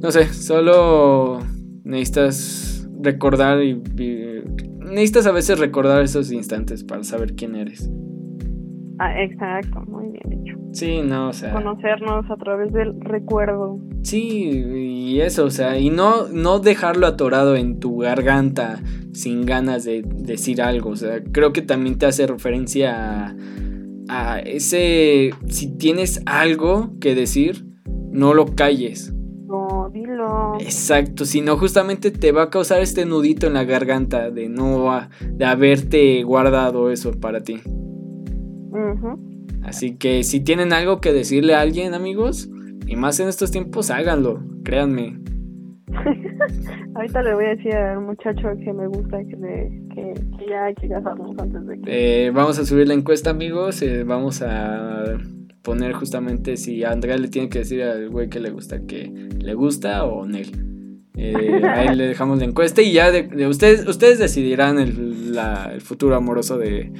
no 0.01 0.11
sé, 0.11 0.25
solo 0.33 1.39
necesitas 1.83 2.89
recordar 3.01 3.63
y, 3.63 3.81
necesitas 4.79 5.27
a 5.27 5.31
veces 5.31 5.59
recordar 5.59 6.01
esos 6.01 6.31
instantes 6.31 6.83
para 6.83 7.03
saber 7.03 7.35
quién 7.35 7.55
eres. 7.55 7.89
Ah, 8.97 9.21
exacto, 9.21 9.81
muy 9.87 10.09
bien 10.09 10.43
dicho. 10.43 10.57
Sí, 10.73 11.01
no, 11.01 11.29
o 11.29 11.33
sea. 11.33 11.53
Conocernos 11.53 12.29
a 12.29 12.35
través 12.35 12.73
del 12.73 12.99
recuerdo. 12.99 13.79
Sí, 14.03 14.17
y 14.19 15.21
eso, 15.21 15.45
o 15.45 15.51
sea, 15.51 15.77
y 15.77 15.89
no, 15.89 16.27
no 16.29 16.59
dejarlo 16.59 17.07
atorado 17.07 17.55
en 17.55 17.79
tu 17.79 17.97
garganta 17.97 18.81
sin 19.13 19.45
ganas 19.45 19.83
de 19.83 20.03
decir 20.05 20.61
algo. 20.61 20.91
O 20.91 20.95
sea, 20.95 21.21
creo 21.31 21.51
que 21.51 21.61
también 21.61 21.97
te 21.97 22.05
hace 22.05 22.25
referencia 22.25 23.27
a, 23.27 23.35
a 24.07 24.39
ese. 24.39 25.31
Si 25.47 25.77
tienes 25.77 26.21
algo 26.25 26.93
que 26.99 27.15
decir, 27.15 27.65
no 28.11 28.33
lo 28.33 28.55
calles. 28.55 29.13
No, 29.47 29.89
dilo. 29.91 30.57
Exacto, 30.59 31.25
si 31.25 31.41
no 31.41 31.57
justamente 31.57 32.11
te 32.11 32.31
va 32.31 32.43
a 32.43 32.49
causar 32.49 32.81
este 32.81 33.05
nudito 33.05 33.47
en 33.47 33.53
la 33.53 33.63
garganta 33.63 34.29
de 34.29 34.47
no 34.47 34.91
de 35.21 35.45
haberte 35.45 36.23
guardado 36.23 36.91
eso 36.91 37.11
para 37.19 37.41
ti. 37.41 37.59
Así 39.63 39.95
que 39.97 40.23
si 40.23 40.39
tienen 40.39 40.73
algo 40.73 41.01
que 41.01 41.13
decirle 41.13 41.55
a 41.55 41.61
alguien, 41.61 41.93
amigos, 41.93 42.49
y 42.89 42.95
más 42.95 43.19
en 43.19 43.27
estos 43.27 43.51
tiempos, 43.51 43.91
háganlo, 43.91 44.43
créanme. 44.63 45.19
Ahorita 46.95 47.21
le 47.21 47.35
voy 47.35 47.45
a 47.45 47.49
decir 47.49 47.75
al 47.75 48.01
muchacho 48.01 48.49
que 48.63 48.73
me 48.73 48.87
gusta 48.87 49.19
que, 49.19 49.35
que, 49.93 50.13
ya 50.49 50.65
hay 50.65 50.73
que 50.73 50.89
casarnos 50.89 51.37
antes 51.37 51.67
de 51.67 51.81
que... 51.81 52.25
Eh, 52.25 52.31
vamos 52.31 52.57
a 52.57 52.65
subir 52.65 52.87
la 52.87 52.95
encuesta, 52.95 53.29
amigos. 53.29 53.81
Eh, 53.83 54.03
vamos 54.03 54.41
a 54.41 55.17
poner 55.61 55.93
justamente 55.93 56.57
si 56.57 56.83
Andrea 56.83 57.17
le 57.17 57.27
tiene 57.27 57.49
que 57.49 57.59
decir 57.59 57.83
al 57.83 58.09
güey 58.09 58.27
que 58.27 58.39
le 58.39 58.49
gusta 58.49 58.79
que 58.87 59.11
le 59.39 59.53
gusta 59.53 60.05
o 60.05 60.25
Nel. 60.25 60.47
Eh, 61.15 61.61
ahí 61.65 61.95
le 61.95 62.07
dejamos 62.07 62.39
la 62.39 62.45
encuesta 62.45 62.81
y 62.81 62.93
ya 62.93 63.11
de, 63.11 63.47
ustedes 63.47 63.85
ustedes 63.87 64.19
decidirán 64.19 64.79
el, 64.79 65.37
el, 65.73 65.81
futuro 65.81 66.15
amoroso 66.15 66.57
de 66.57 66.91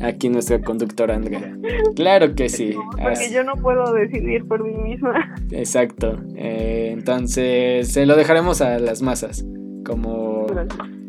aquí 0.00 0.28
nuestra 0.28 0.60
conductora 0.60 1.14
Andrea. 1.14 1.56
Claro 1.96 2.34
que 2.34 2.48
sí. 2.48 2.74
Porque 3.02 3.30
yo 3.32 3.44
no 3.44 3.54
puedo 3.54 3.92
decidir 3.92 4.46
por 4.46 4.64
mí 4.64 4.74
misma. 4.74 5.34
Exacto. 5.50 6.20
Eh, 6.36 6.90
entonces 6.92 7.88
se 7.88 8.06
lo 8.06 8.16
dejaremos 8.16 8.60
a 8.60 8.78
las 8.78 9.02
masas. 9.02 9.44
Como, 9.84 10.46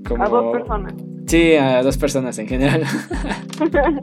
como... 0.08 0.24
A 0.24 0.30
dos 0.30 0.58
personas. 0.58 0.94
Sí, 1.28 1.54
a 1.54 1.84
dos 1.84 1.98
personas 1.98 2.40
en 2.40 2.48
general. 2.48 2.84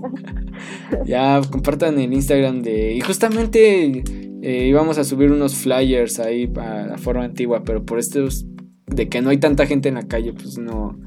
ya 1.05 1.41
compartan 1.51 1.99
el 1.99 2.13
Instagram 2.13 2.63
de... 2.63 2.95
Y 2.95 3.01
justamente 3.01 4.05
eh, 4.43 4.67
íbamos 4.67 4.99
a 4.99 5.05
subir 5.05 5.33
unos 5.33 5.57
flyers 5.57 6.21
ahí 6.21 6.47
la 6.47 6.99
forma 6.99 7.25
antigua, 7.25 7.63
pero 7.65 7.85
por 7.85 7.99
estos 7.99 8.47
de 8.87 9.09
que 9.09 9.21
no 9.21 9.31
hay 9.31 9.39
tanta 9.39 9.67
gente 9.67 9.89
en 9.89 9.97
la 9.97 10.07
calle, 10.07 10.33
pues 10.33 10.59
no... 10.59 11.01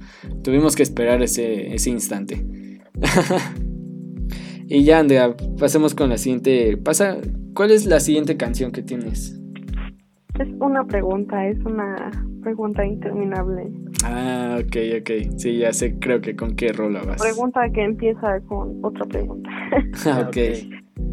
Tuvimos 0.44 0.76
que 0.76 0.84
esperar 0.84 1.22
ese, 1.22 1.74
ese 1.74 1.90
instante. 1.90 2.46
y 4.70 4.84
ya, 4.84 5.00
Andrea, 5.00 5.36
pasemos 5.60 5.96
con 5.96 6.10
la 6.10 6.18
siguiente... 6.18 6.78
Pasa, 6.78 7.18
¿Cuál 7.54 7.72
es 7.72 7.86
la 7.86 8.00
siguiente 8.00 8.38
canción 8.38 8.72
que 8.72 8.82
tienes? 8.82 9.38
Es 10.40 10.48
una 10.62 10.86
pregunta, 10.86 11.46
es 11.48 11.58
una 11.66 12.12
pregunta 12.42 12.86
interminable. 12.86 13.70
Ah, 14.06 14.60
ok, 14.60 15.02
ok. 15.02 15.38
Sí, 15.38 15.58
ya 15.58 15.74
sé, 15.74 16.00
creo 16.00 16.22
que 16.22 16.36
con 16.36 16.56
qué 16.56 16.72
rola 16.72 17.02
vas. 17.06 17.22
Pregunta 17.22 17.70
que 17.74 17.84
empieza 17.84 18.40
con 18.48 18.80
otra 18.84 19.06
pregunta. 19.06 19.50
Ah, 20.06 20.26
ok. 20.28 20.38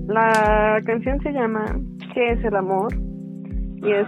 La 0.07 0.81
canción 0.85 1.21
se 1.23 1.33
llama 1.33 1.65
¿Qué 2.15 2.33
es 2.33 2.45
el 2.45 2.55
amor? 2.55 2.95
Y 3.83 3.91
es 3.91 4.07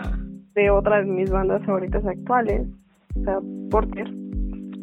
de 0.55 0.71
otra 0.71 0.99
de 0.99 1.07
mis 1.07 1.31
bandas 1.31 1.65
favoritas 1.67 2.05
actuales, 2.07 2.69
o 3.17 3.25
sea, 3.25 3.39
Porter. 3.71 4.09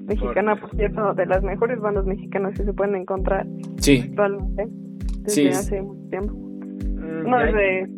Mexicana, 0.06 0.56
por 0.56 0.70
cierto, 0.76 1.14
de 1.14 1.26
las 1.26 1.42
mejores 1.44 1.80
bandas 1.80 2.06
mexicanas 2.06 2.56
que 2.56 2.64
se 2.64 2.74
pueden 2.74 2.96
encontrar 2.96 3.46
sí. 3.78 4.06
actualmente 4.10 4.68
desde 5.24 5.50
hace 5.50 5.82
mucho 5.82 6.10
tiempo. 6.10 6.34
Mm, 6.34 7.30
no, 7.30 7.40
desde 7.40 7.90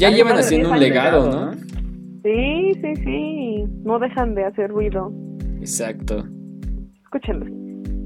ya 0.00 0.10
llevan 0.10 0.38
haciendo 0.38 0.70
un 0.70 0.80
legado, 0.80 1.30
¿no? 1.30 1.52
Sí, 2.22 2.72
sí, 2.80 2.96
sí. 3.04 3.64
No 3.84 3.98
dejan 3.98 4.34
de 4.34 4.44
hacer 4.44 4.70
ruido. 4.70 5.12
Exacto. 5.58 6.24
Escúchenlo. 7.02 7.46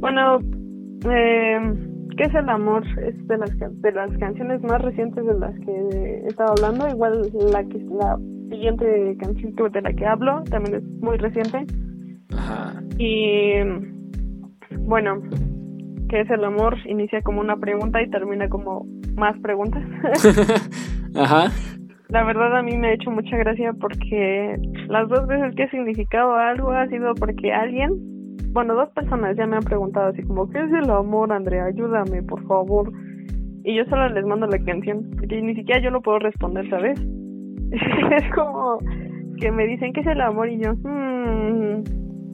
Bueno, 0.00 0.38
eh, 1.08 1.60
¿qué 2.16 2.24
es 2.24 2.34
el 2.34 2.48
amor? 2.48 2.84
Es 3.00 3.26
de 3.28 3.38
las, 3.38 3.50
de 3.58 3.92
las 3.92 4.10
canciones 4.18 4.62
más 4.62 4.82
recientes 4.82 5.24
de 5.24 5.38
las 5.38 5.54
que 5.60 5.70
he 5.70 6.26
estado 6.26 6.52
hablando. 6.52 6.88
Igual 6.88 7.30
la 7.52 7.64
que 7.64 7.78
la 7.78 8.18
siguiente 8.50 9.16
canción 9.20 9.54
de 9.54 9.82
la 9.82 9.92
que 9.92 10.06
hablo 10.06 10.42
también 10.50 10.76
es 10.76 10.84
muy 11.00 11.16
reciente. 11.18 11.66
Y 12.98 13.54
bueno, 14.80 15.20
¿qué 16.08 16.20
es 16.20 16.30
el 16.30 16.44
amor? 16.44 16.76
Inicia 16.86 17.22
como 17.22 17.40
una 17.40 17.56
pregunta 17.56 18.02
y 18.02 18.10
termina 18.10 18.48
como 18.48 18.86
más 19.16 19.38
preguntas. 19.40 19.82
Ajá. 21.16 21.50
La 22.08 22.22
verdad 22.22 22.56
a 22.56 22.62
mí 22.62 22.76
me 22.76 22.88
ha 22.88 22.92
hecho 22.92 23.10
mucha 23.10 23.36
gracia 23.36 23.72
porque 23.72 24.56
las 24.88 25.08
dos 25.08 25.26
veces 25.26 25.54
que 25.56 25.64
he 25.64 25.70
significado 25.70 26.34
algo 26.34 26.70
ha 26.70 26.86
sido 26.88 27.14
porque 27.14 27.52
alguien, 27.52 27.92
bueno, 28.52 28.74
dos 28.74 28.90
personas 28.90 29.36
ya 29.36 29.46
me 29.46 29.56
han 29.56 29.64
preguntado 29.64 30.08
así 30.08 30.22
como, 30.22 30.48
¿qué 30.50 30.58
es 30.58 30.72
el 30.72 30.90
amor, 30.90 31.32
Andrea? 31.32 31.64
Ayúdame, 31.64 32.22
por 32.22 32.46
favor. 32.46 32.92
Y 33.64 33.74
yo 33.74 33.84
solo 33.86 34.08
les 34.10 34.24
mando 34.26 34.46
la 34.46 34.58
canción, 34.58 35.10
porque 35.18 35.40
ni 35.40 35.54
siquiera 35.54 35.80
yo 35.80 35.90
lo 35.90 36.02
puedo 36.02 36.18
responder, 36.18 36.68
¿sabes? 36.68 37.00
es 37.72 38.34
como 38.34 38.78
que 39.40 39.50
me 39.50 39.66
dicen, 39.66 39.92
¿qué 39.92 40.00
es 40.00 40.06
el 40.06 40.20
amor? 40.20 40.50
Y 40.50 40.58
yo, 40.58 40.74
mmm, 40.74 41.82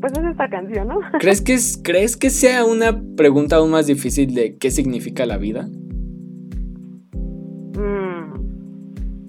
pues 0.01 0.13
es 0.13 0.25
esta 0.25 0.49
canción, 0.49 0.89
¿no? 0.89 1.01
¿Crees 1.21 1.41
que, 1.41 1.55
es, 1.55 1.81
¿Crees 1.83 2.17
que 2.17 2.31
sea 2.31 2.65
una 2.65 3.01
pregunta 3.17 3.57
aún 3.57 3.71
más 3.71 3.87
difícil 3.87 4.35
de 4.35 4.57
qué 4.57 4.71
significa 4.71 5.27
la 5.27 5.37
vida? 5.37 5.69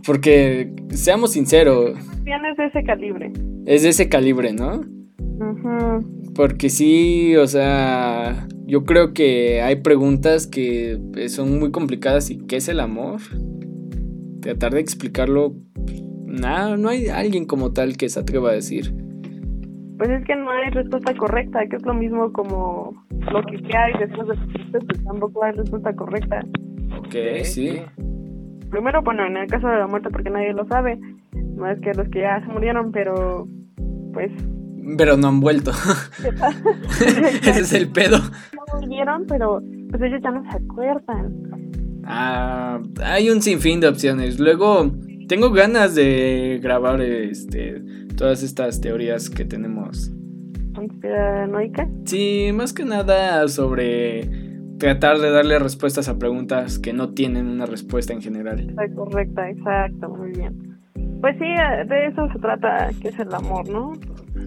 Porque, 0.05 0.73
seamos 0.89 1.33
sinceros. 1.33 1.91
Es 2.25 2.57
de 2.57 2.65
ese 2.65 2.83
calibre. 2.83 3.31
Es 3.65 3.83
de 3.83 3.89
ese 3.89 4.09
calibre, 4.09 4.51
¿no? 4.51 4.81
Porque 6.33 6.69
sí, 6.69 7.35
o 7.35 7.47
sea, 7.47 8.47
yo 8.65 8.83
creo 8.85 9.13
que 9.13 9.61
hay 9.61 9.77
preguntas 9.77 10.47
que 10.47 10.99
son 11.29 11.59
muy 11.59 11.71
complicadas 11.71 12.29
y 12.29 12.39
¿qué 12.39 12.57
es 12.57 12.67
el 12.67 12.79
amor? 12.79 13.21
Tratar 14.41 14.73
de 14.73 14.79
explicarlo, 14.79 15.55
nada, 16.25 16.77
no 16.77 16.89
hay 16.89 17.07
alguien 17.07 17.45
como 17.45 17.73
tal 17.73 17.97
que 17.97 18.09
se 18.09 18.19
atreva 18.19 18.49
a 18.49 18.53
decir. 18.53 18.93
Pues 20.01 20.09
es 20.09 20.25
que 20.25 20.35
no 20.35 20.49
hay 20.49 20.71
respuesta 20.71 21.13
correcta, 21.15 21.59
que 21.69 21.75
es 21.75 21.83
lo 21.83 21.93
mismo 21.93 22.33
como 22.33 23.05
lo 23.31 23.43
que 23.43 23.77
hay 23.77 23.93
después 23.99 24.27
de 24.29 24.79
pues 24.79 25.03
tampoco 25.03 25.43
hay 25.43 25.51
respuesta 25.51 25.95
correcta. 25.95 26.39
Ok, 26.97 27.43
sí 27.43 27.81
primero, 28.71 29.03
bueno, 29.03 29.27
en 29.27 29.37
el 29.37 29.47
caso 29.47 29.67
de 29.67 29.77
la 29.77 29.87
muerte, 29.87 30.09
porque 30.09 30.31
nadie 30.31 30.53
lo 30.53 30.65
sabe, 30.65 30.97
más 31.55 31.79
que 31.81 31.93
los 31.93 32.09
que 32.09 32.21
ya 32.21 32.39
se 32.39 32.47
murieron, 32.47 32.91
pero 32.91 33.47
pues... 34.13 34.31
Pero 34.97 35.15
no 35.17 35.27
han 35.27 35.39
vuelto. 35.39 35.71
Ese 37.43 37.61
es 37.61 37.73
el 37.73 37.89
pedo. 37.89 38.17
No 38.17 38.79
murieron, 38.79 39.25
pero 39.27 39.61
pues 39.91 40.01
ellos 40.01 40.21
ya 40.23 40.31
no 40.31 40.41
se 40.49 40.57
acuerdan. 40.57 42.01
Ah, 42.05 42.79
hay 43.03 43.29
un 43.29 43.41
sinfín 43.43 43.79
de 43.79 43.89
opciones. 43.89 44.39
Luego, 44.39 44.89
tengo 45.27 45.51
ganas 45.51 45.93
de 45.93 46.59
grabar 46.63 46.99
este, 47.01 47.83
todas 48.21 48.43
estas 48.43 48.79
teorías 48.79 49.31
que 49.31 49.45
tenemos. 49.45 50.13
¿Conspiranoica? 50.75 51.89
Sí, 52.05 52.51
más 52.53 52.71
que 52.71 52.85
nada 52.85 53.47
sobre 53.47 54.29
tratar 54.77 55.17
de 55.17 55.31
darle 55.31 55.57
respuestas 55.57 56.07
a 56.07 56.19
preguntas 56.19 56.77
que 56.77 56.93
no 56.93 57.15
tienen 57.15 57.47
una 57.47 57.65
respuesta 57.65 58.13
en 58.13 58.21
general. 58.21 58.75
Correcta, 58.93 59.49
exacto, 59.49 60.09
muy 60.09 60.33
bien. 60.33 60.55
Pues 61.19 61.35
sí, 61.39 61.45
de 61.89 62.05
eso 62.05 62.27
se 62.31 62.37
trata, 62.37 62.91
que 63.01 63.07
es 63.07 63.17
el 63.17 63.33
amor, 63.33 63.67
¿no? 63.67 63.93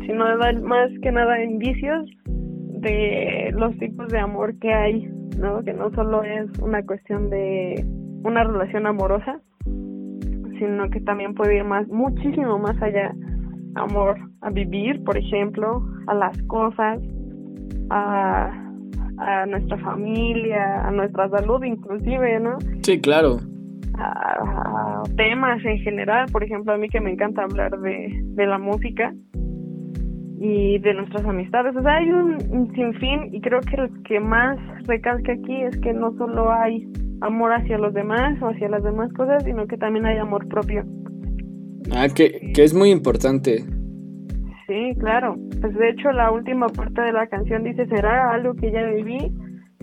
Sino 0.07 0.25
más 0.63 0.91
que 1.03 1.11
nada 1.11 1.43
indicios 1.43 2.09
de 2.27 3.51
los 3.55 3.77
tipos 3.79 4.07
de 4.07 4.21
amor 4.21 4.57
que 4.61 4.73
hay, 4.73 5.11
¿no? 5.37 5.65
Que 5.65 5.73
no 5.73 5.91
solo 5.97 6.23
es 6.23 6.47
una 6.61 6.81
cuestión 6.87 7.29
de 7.29 7.85
una 8.23 8.45
relación 8.45 8.87
amorosa, 8.87 9.41
sino 9.65 10.89
que 10.93 11.01
también 11.01 11.35
puede 11.35 11.57
ir 11.57 11.65
más, 11.65 11.89
muchísimo 11.89 12.57
más 12.61 12.81
allá. 12.81 13.13
Amor 13.77 14.17
a 14.41 14.51
vivir, 14.51 15.03
por 15.05 15.17
ejemplo, 15.17 15.83
a 16.07 16.15
las 16.15 16.41
cosas, 16.45 17.01
a, 17.91 18.51
a 19.19 19.47
nuestra 19.47 19.79
familia, 19.79 20.87
a 20.87 20.91
nuestra 20.91 21.29
salud 21.31 21.63
inclusive, 21.65 22.41
¿no? 22.41 22.59
Sí, 22.83 23.01
claro 23.01 23.39
a, 23.99 25.03
temas 25.17 25.65
en 25.65 25.79
general. 25.79 26.27
Por 26.33 26.45
ejemplo, 26.45 26.73
a 26.73 26.77
mí 26.77 26.89
que 26.89 27.01
me 27.01 27.13
encanta 27.13 27.43
hablar 27.43 27.79
de, 27.81 28.09
de 28.23 28.47
la 28.47 28.59
música 28.59 29.13
y 30.39 30.79
de 30.79 30.95
nuestras 30.95 31.25
amistades. 31.25 31.77
O 31.77 31.83
sea, 31.83 31.97
hay 31.97 32.11
un, 32.11 32.73
sinfín 32.75 33.35
y 33.35 33.41
creo 33.41 33.61
que 33.61 33.77
lo 33.77 33.89
que 34.05 34.21
más 34.21 34.59
recalca 34.87 35.33
aquí 35.33 35.63
es 35.63 35.77
que 35.79 35.93
no 35.93 36.17
solo 36.17 36.53
hay 36.53 36.87
amor 37.21 37.53
hacia 37.53 37.79
los 37.79 37.95
demás 37.95 38.41
o 38.43 38.49
hacia 38.49 38.69
las 38.69 38.83
demás 38.83 39.13
cosas, 39.13 39.45
sino 39.45 39.67
que 39.67 39.79
también 39.79 40.07
hay 40.07 40.19
amor 40.19 40.47
propio. 40.49 40.85
Ah, 41.93 42.09
que, 42.09 42.53
que 42.55 42.65
es 42.65 42.75
muy 42.75 42.91
importante. 42.91 43.65
Sí, 44.67 44.95
claro. 44.99 45.37
Pues 45.61 45.75
de 45.75 45.91
hecho 45.91 46.11
la 46.13 46.31
última 46.31 46.69
parte 46.69 47.03
de 47.03 47.13
la 47.13 47.27
canción 47.27 47.65
dice, 47.65 47.87
¿será 47.87 48.33
algo 48.33 48.55
que 48.55 48.73
ya 48.73 48.85
viví? 48.85 49.33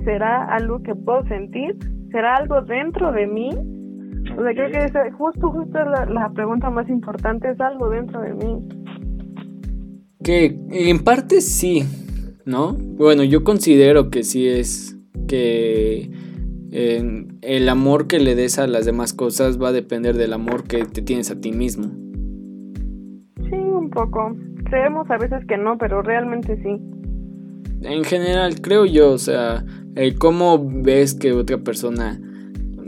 ¿Será 0.03 0.45
algo 0.55 0.81
que 0.81 0.95
puedo 0.95 1.23
sentir? 1.27 1.77
¿Será 2.11 2.35
algo 2.35 2.61
dentro 2.61 3.11
de 3.11 3.27
mí? 3.27 3.49
O 4.37 4.43
sea, 4.43 4.53
creo 4.53 4.71
que 4.71 4.85
esa, 4.85 5.11
justo, 5.11 5.51
justo 5.51 5.77
la, 5.77 6.05
la 6.05 6.29
pregunta 6.31 6.69
más 6.69 6.89
importante 6.89 7.51
es 7.51 7.59
algo 7.59 7.89
dentro 7.89 8.21
de 8.21 8.33
mí. 8.33 8.67
Que 10.23 10.57
en 10.69 11.03
parte 11.03 11.41
sí, 11.41 11.83
¿no? 12.45 12.73
Bueno, 12.73 13.23
yo 13.23 13.43
considero 13.43 14.09
que 14.09 14.23
sí 14.23 14.47
es 14.47 14.97
que 15.27 16.09
el 16.71 17.69
amor 17.69 18.07
que 18.07 18.19
le 18.19 18.35
des 18.35 18.59
a 18.59 18.67
las 18.67 18.85
demás 18.85 19.13
cosas 19.13 19.61
va 19.61 19.69
a 19.69 19.71
depender 19.73 20.15
del 20.15 20.33
amor 20.33 20.63
que 20.63 20.85
te 20.85 21.01
tienes 21.01 21.29
a 21.31 21.39
ti 21.39 21.51
mismo. 21.51 21.85
Sí, 23.49 23.55
un 23.55 23.89
poco. 23.89 24.35
Creemos 24.65 25.09
a 25.11 25.17
veces 25.17 25.45
que 25.47 25.57
no, 25.57 25.77
pero 25.77 26.01
realmente 26.01 26.55
sí. 26.63 26.81
En 27.83 28.03
general, 28.03 28.61
creo 28.61 28.85
yo, 28.85 29.11
o 29.11 29.17
sea, 29.17 29.65
el 29.95 30.17
cómo 30.17 30.63
ves 30.83 31.13
que 31.13 31.33
otra 31.33 31.57
persona 31.57 32.19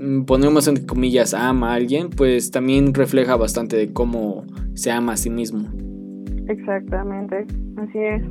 Mm, 0.03 0.25
ponemos 0.25 0.67
entre 0.67 0.85
comillas, 0.85 1.33
ama 1.33 1.71
a 1.71 1.75
alguien, 1.75 2.09
pues 2.09 2.51
también 2.51 2.93
refleja 2.93 3.37
bastante 3.37 3.77
de 3.77 3.93
cómo 3.93 4.43
se 4.73 4.91
ama 4.91 5.13
a 5.13 5.17
sí 5.17 5.29
mismo. 5.29 5.69
Exactamente, 6.49 7.45
así 7.77 7.99
es. 7.99 8.21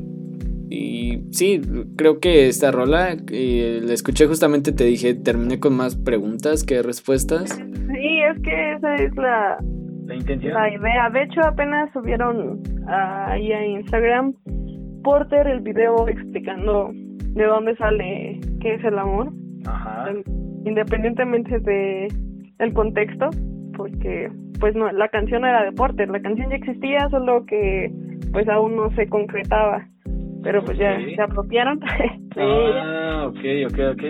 Y 0.74 1.24
sí, 1.32 1.60
creo 1.96 2.18
que 2.18 2.48
esta 2.48 2.70
rola, 2.70 3.16
eh, 3.30 3.80
la 3.82 3.92
escuché 3.92 4.26
justamente, 4.26 4.72
te 4.72 4.84
dije, 4.84 5.14
terminé 5.14 5.60
con 5.60 5.76
más 5.76 5.96
preguntas 5.96 6.64
que 6.64 6.82
respuestas. 6.82 7.50
Sí, 7.50 8.20
es 8.30 8.42
que 8.42 8.72
esa 8.72 8.94
es 8.96 9.14
la, 9.16 9.58
la 10.06 10.14
intención. 10.14 10.54
La 10.54 10.72
idea. 10.72 11.10
De 11.10 11.24
hecho, 11.24 11.40
apenas 11.44 11.92
subieron 11.92 12.60
ahí 12.86 13.52
a 13.52 13.66
Instagram 13.66 14.34
Porter 15.04 15.46
el 15.46 15.60
video 15.60 16.08
explicando 16.08 16.90
de 16.94 17.44
dónde 17.44 17.76
sale 17.76 18.40
qué 18.60 18.74
es 18.74 18.84
el 18.84 18.98
amor. 18.98 19.32
Ajá 19.66 20.12
independientemente 20.64 21.58
de 21.60 22.08
el 22.58 22.72
contexto, 22.74 23.30
porque 23.76 24.30
pues 24.60 24.74
no, 24.74 24.90
la 24.92 25.08
canción 25.08 25.44
era 25.44 25.64
de 25.64 25.72
Porter, 25.72 26.08
la 26.08 26.20
canción 26.20 26.50
ya 26.50 26.56
existía, 26.56 27.08
solo 27.10 27.44
que 27.46 27.90
pues 28.32 28.48
aún 28.48 28.76
no 28.76 28.94
se 28.94 29.08
concretaba, 29.08 29.86
pero 30.42 30.64
pues 30.64 30.78
ya 30.78 30.96
se 31.14 31.20
apropiaron. 31.20 31.80
ah, 32.36 33.26
ok, 33.28 33.70
ok, 33.70 33.78
ok. 33.92 34.02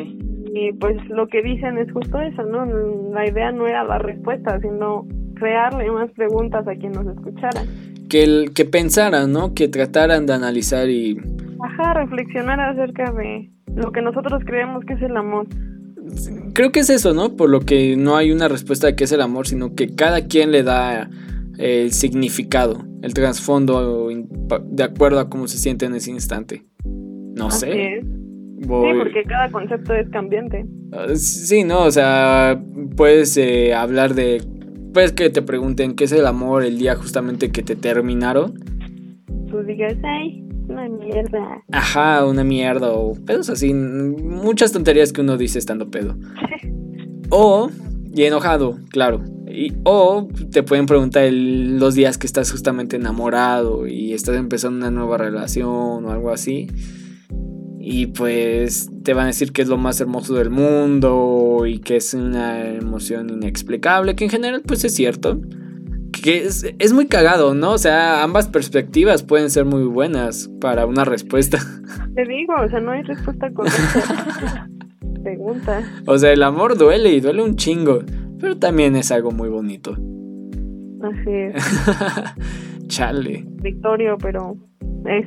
Y 0.55 0.73
pues 0.75 0.97
lo 1.09 1.27
que 1.29 1.43
dicen 1.43 1.79
es 1.79 1.91
justo 1.93 2.21
eso, 2.21 2.43
¿no? 2.45 2.65
La 3.13 3.27
idea 3.27 3.53
no 3.53 3.67
era 3.67 3.85
la 3.85 3.99
respuesta, 3.99 4.61
sino 4.61 5.07
crearle 5.37 5.91
más 5.91 6.11
preguntas 6.13 6.67
a 6.69 6.75
quien 6.75 6.93
nos 6.93 7.07
escuchara. 7.07 7.63
Que, 8.09 8.25
el, 8.25 8.53
que 8.55 8.65
pensaran, 8.65 9.33
¿no? 9.33 9.55
Que 9.55 9.69
trataran 9.69 10.27
de 10.27 10.35
analizar 10.35 10.89
y... 10.91 11.17
Ajá, 11.63 11.95
reflexionar 11.95 12.61
acerca 12.61 13.11
de 13.13 13.49
lo 13.75 13.91
que 13.93 14.03
nosotros 14.03 14.43
creemos 14.45 14.85
que 14.85 14.95
es 14.95 15.03
el 15.03 15.17
amor 15.17 15.47
creo 16.53 16.73
que 16.73 16.81
es 16.81 16.91
eso, 16.91 17.15
¿no? 17.15 17.37
Por 17.37 17.51
lo 17.51 17.61
que 17.61 17.97
no 17.97 18.17
hay 18.17 18.31
una 18.31 18.49
respuesta 18.49 18.87
de 18.87 18.97
qué 18.97 19.05
es 19.05 19.13
el 19.13 19.21
amor, 19.21 19.47
sino 19.47 19.75
que 19.75 19.95
cada 19.95 20.27
quien 20.27 20.53
le 20.53 20.63
da 20.63 21.09
el 21.59 21.93
significado, 21.93 22.85
el 23.03 23.15
trasfondo 23.15 24.09
de 24.65 24.83
acuerdo 24.83 25.21
a 25.21 25.29
cómo 25.29 25.49
se 25.49 25.59
siente 25.59 25.87
en 25.87 25.95
ese 25.95 26.11
instante. 26.11 26.65
No 26.85 27.51
sé. 27.51 28.01
Sí, 28.01 28.67
porque 28.69 29.25
cada 29.27 29.51
concepto 29.51 29.93
es 29.95 30.09
cambiante. 30.11 30.65
Ah, 30.93 31.07
sí, 31.15 31.65
no, 31.65 31.85
o 31.85 31.91
sea, 31.91 32.63
puedes 32.97 33.37
eh, 33.37 33.75
hablar 33.75 34.15
de, 34.15 34.43
pues 34.95 35.13
que 35.13 35.31
te 35.31 35.43
pregunten 35.43 35.97
qué 35.97 36.05
es 36.05 36.13
el 36.13 36.27
amor 36.27 36.65
el 36.65 36.79
día 36.79 36.95
justamente 36.95 37.51
que 37.51 37.63
te 37.63 37.75
terminaron. 37.75 38.55
Tú 39.51 39.63
digas, 39.65 39.97
ay, 40.05 40.45
una 40.69 40.89
mierda. 40.89 41.63
Ajá, 41.73 42.25
una 42.25 42.45
mierda 42.45 42.93
o 42.93 43.15
pedos 43.15 43.51
así. 43.51 43.75
Muchas 43.75 44.71
tonterías 44.71 45.13
que 45.13 45.23
uno 45.23 45.37
dice 45.37 45.59
estando 45.59 45.91
pedo. 45.91 46.17
o, 47.31 47.69
y 48.15 48.23
enojado, 48.23 48.79
claro. 48.91 49.23
Y, 49.53 49.75
o 49.85 50.29
te 50.51 50.63
pueden 50.63 50.87
preguntar 50.87 51.31
los 51.33 51.95
días 51.95 52.19
que 52.19 52.27
estás 52.27 52.51
justamente 52.51 52.97
enamorado 52.97 53.87
y 53.87 54.13
estás 54.13 54.37
empezando 54.37 54.79
una 54.79 54.91
nueva 54.91 55.19
relación 55.19 56.05
o 56.05 56.11
algo 56.11 56.31
así. 56.31 56.69
Y 57.79 58.07
pues 58.07 58.91
te 59.03 59.13
van 59.13 59.25
a 59.25 59.27
decir 59.29 59.53
que 59.53 59.63
es 59.63 59.69
lo 59.69 59.77
más 59.77 60.01
hermoso 60.01 60.35
del 60.35 60.51
mundo 60.51 61.65
y 61.67 61.81
que 61.81 61.97
es 61.97 62.15
una 62.15 62.65
emoción 62.69 63.29
inexplicable, 63.31 64.15
que 64.15 64.25
en 64.25 64.31
general 64.31 64.63
pues 64.65 64.85
es 64.85 64.95
cierto 64.95 65.41
que 66.13 66.45
es, 66.45 66.93
muy 66.93 67.07
cagado, 67.07 67.55
¿no? 67.55 67.73
O 67.73 67.79
sea, 67.79 68.23
ambas 68.23 68.49
perspectivas 68.49 69.23
pueden 69.23 69.51
ser 69.51 69.65
muy 69.65 69.85
buenas 69.85 70.49
para 70.61 70.87
una 70.87 71.05
respuesta. 71.05 71.59
Te 72.15 72.25
digo, 72.25 72.55
o 72.55 72.69
sea, 72.69 72.81
no 72.81 72.93
hay 72.93 73.03
respuesta 73.03 73.53
correcta. 73.53 74.69
Pregunta. 75.23 75.83
O 76.07 76.19
sea, 76.19 76.33
el 76.33 76.43
amor 76.43 76.77
duele 76.77 77.13
y 77.13 77.21
duele 77.21 77.43
un 77.43 77.57
chingo, 77.57 78.01
pero 78.43 78.59
también 78.59 78.97
es 78.97 79.11
algo 79.13 79.31
muy 79.31 79.49
bonito. 79.49 79.93
Así 79.93 81.31
es. 81.31 81.55
Chale. 82.89 83.47
Victorio, 83.63 84.19
pero 84.19 84.57
es. 85.07 85.27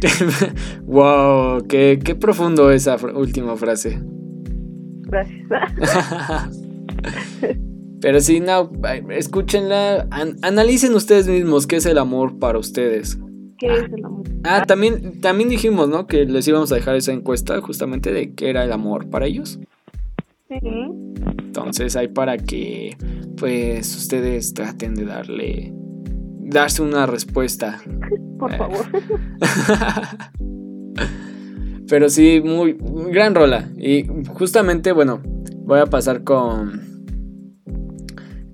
wow, 0.86 1.64
qué, 1.68 2.00
qué 2.02 2.14
profundo 2.14 2.70
esa 2.70 2.96
última 3.14 3.54
frase. 3.56 4.00
Gracias. 5.02 5.46
Pero 8.00 8.20
sí, 8.20 8.38
no, 8.38 8.70
escúchenla, 9.10 10.06
analicen 10.42 10.94
ustedes 10.94 11.26
mismos 11.26 11.66
qué 11.66 11.76
es 11.76 11.86
el 11.86 11.98
amor 11.98 12.38
para 12.38 12.58
ustedes. 12.58 13.18
¿Qué 13.58 13.66
es 13.66 13.92
el 13.92 14.04
amor? 14.04 14.22
Ah, 14.44 14.64
también, 14.66 15.20
también 15.20 15.48
dijimos, 15.48 15.88
¿no? 15.88 16.06
Que 16.06 16.24
les 16.24 16.46
íbamos 16.46 16.70
a 16.70 16.76
dejar 16.76 16.94
esa 16.94 17.12
encuesta 17.12 17.60
justamente 17.60 18.12
de 18.12 18.34
qué 18.34 18.50
era 18.50 18.62
el 18.62 18.70
amor 18.70 19.10
para 19.10 19.26
ellos. 19.26 19.58
Sí. 20.48 20.58
Entonces 21.38 21.96
hay 21.96 22.08
para 22.08 22.38
que, 22.38 22.96
pues, 23.36 23.94
ustedes 23.96 24.54
traten 24.54 24.94
de 24.94 25.04
darle, 25.04 25.74
darse 26.40 26.82
una 26.82 27.06
respuesta. 27.06 27.80
Por 28.38 28.56
favor. 28.56 28.86
Pero 31.88 32.10
sí, 32.10 32.40
muy, 32.44 32.76
gran 33.10 33.34
rola. 33.34 33.68
Y 33.76 34.06
justamente, 34.34 34.92
bueno, 34.92 35.20
voy 35.64 35.80
a 35.80 35.86
pasar 35.86 36.22
con 36.22 36.88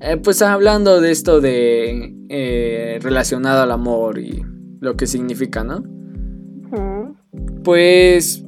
eh, 0.06 0.18
pues 0.18 0.42
hablando 0.42 1.00
de 1.00 1.10
esto 1.10 1.40
de 1.40 2.14
eh, 2.28 2.98
relacionado 3.00 3.62
al 3.62 3.70
amor 3.70 4.18
y 4.18 4.44
lo 4.80 4.98
que 4.98 5.06
significa, 5.06 5.64
¿no? 5.64 5.82
Pues 7.62 8.44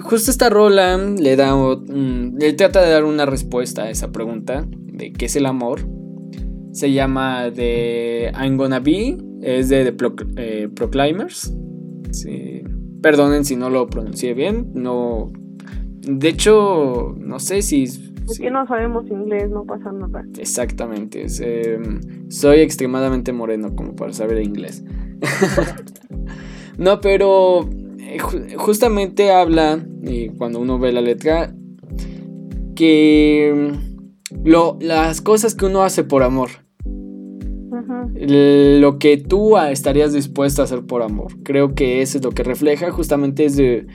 justo 0.00 0.30
esta 0.30 0.48
rola 0.48 0.96
le 0.96 1.36
da, 1.36 1.54
le 1.56 2.52
trata 2.54 2.82
de 2.82 2.90
dar 2.90 3.04
una 3.04 3.26
respuesta 3.26 3.84
a 3.84 3.90
esa 3.90 4.12
pregunta 4.12 4.66
de 4.68 5.12
qué 5.12 5.26
es 5.26 5.36
el 5.36 5.46
amor. 5.46 5.80
Se 6.72 6.92
llama 6.92 7.50
de 7.50 8.32
I'm 8.38 8.56
Gonna 8.56 8.80
Be, 8.80 9.16
es 9.42 9.68
de 9.68 9.90
The 9.90 9.96
eh, 10.36 10.68
Proclaimers. 10.74 11.52
Sí. 12.10 12.62
Perdonen 13.02 13.44
si 13.44 13.56
no 13.56 13.70
lo 13.70 13.86
pronuncié 13.88 14.34
bien, 14.34 14.70
no 14.74 15.32
de 16.08 16.28
hecho, 16.28 17.14
no 17.18 17.38
sé 17.38 17.60
si... 17.60 17.82
Es 17.82 18.38
que 18.38 18.50
no 18.50 18.66
sabemos 18.66 19.06
inglés, 19.10 19.50
no 19.50 19.64
pasa 19.64 19.92
nada. 19.92 20.24
Exactamente. 20.38 21.26
Em, 21.40 22.30
soy 22.30 22.60
extremadamente 22.60 23.32
moreno 23.32 23.74
como 23.76 23.94
para 23.94 24.12
saber 24.12 24.42
inglés. 24.42 24.82
no, 26.78 27.00
pero 27.00 27.68
justamente 28.56 29.30
habla, 29.30 29.84
y 30.02 30.28
cuando 30.30 30.60
uno 30.60 30.78
ve 30.78 30.92
la 30.92 31.00
letra, 31.00 31.54
que 32.74 33.72
lo, 34.44 34.78
las 34.80 35.20
cosas 35.20 35.54
que 35.54 35.66
uno 35.66 35.82
hace 35.82 36.04
por 36.04 36.22
amor. 36.22 36.50
Lo 38.14 38.98
que 38.98 39.16
tú 39.16 39.56
estarías 39.58 40.12
dispuesto 40.12 40.62
a 40.62 40.64
hacer 40.64 40.84
por 40.84 41.02
amor. 41.02 41.42
Creo 41.42 41.74
que 41.74 42.02
eso 42.02 42.18
es 42.18 42.24
lo 42.24 42.30
que 42.30 42.42
refleja 42.42 42.90
justamente 42.90 43.44
es 43.44 43.56
de 43.56 43.86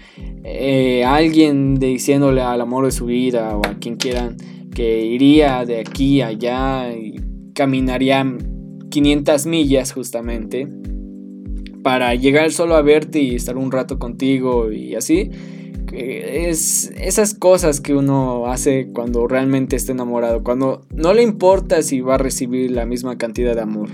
eh, 0.44 1.04
alguien 1.04 1.76
diciéndole 1.76 2.42
al 2.42 2.62
amor 2.62 2.86
de 2.86 2.92
su 2.92 3.06
vida 3.06 3.56
o 3.58 3.66
a 3.66 3.76
quien 3.76 3.96
quieran 3.96 4.38
que 4.74 5.06
iría 5.06 5.66
de 5.66 5.80
aquí 5.80 6.22
a 6.22 6.28
allá 6.28 6.94
y 6.94 7.22
caminaría 7.54 8.26
500 8.90 9.46
millas 9.46 9.94
justamente 9.94 10.68
para 11.84 12.16
llegar 12.16 12.52
solo 12.52 12.76
a 12.76 12.82
verte 12.82 13.20
y 13.20 13.36
estar 13.36 13.58
un 13.58 13.72
rato 13.72 14.00
contigo 14.00 14.72
y 14.72 14.96
así 14.96 15.30
es 15.94 16.92
esas 16.98 17.34
cosas 17.34 17.80
que 17.82 17.94
uno 17.94 18.48
hace 18.48 18.92
cuando 18.94 19.28
realmente 19.28 19.76
está 19.76 19.92
enamorado, 19.92 20.44
cuando 20.44 20.82
no 20.96 21.14
le 21.14 21.24
importa 21.24 21.82
si 21.82 22.02
va 22.02 22.16
a 22.16 22.18
recibir 22.18 22.72
la 22.72 22.86
misma 22.86 23.18
cantidad 23.18 23.56
de 23.56 23.62
amor, 23.62 23.90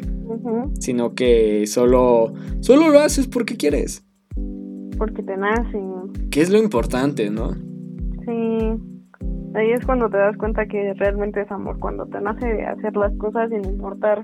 sino 0.80 1.14
que 1.14 1.68
solo, 1.68 2.34
solo 2.62 2.90
lo 2.90 3.00
haces 3.00 3.28
porque 3.28 3.58
quieres. 3.58 4.06
Porque 4.98 5.24
te 5.24 5.38
nace. 5.38 5.80
Que 6.32 6.42
es 6.42 6.50
lo 6.50 6.58
importante, 6.58 7.30
¿no? 7.30 7.54
Sí. 7.54 8.60
Ahí 9.56 9.72
es 9.72 9.86
cuando 9.86 10.10
te 10.10 10.18
das 10.18 10.38
cuenta 10.38 10.66
que 10.68 10.94
realmente 10.94 11.42
es 11.42 11.52
amor, 11.52 11.80
cuando 11.80 12.06
te 12.06 12.22
nace 12.22 12.64
hacer 12.64 12.96
las 12.96 13.16
cosas 13.18 13.50
sin 13.50 13.66
importar 13.66 14.24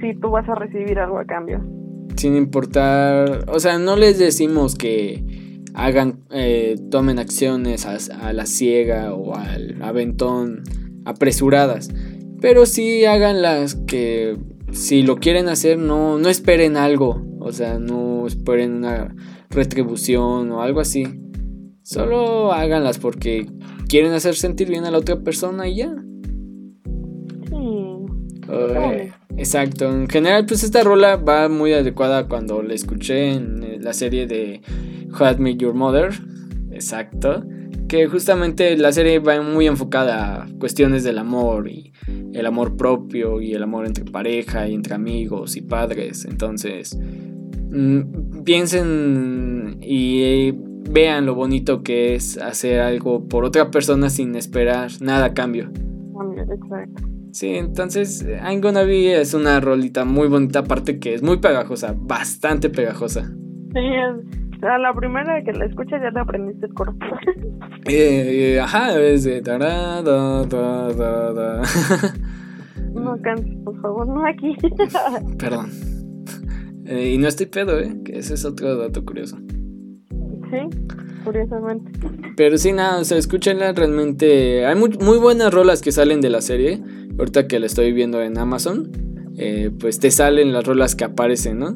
si 0.00 0.14
tú 0.20 0.30
vas 0.30 0.48
a 0.48 0.54
recibir 0.54 0.98
algo 0.98 1.18
a 1.18 1.24
cambio. 1.24 1.60
Sin 2.18 2.36
importar, 2.36 3.44
o 3.48 3.60
sea, 3.60 3.78
no 3.78 3.94
les 3.94 4.18
decimos 4.18 4.74
que 4.74 5.62
hagan, 5.72 6.24
eh, 6.32 6.74
tomen 6.90 7.20
acciones 7.20 7.86
a, 7.86 8.32
la 8.32 8.44
ciega 8.44 9.14
o 9.14 9.36
al 9.36 9.80
aventón 9.80 10.64
apresuradas, 11.04 11.90
pero 12.40 12.66
sí 12.66 13.04
hagan 13.04 13.40
las 13.40 13.76
que 13.76 14.36
si 14.72 15.02
lo 15.02 15.18
quieren 15.18 15.48
hacer 15.48 15.78
no, 15.78 16.18
no 16.18 16.28
esperen 16.28 16.76
algo, 16.76 17.24
o 17.38 17.52
sea, 17.52 17.78
no 17.78 18.26
esperen 18.26 18.74
una 18.74 19.14
retribución 19.48 20.50
o 20.50 20.60
algo 20.60 20.80
así. 20.80 21.06
Solo 21.84 22.52
háganlas 22.52 22.98
porque 22.98 23.46
quieren 23.88 24.12
hacer 24.12 24.34
sentir 24.34 24.68
bien 24.68 24.84
a 24.84 24.90
la 24.90 24.98
otra 24.98 25.20
persona 25.20 25.68
y 25.68 25.76
ya. 25.76 25.94
Exacto. 29.38 29.90
En 29.90 30.08
general, 30.08 30.44
pues 30.46 30.62
esta 30.62 30.82
rola 30.82 31.16
va 31.16 31.48
muy 31.48 31.72
adecuada 31.72 32.28
cuando 32.28 32.62
la 32.62 32.74
escuché 32.74 33.32
en 33.32 33.82
la 33.82 33.92
serie 33.92 34.26
de 34.26 34.60
How 35.18 35.44
I 35.44 35.56
Your 35.56 35.74
Mother. 35.74 36.12
Exacto. 36.70 37.44
Que 37.88 38.06
justamente 38.06 38.76
la 38.76 38.92
serie 38.92 39.18
va 39.18 39.40
muy 39.40 39.66
enfocada 39.66 40.42
a 40.42 40.48
cuestiones 40.58 41.04
del 41.04 41.18
amor 41.18 41.68
y 41.68 41.92
el 42.34 42.46
amor 42.46 42.76
propio 42.76 43.40
y 43.40 43.54
el 43.54 43.62
amor 43.62 43.86
entre 43.86 44.04
pareja 44.04 44.68
y 44.68 44.74
entre 44.74 44.94
amigos 44.94 45.56
y 45.56 45.62
padres. 45.62 46.24
Entonces, 46.24 46.98
mm, 47.70 48.42
piensen 48.44 49.78
y 49.80 50.52
vean 50.90 51.26
lo 51.26 51.34
bonito 51.34 51.82
que 51.82 52.14
es 52.14 52.38
hacer 52.38 52.80
algo 52.80 53.26
por 53.26 53.44
otra 53.44 53.70
persona 53.70 54.10
sin 54.10 54.34
esperar 54.36 54.90
nada 55.00 55.26
a 55.26 55.34
cambio. 55.34 55.70
Exacto. 56.36 57.17
Sí, 57.38 57.54
entonces 57.54 58.26
I'm 58.42 58.60
Gonna 58.60 58.82
Be 58.82 59.20
es 59.20 59.32
una 59.32 59.60
rolita 59.60 60.04
muy 60.04 60.26
bonita, 60.26 60.58
aparte 60.58 60.98
que 60.98 61.14
es 61.14 61.22
muy 61.22 61.36
pegajosa, 61.36 61.94
bastante 61.96 62.68
pegajosa. 62.68 63.30
Sí, 63.74 63.78
o 64.56 64.58
sea, 64.58 64.76
la 64.78 64.92
primera 64.92 65.40
que 65.44 65.52
la 65.52 65.66
escuchas 65.66 66.02
ya 66.02 66.10
te 66.10 66.18
aprendiste 66.18 66.66
el 66.66 66.74
coro. 66.74 66.96
Eh, 67.84 68.54
eh, 68.54 68.60
ajá, 68.60 68.98
es 69.00 69.22
de... 69.22 69.40
Da, 69.40 69.56
da, 69.56 70.42
No 72.92 73.16
cantes, 73.22 73.56
por 73.64 73.80
favor, 73.80 74.08
no 74.08 74.26
aquí. 74.26 74.56
Perdón. 75.38 75.70
Eh, 76.86 77.12
y 77.14 77.18
no 77.18 77.28
estoy 77.28 77.46
pedo, 77.46 77.78
¿eh? 77.78 77.96
Que 78.04 78.18
ese 78.18 78.34
es 78.34 78.44
otro 78.44 78.76
dato 78.76 79.04
curioso. 79.06 79.38
Sí, 80.50 80.58
curiosamente. 81.24 81.92
Pero 82.36 82.58
sí, 82.58 82.72
nada, 82.72 82.98
o 83.00 83.04
sea, 83.04 83.16
escúchenla 83.16 83.72
realmente. 83.72 84.66
Hay 84.66 84.74
muy, 84.74 84.98
muy 84.98 85.18
buenas 85.18 85.54
rolas 85.54 85.80
que 85.82 85.92
salen 85.92 86.20
de 86.20 86.30
la 86.30 86.40
serie. 86.40 86.82
Ahorita 87.18 87.48
que 87.48 87.58
la 87.58 87.66
estoy 87.66 87.92
viendo 87.92 88.22
en 88.22 88.38
Amazon, 88.38 88.90
eh, 89.36 89.70
pues 89.78 89.98
te 89.98 90.10
salen 90.10 90.52
las 90.52 90.64
rolas 90.64 90.94
que 90.94 91.04
aparecen, 91.04 91.58
¿no? 91.58 91.74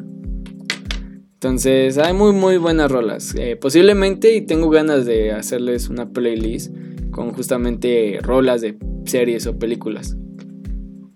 Entonces 1.35 1.99
hay 1.99 2.15
muy 2.15 2.33
muy 2.33 2.57
buenas 2.57 2.91
rolas. 2.91 3.35
Eh, 3.37 3.57
posiblemente 3.57 4.35
y 4.35 4.43
tengo 4.43 4.71
ganas 4.71 5.05
de 5.05 5.33
hacerles 5.33 5.89
una 5.89 6.09
playlist 6.11 6.73
con 7.11 7.33
justamente 7.33 8.19
rolas 8.23 8.61
de 8.61 8.79
series 9.05 9.47
o 9.47 9.59
películas. 9.59 10.17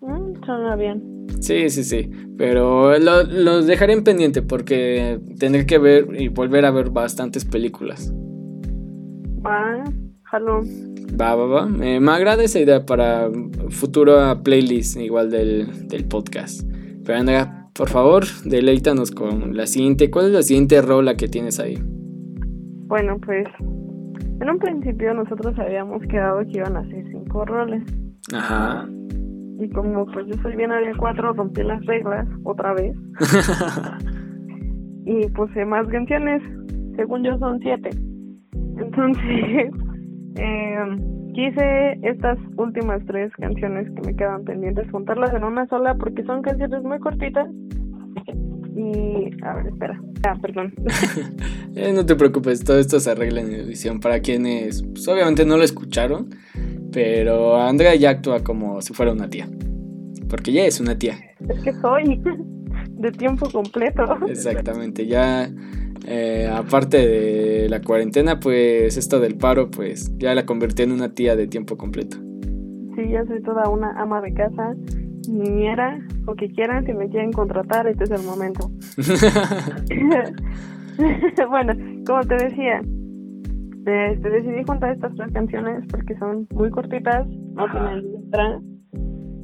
Mm, 0.01 0.45
suena 0.45 0.77
bien. 0.77 1.27
Sí, 1.41 1.71
sí, 1.71 1.85
sí. 1.85 2.11
Pero 2.37 2.99
los 2.99 3.67
dejaré 3.67 3.93
en 3.93 4.05
pendiente 4.05 4.43
porque 4.43 5.21
tendré 5.39 5.65
que 5.67 5.79
ver 5.79 6.09
y 6.19 6.29
volver 6.29 6.65
a 6.65 6.71
ver 6.71 6.91
bastantes 6.91 7.45
películas. 7.45 8.13
Jalo. 10.25 10.63
Va, 11.19 11.35
va, 11.35 11.47
va. 11.47 11.67
me 11.67 11.97
agrada 12.11 12.45
esa 12.45 12.61
idea 12.61 12.85
para 12.85 13.31
futura 13.71 14.43
playlist 14.43 14.99
igual 14.99 15.31
del, 15.31 15.89
del 15.89 16.05
podcast. 16.05 16.63
Pero 17.05 17.19
anda, 17.19 17.69
por 17.75 17.89
favor, 17.89 18.25
deleítanos 18.45 19.11
con 19.11 19.57
la 19.57 19.67
siguiente. 19.67 20.11
¿Cuál 20.11 20.27
es 20.27 20.33
la 20.33 20.43
siguiente 20.43 20.83
rola 20.83 21.17
que 21.17 21.29
tienes 21.29 21.61
ahí? 21.61 21.79
Bueno, 22.89 23.19
pues 23.25 23.47
en 24.41 24.51
un 24.51 24.59
principio 24.59 25.15
nosotros 25.15 25.59
habíamos 25.59 26.03
quedado 26.09 26.41
que 26.41 26.59
iban 26.59 26.77
a 26.77 26.83
ser 26.89 27.05
cinco 27.11 27.45
roles. 27.45 27.83
Ajá. 28.35 28.87
Y 29.59 29.71
como 29.71 30.05
pues 30.07 30.27
yo 30.27 30.35
soy 30.43 30.57
bien 30.57 30.71
área 30.71 30.93
cuatro, 30.99 31.33
rompí 31.33 31.63
las 31.63 31.85
reglas 31.87 32.29
otra 32.45 32.75
vez. 32.75 32.95
y 35.07 35.27
puse 35.31 35.65
más 35.65 35.87
canciones. 35.89 36.43
Según 36.97 37.25
yo 37.25 37.39
son 37.39 37.59
siete. 37.61 37.91
Entonces, 38.79 39.71
eh, 40.37 40.77
quise 41.35 41.99
estas 42.03 42.39
últimas 42.57 43.05
tres 43.07 43.33
canciones 43.37 43.89
que 43.95 44.03
me 44.03 44.17
quedan 44.17 44.45
pendientes 44.45 44.91
juntarlas 44.91 45.35
en 45.35 45.45
una 45.45 45.67
sola 45.69 45.95
porque 45.95 46.25
son 46.25 46.43
canciones 46.43 46.83
muy 46.83 46.99
cortitas. 46.99 47.49
Y, 48.75 49.31
a 49.43 49.55
ver, 49.55 49.67
espera. 49.69 50.01
Ah, 50.27 50.37
perdón. 50.41 50.75
Eh, 51.79 51.93
no 51.93 52.07
te 52.07 52.17
preocupes, 52.17 52.65
todo 52.65 52.79
esto 52.79 52.99
se 53.01 53.11
arregla 53.11 53.43
en 53.43 53.53
edición. 53.53 54.01
Para 54.01 54.21
quienes, 54.21 54.83
pues, 54.83 55.07
obviamente 55.09 55.45
no 55.45 55.59
lo 55.59 55.63
escucharon, 55.63 56.31
pero 56.91 57.61
Andrea 57.61 57.95
ya 57.95 58.09
actúa 58.09 58.43
como 58.43 58.81
si 58.81 58.95
fuera 58.95 59.13
una 59.13 59.29
tía. 59.29 59.47
Porque 60.31 60.53
ya 60.53 60.65
es 60.65 60.81
una 60.81 60.97
tía. 60.97 61.19
Es 61.47 61.61
que 61.61 61.75
soy 61.75 62.23
de 62.93 63.13
tiempo 63.13 63.51
completo. 63.51 64.05
Exactamente, 64.27 65.07
ya 65.07 65.51
eh, 66.07 66.49
aparte 66.53 66.99
de 66.99 67.69
la 67.69 67.81
cuarentena, 67.81 68.39
pues 68.39 68.97
esto 68.97 69.21
del 69.21 69.37
paro, 69.37 69.71
pues 69.71 70.13
ya 70.19 70.35
la 70.35 70.47
convertí 70.47 70.83
en 70.83 70.93
una 70.93 71.15
tía 71.15 71.37
de 71.37 71.47
tiempo 71.47 71.77
completo. 71.77 72.17
Sí, 72.95 73.09
ya 73.11 73.25
soy 73.27 73.43
toda 73.43 73.69
una 73.69 73.91
ama 74.01 74.21
de 74.21 74.33
casa, 74.33 74.75
niñera, 75.29 76.01
o 76.27 76.35
que 76.35 76.49
quieran, 76.49 76.87
si 76.87 76.93
me 76.93 77.09
quieren 77.09 77.33
contratar, 77.33 77.87
este 77.87 78.05
es 78.05 78.11
el 78.11 78.23
momento. 78.23 78.71
bueno, 81.51 81.75
como 82.07 82.21
te 82.23 82.37
decía, 82.37 82.81
este, 83.87 84.31
decidí 84.31 84.65
juntar 84.67 84.93
estas 84.93 85.15
tres 85.15 85.33
canciones 85.33 85.85
porque 85.91 86.17
son 86.19 86.47
muy 86.53 86.71
cortitas, 86.71 87.27
no 87.29 87.71
tienen 87.71 88.13
letra 88.13 88.61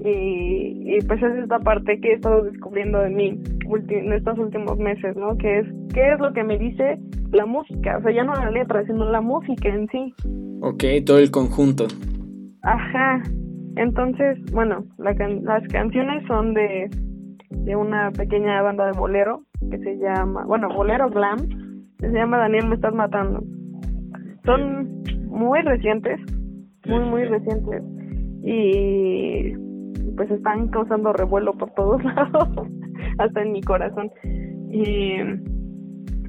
y, 0.04 0.98
pues 1.06 1.22
es 1.22 1.42
esta 1.42 1.58
parte 1.60 2.00
que 2.00 2.10
he 2.10 2.14
estado 2.14 2.42
descubriendo 2.42 2.98
de 3.00 3.10
mí 3.10 3.40
en 3.88 4.12
estos 4.12 4.38
últimos 4.38 4.76
meses, 4.78 5.16
¿no? 5.16 5.36
Que 5.36 5.60
es, 5.60 5.66
¿qué 5.94 6.12
es 6.12 6.20
lo 6.20 6.32
que 6.32 6.42
me 6.42 6.58
dice 6.58 6.98
la 7.30 7.46
música? 7.46 7.98
O 7.98 8.02
sea, 8.02 8.12
ya 8.12 8.24
no 8.24 8.34
la 8.34 8.50
letra, 8.50 8.84
sino 8.86 9.10
la 9.10 9.20
música 9.20 9.68
en 9.68 9.88
sí. 9.88 10.14
Ok, 10.60 10.84
todo 11.06 11.18
el 11.18 11.30
conjunto. 11.30 11.86
Ajá. 12.62 13.22
Entonces, 13.76 14.38
bueno, 14.52 14.84
las 14.98 15.16
canciones 15.68 16.26
son 16.26 16.52
de, 16.54 16.90
de 17.50 17.76
una 17.76 18.10
pequeña 18.10 18.60
banda 18.62 18.86
de 18.86 18.98
bolero 18.98 19.42
que 19.70 19.78
se 19.78 19.96
llama, 19.98 20.44
bueno, 20.46 20.68
bolero 20.74 21.08
glam, 21.10 21.38
que 21.98 22.08
se 22.08 22.12
llama 22.12 22.38
Daniel 22.38 22.68
Me 22.68 22.74
Estás 22.74 22.94
Matando. 22.94 23.42
Son 24.44 25.02
muy 25.28 25.60
recientes, 25.62 26.20
muy, 26.86 27.04
muy 27.04 27.24
recientes. 27.24 27.82
Y 28.44 29.54
pues 30.16 30.30
están 30.30 30.68
causando 30.68 31.12
revuelo 31.12 31.52
por 31.52 31.70
todos 31.70 32.02
lados, 32.04 32.68
hasta 33.18 33.42
en 33.42 33.52
mi 33.52 33.60
corazón. 33.62 34.10
Y 34.70 35.16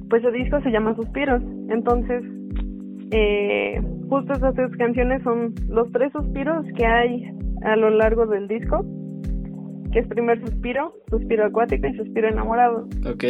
pues 0.08 0.24
el 0.24 0.32
disco 0.32 0.60
se 0.60 0.70
llama 0.70 0.94
Suspiros. 0.94 1.42
Entonces, 1.68 2.22
eh, 3.10 3.80
justo 4.08 4.32
esas 4.32 4.54
tres 4.54 4.76
canciones 4.76 5.22
son 5.22 5.54
los 5.68 5.90
tres 5.92 6.12
suspiros 6.12 6.66
que 6.76 6.86
hay 6.86 7.30
a 7.62 7.76
lo 7.76 7.90
largo 7.90 8.26
del 8.26 8.48
disco, 8.48 8.84
que 9.92 10.00
es 10.00 10.08
primer 10.08 10.40
suspiro, 10.40 10.92
suspiro 11.08 11.46
acuático 11.46 11.86
y 11.86 11.96
suspiro 11.96 12.28
enamorado. 12.28 12.86
Ok. 13.06 13.24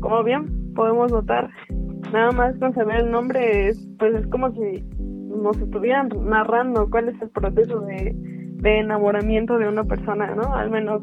Como 0.00 0.22
bien 0.24 0.74
podemos 0.74 1.10
notar, 1.10 1.50
nada 2.12 2.30
más 2.32 2.56
con 2.58 2.74
saber 2.74 3.00
el 3.00 3.10
nombre, 3.10 3.68
es, 3.68 3.88
pues 3.98 4.14
es 4.14 4.26
como 4.28 4.52
si 4.52 4.84
nos 5.42 5.58
estuvieran 5.58 6.08
narrando 6.24 6.88
cuál 6.90 7.08
es 7.08 7.20
el 7.20 7.30
proceso 7.30 7.80
de, 7.80 8.14
de 8.66 8.80
enamoramiento 8.80 9.58
de 9.58 9.68
una 9.68 9.84
persona, 9.84 10.34
¿no? 10.34 10.54
Al 10.54 10.70
menos 10.70 11.02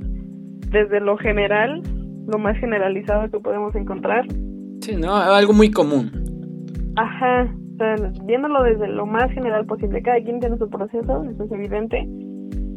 desde 0.70 1.00
lo 1.00 1.18
general, 1.18 1.82
lo 2.28 2.38
más 2.38 2.58
generalizado 2.58 3.32
que 3.32 3.40
podemos 3.40 3.74
encontrar. 3.76 4.26
Sí, 4.82 4.98
¿no? 4.98 5.16
Algo 5.16 5.54
muy 5.54 5.72
común. 5.72 6.12
Ajá, 6.98 7.48
o 7.74 7.78
sea, 7.78 7.96
viéndolo 8.26 8.64
desde 8.64 8.90
lo 8.90 9.06
más 9.06 9.32
general 9.32 9.66
posible. 9.66 10.02
Cada 10.02 10.22
quien 10.22 10.42
tiene 10.42 10.58
su 10.58 10.70
proceso, 10.70 11.24
eso 11.24 11.44
es 11.44 11.52
evidente, 11.54 12.06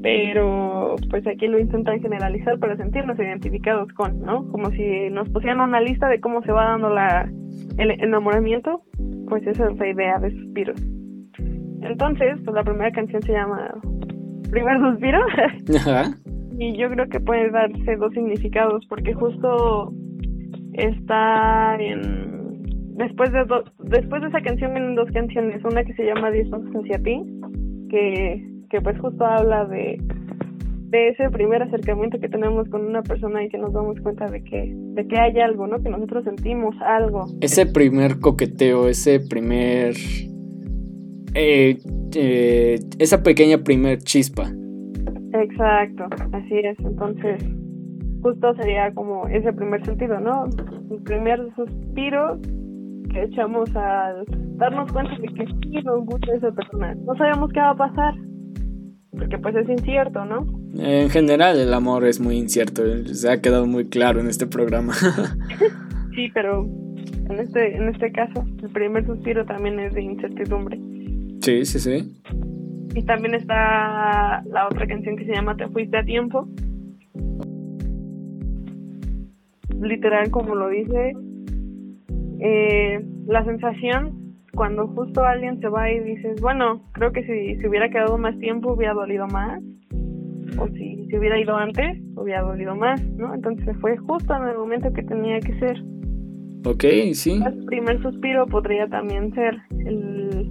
pero 0.03 0.95
pues 1.11 1.26
aquí 1.26 1.49
lo 1.49 1.59
intentan 1.59 2.01
generalizar 2.01 2.57
para 2.61 2.76
sentirnos 2.76 3.18
identificados 3.18 3.93
con, 3.95 4.20
¿no? 4.20 4.47
Como 4.53 4.70
si 4.70 5.11
nos 5.11 5.28
pusieran 5.30 5.61
una 5.61 5.80
lista 5.80 6.09
de 6.09 6.20
cómo 6.20 6.43
se 6.43 6.53
va 6.53 6.66
dando 6.66 6.91
la, 6.91 7.28
el 7.78 7.91
enamoramiento, 7.91 8.82
pues 9.28 9.45
esa 9.49 9.68
es 9.68 9.78
la 9.78 9.89
idea 9.89 10.18
de 10.20 10.30
Suspiros. 10.30 10.80
Entonces, 11.82 12.39
pues 12.45 12.55
la 12.55 12.62
primera 12.62 12.91
canción 12.93 13.20
se 13.22 13.32
llama 13.32 13.74
Primer 14.51 14.78
Suspiro. 14.80 15.20
Ajá. 15.76 16.18
y 16.59 16.76
yo 16.76 16.88
creo 16.90 17.09
que 17.09 17.20
puede 17.20 17.51
darse 17.51 17.97
dos 17.97 18.12
significados, 18.12 18.84
porque 18.88 19.14
justo 19.14 19.92
está 20.74 21.76
en 21.76 22.26
después 22.97 23.30
de 23.32 23.44
después 23.84 24.22
de 24.22 24.28
esa 24.28 24.40
canción 24.40 24.72
vienen 24.72 24.94
dos 24.94 25.11
canciones, 25.12 25.62
una 25.64 25.84
que 25.84 25.94
se 25.94 26.05
llama 26.05 26.30
Diez 26.30 26.49
pasos 26.49 26.70
hacia 26.74 26.99
ti, 27.03 27.22
que, 27.90 28.47
que 28.70 28.80
pues 28.80 28.99
justo 28.99 29.24
habla 29.24 29.66
de, 29.66 29.99
de 30.88 31.09
ese 31.09 31.30
primer 31.30 31.62
acercamiento 31.62 32.18
que 32.18 32.28
tenemos 32.28 32.68
con 32.68 32.86
una 32.86 33.03
persona 33.03 33.44
y 33.44 33.49
que 33.49 33.59
nos 33.59 33.72
damos 33.72 34.01
cuenta 34.01 34.26
de 34.26 34.42
que, 34.42 34.72
de 34.74 35.07
que 35.07 35.18
hay 35.18 35.38
algo, 35.40 35.66
¿no? 35.66 35.82
Que 35.82 35.90
nosotros 35.90 36.24
sentimos 36.24 36.74
algo. 36.80 37.26
Ese 37.40 37.66
primer 37.66 38.18
coqueteo, 38.18 38.88
ese 38.88 39.20
primer 39.20 39.94
eh, 41.37 41.78
eh, 42.14 42.78
esa 42.99 43.22
pequeña 43.22 43.59
primer 43.59 43.99
chispa. 43.99 44.51
Exacto, 45.32 46.05
así 46.32 46.59
es. 46.59 46.78
Entonces, 46.80 47.45
justo 48.22 48.55
sería 48.57 48.93
como 48.95 49.28
ese 49.28 49.53
primer 49.53 49.84
sentido, 49.84 50.18
¿no? 50.18 50.47
El 50.91 51.03
primer 51.03 51.41
suspiro 51.55 52.41
que 53.12 53.22
echamos 53.24 53.68
al 53.76 54.24
darnos 54.57 54.91
cuenta 54.93 55.12
de 55.18 55.28
que 55.28 55.47
sí 55.47 55.82
nos 55.84 56.07
gusta 56.07 56.34
esa 56.34 56.51
persona. 56.53 56.95
No 57.07 57.14
sabemos 57.16 57.53
qué 57.53 57.61
va 57.61 57.70
a 57.70 57.76
pasar, 57.76 58.14
porque 59.11 59.39
pues 59.39 59.55
es 59.57 59.68
incierto, 59.68 60.24
¿no? 60.24 60.47
En 60.78 61.11
general 61.11 61.59
el 61.59 61.72
amor 61.74 62.07
es 62.07 62.18
muy 62.18 62.37
incierto, 62.37 62.82
se 63.05 63.30
ha 63.30 63.41
quedado 63.41 63.66
muy 63.66 63.84
claro 63.84 64.20
en 64.20 64.28
este 64.28 64.47
programa. 64.47 64.95
sí, 66.14 66.30
pero 66.32 66.64
en 67.28 67.39
este, 67.39 67.76
en 67.76 67.89
este 67.89 68.11
caso, 68.12 68.45
el 68.62 68.70
primer 68.70 69.05
suspiro 69.07 69.45
también 69.45 69.78
es 69.80 69.93
de 69.93 70.03
incertidumbre. 70.03 70.78
Sí, 71.41 71.64
sí, 71.64 71.78
sí. 71.78 72.22
Y 72.95 73.03
también 73.03 73.34
está 73.34 74.43
la 74.47 74.66
otra 74.66 74.87
canción 74.87 75.16
que 75.16 75.26
se 75.26 75.34
llama 75.34 75.57
Te 75.57 75.68
fuiste 75.68 75.99
a 75.99 76.05
tiempo. 76.05 76.49
Literal, 79.80 80.30
como 80.30 80.55
lo 80.55 80.68
dice, 80.68 81.12
eh, 82.41 83.05
la 83.26 83.45
sensación 83.45 84.26
cuando 84.55 84.89
justo 84.89 85.22
alguien 85.22 85.61
se 85.61 85.68
va 85.68 85.91
y 85.93 86.01
dices, 86.01 86.41
bueno, 86.41 86.82
creo 86.93 87.12
que 87.12 87.22
si 87.24 87.61
se 87.61 87.68
hubiera 87.68 87.91
quedado 87.91 88.16
más 88.16 88.37
tiempo 88.39 88.72
hubiera 88.72 88.95
dolido 88.95 89.26
más, 89.26 89.62
o 90.59 90.68
si 90.68 91.07
se 91.11 91.18
hubiera 91.18 91.39
ido 91.39 91.55
antes 91.57 92.01
hubiera 92.16 92.43
dolido 92.43 92.74
más, 92.74 93.01
¿no? 93.16 93.34
Entonces 93.34 93.76
fue 93.80 93.97
justo 93.99 94.34
en 94.34 94.49
el 94.49 94.57
momento 94.57 94.93
que 94.93 95.03
tenía 95.03 95.39
que 95.41 95.59
ser. 95.59 95.82
Ok, 96.64 96.84
sí. 97.12 97.41
El 97.45 97.64
primer 97.66 98.03
suspiro 98.03 98.47
podría 98.47 98.89
también 98.89 99.32
ser 99.34 99.57
el 99.84 100.45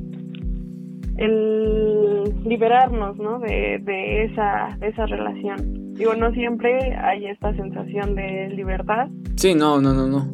el 1.17 2.23
liberarnos 2.45 3.17
¿no? 3.17 3.39
de, 3.39 3.79
de 3.83 4.25
esa, 4.25 4.77
esa 4.81 5.05
relación. 5.05 5.93
Digo, 5.93 6.13
no 6.15 6.31
siempre 6.33 6.95
hay 6.95 7.25
esta 7.27 7.55
sensación 7.55 8.15
de 8.15 8.49
libertad. 8.49 9.07
Sí, 9.35 9.55
no, 9.55 9.79
no, 9.81 9.93
no, 9.93 10.07
no. 10.07 10.29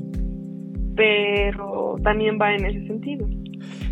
Pero 0.96 1.96
también 2.04 2.38
va 2.42 2.54
en 2.54 2.66
ese 2.66 2.88
sentido. 2.88 3.28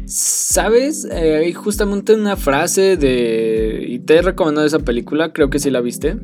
¿Sabes? 0.05 1.07
Eh, 1.11 1.37
hay 1.37 1.53
justamente 1.53 2.15
una 2.15 2.35
frase 2.35 2.97
de... 2.97 3.85
Y 3.87 3.99
te 3.99 4.17
he 4.17 4.21
recomendado 4.23 4.65
esa 4.65 4.79
película, 4.79 5.31
creo 5.31 5.49
que 5.49 5.59
sí 5.59 5.69
la 5.69 5.81
viste. 5.81 6.17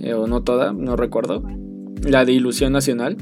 Eh, 0.00 0.14
o 0.14 0.26
no 0.26 0.42
toda, 0.42 0.72
no 0.72 0.96
recuerdo. 0.96 1.42
La 2.02 2.24
de 2.24 2.32
Ilusión 2.32 2.72
Nacional. 2.72 3.18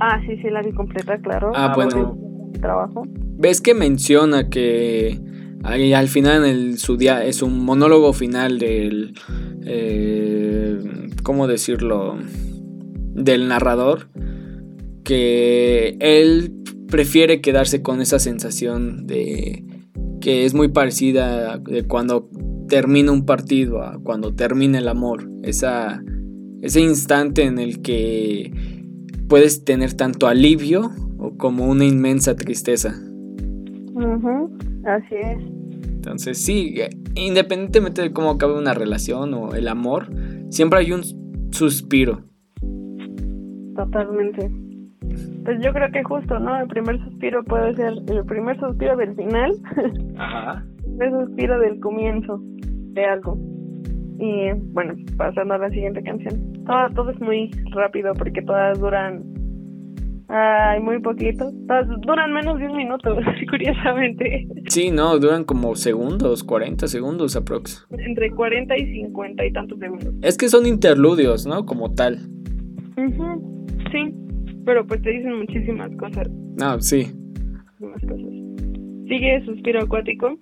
Ah, 0.00 0.20
sí, 0.26 0.36
sí, 0.38 0.48
la 0.48 0.62
vi 0.62 0.72
completa, 0.72 1.18
claro. 1.18 1.52
Ah, 1.54 1.72
bueno. 1.74 2.16
Trabajo. 2.60 3.02
¿Ves 3.36 3.60
que 3.60 3.74
menciona 3.74 4.48
que 4.48 5.20
Ahí 5.62 5.92
al 5.92 6.08
final 6.08 6.44
el, 6.44 6.78
su 6.78 6.96
día 6.96 7.24
es 7.24 7.42
un 7.42 7.64
monólogo 7.64 8.12
final 8.12 8.58
del 8.58 9.14
eh, 9.64 10.78
cómo 11.22 11.46
decirlo 11.46 12.16
del 13.14 13.48
narrador 13.48 14.08
que 15.04 15.96
él 16.00 16.54
prefiere 16.88 17.40
quedarse 17.40 17.82
con 17.82 18.00
esa 18.00 18.18
sensación 18.18 19.06
de 19.06 19.64
que 20.20 20.44
es 20.44 20.54
muy 20.54 20.68
parecida 20.68 21.58
de 21.58 21.84
cuando 21.84 22.28
termina 22.68 23.12
un 23.12 23.26
partido 23.26 23.82
a 23.82 23.98
cuando 24.02 24.34
termina 24.34 24.78
el 24.78 24.88
amor. 24.88 25.30
Esa 25.42 26.02
ese 26.62 26.80
instante 26.80 27.44
en 27.44 27.58
el 27.58 27.80
que 27.82 28.52
puedes 29.28 29.64
tener 29.64 29.94
tanto 29.94 30.26
alivio 30.26 30.90
o 31.18 31.36
como 31.36 31.66
una 31.66 31.84
inmensa 31.84 32.34
tristeza 32.34 32.98
Así 34.90 35.14
es. 35.14 35.38
Entonces, 35.84 36.42
sí, 36.42 36.74
independientemente 37.14 38.02
de 38.02 38.12
cómo 38.12 38.30
acabe 38.30 38.58
una 38.58 38.74
relación 38.74 39.34
o 39.34 39.54
el 39.54 39.68
amor, 39.68 40.08
siempre 40.48 40.80
hay 40.80 40.92
un 40.92 41.02
suspiro. 41.52 42.24
Totalmente. 43.76 44.50
Pues 45.44 45.62
yo 45.62 45.72
creo 45.72 45.90
que 45.92 46.02
justo, 46.02 46.38
¿no? 46.40 46.60
El 46.60 46.66
primer 46.66 46.98
suspiro 47.04 47.44
puede 47.44 47.76
ser 47.76 47.92
el 48.08 48.24
primer 48.24 48.58
suspiro 48.58 48.96
del 48.96 49.14
final. 49.14 49.52
Ajá. 50.18 50.64
el 51.00 51.10
suspiro 51.12 51.60
del 51.60 51.78
comienzo 51.78 52.40
de 52.42 53.04
algo. 53.04 53.38
Y 54.18 54.50
bueno, 54.72 54.94
pasando 55.16 55.54
a 55.54 55.58
la 55.58 55.70
siguiente 55.70 56.02
canción. 56.02 56.52
Todo, 56.66 56.90
todo 56.94 57.10
es 57.10 57.20
muy 57.20 57.50
rápido 57.72 58.12
porque 58.14 58.42
todas 58.42 58.78
duran 58.80 59.22
Ay, 60.32 60.80
muy 60.80 61.00
poquito. 61.00 61.50
Duran 62.02 62.32
menos 62.32 62.60
de 62.60 62.66
un 62.68 62.76
minuto, 62.76 63.16
curiosamente. 63.50 64.46
Sí, 64.68 64.92
no, 64.92 65.18
duran 65.18 65.42
como 65.42 65.74
segundos, 65.74 66.44
40 66.44 66.86
segundos 66.86 67.34
aprox. 67.34 67.84
Entre 67.98 68.30
40 68.30 68.76
y 68.78 68.92
50 68.92 69.44
y 69.44 69.52
tantos 69.52 69.78
segundos. 69.80 70.14
Es 70.22 70.38
que 70.38 70.48
son 70.48 70.66
interludios, 70.66 71.46
¿no? 71.46 71.66
Como 71.66 71.92
tal. 71.94 72.18
Sí, 73.90 74.14
pero 74.64 74.86
pues 74.86 75.02
te 75.02 75.10
dicen 75.10 75.36
muchísimas 75.36 75.90
cosas. 75.96 76.28
No, 76.56 76.80
sí. 76.80 77.10
Muchísimas 77.80 78.02
cosas. 78.02 78.30
Sigue 79.08 79.44
Suspiro 79.44 79.80
Acuático 79.82 80.38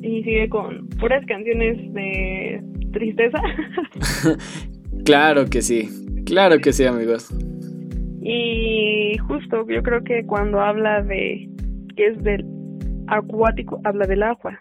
y 0.00 0.22
sigue 0.22 0.48
con 0.48 0.88
puras 0.98 1.22
canciones 1.26 1.76
de 1.92 2.62
tristeza. 2.94 3.38
claro 5.04 5.44
que 5.50 5.60
sí, 5.60 5.90
claro 6.24 6.60
que 6.60 6.72
sí, 6.72 6.84
amigos. 6.84 7.30
Y 8.28 9.16
justo 9.28 9.64
yo 9.68 9.84
creo 9.84 10.02
que 10.02 10.26
cuando 10.26 10.60
habla 10.60 11.00
de 11.00 11.48
que 11.94 12.06
es 12.08 12.20
del 12.24 12.44
acuático, 13.06 13.80
habla 13.84 14.04
del 14.04 14.24
agua. 14.24 14.58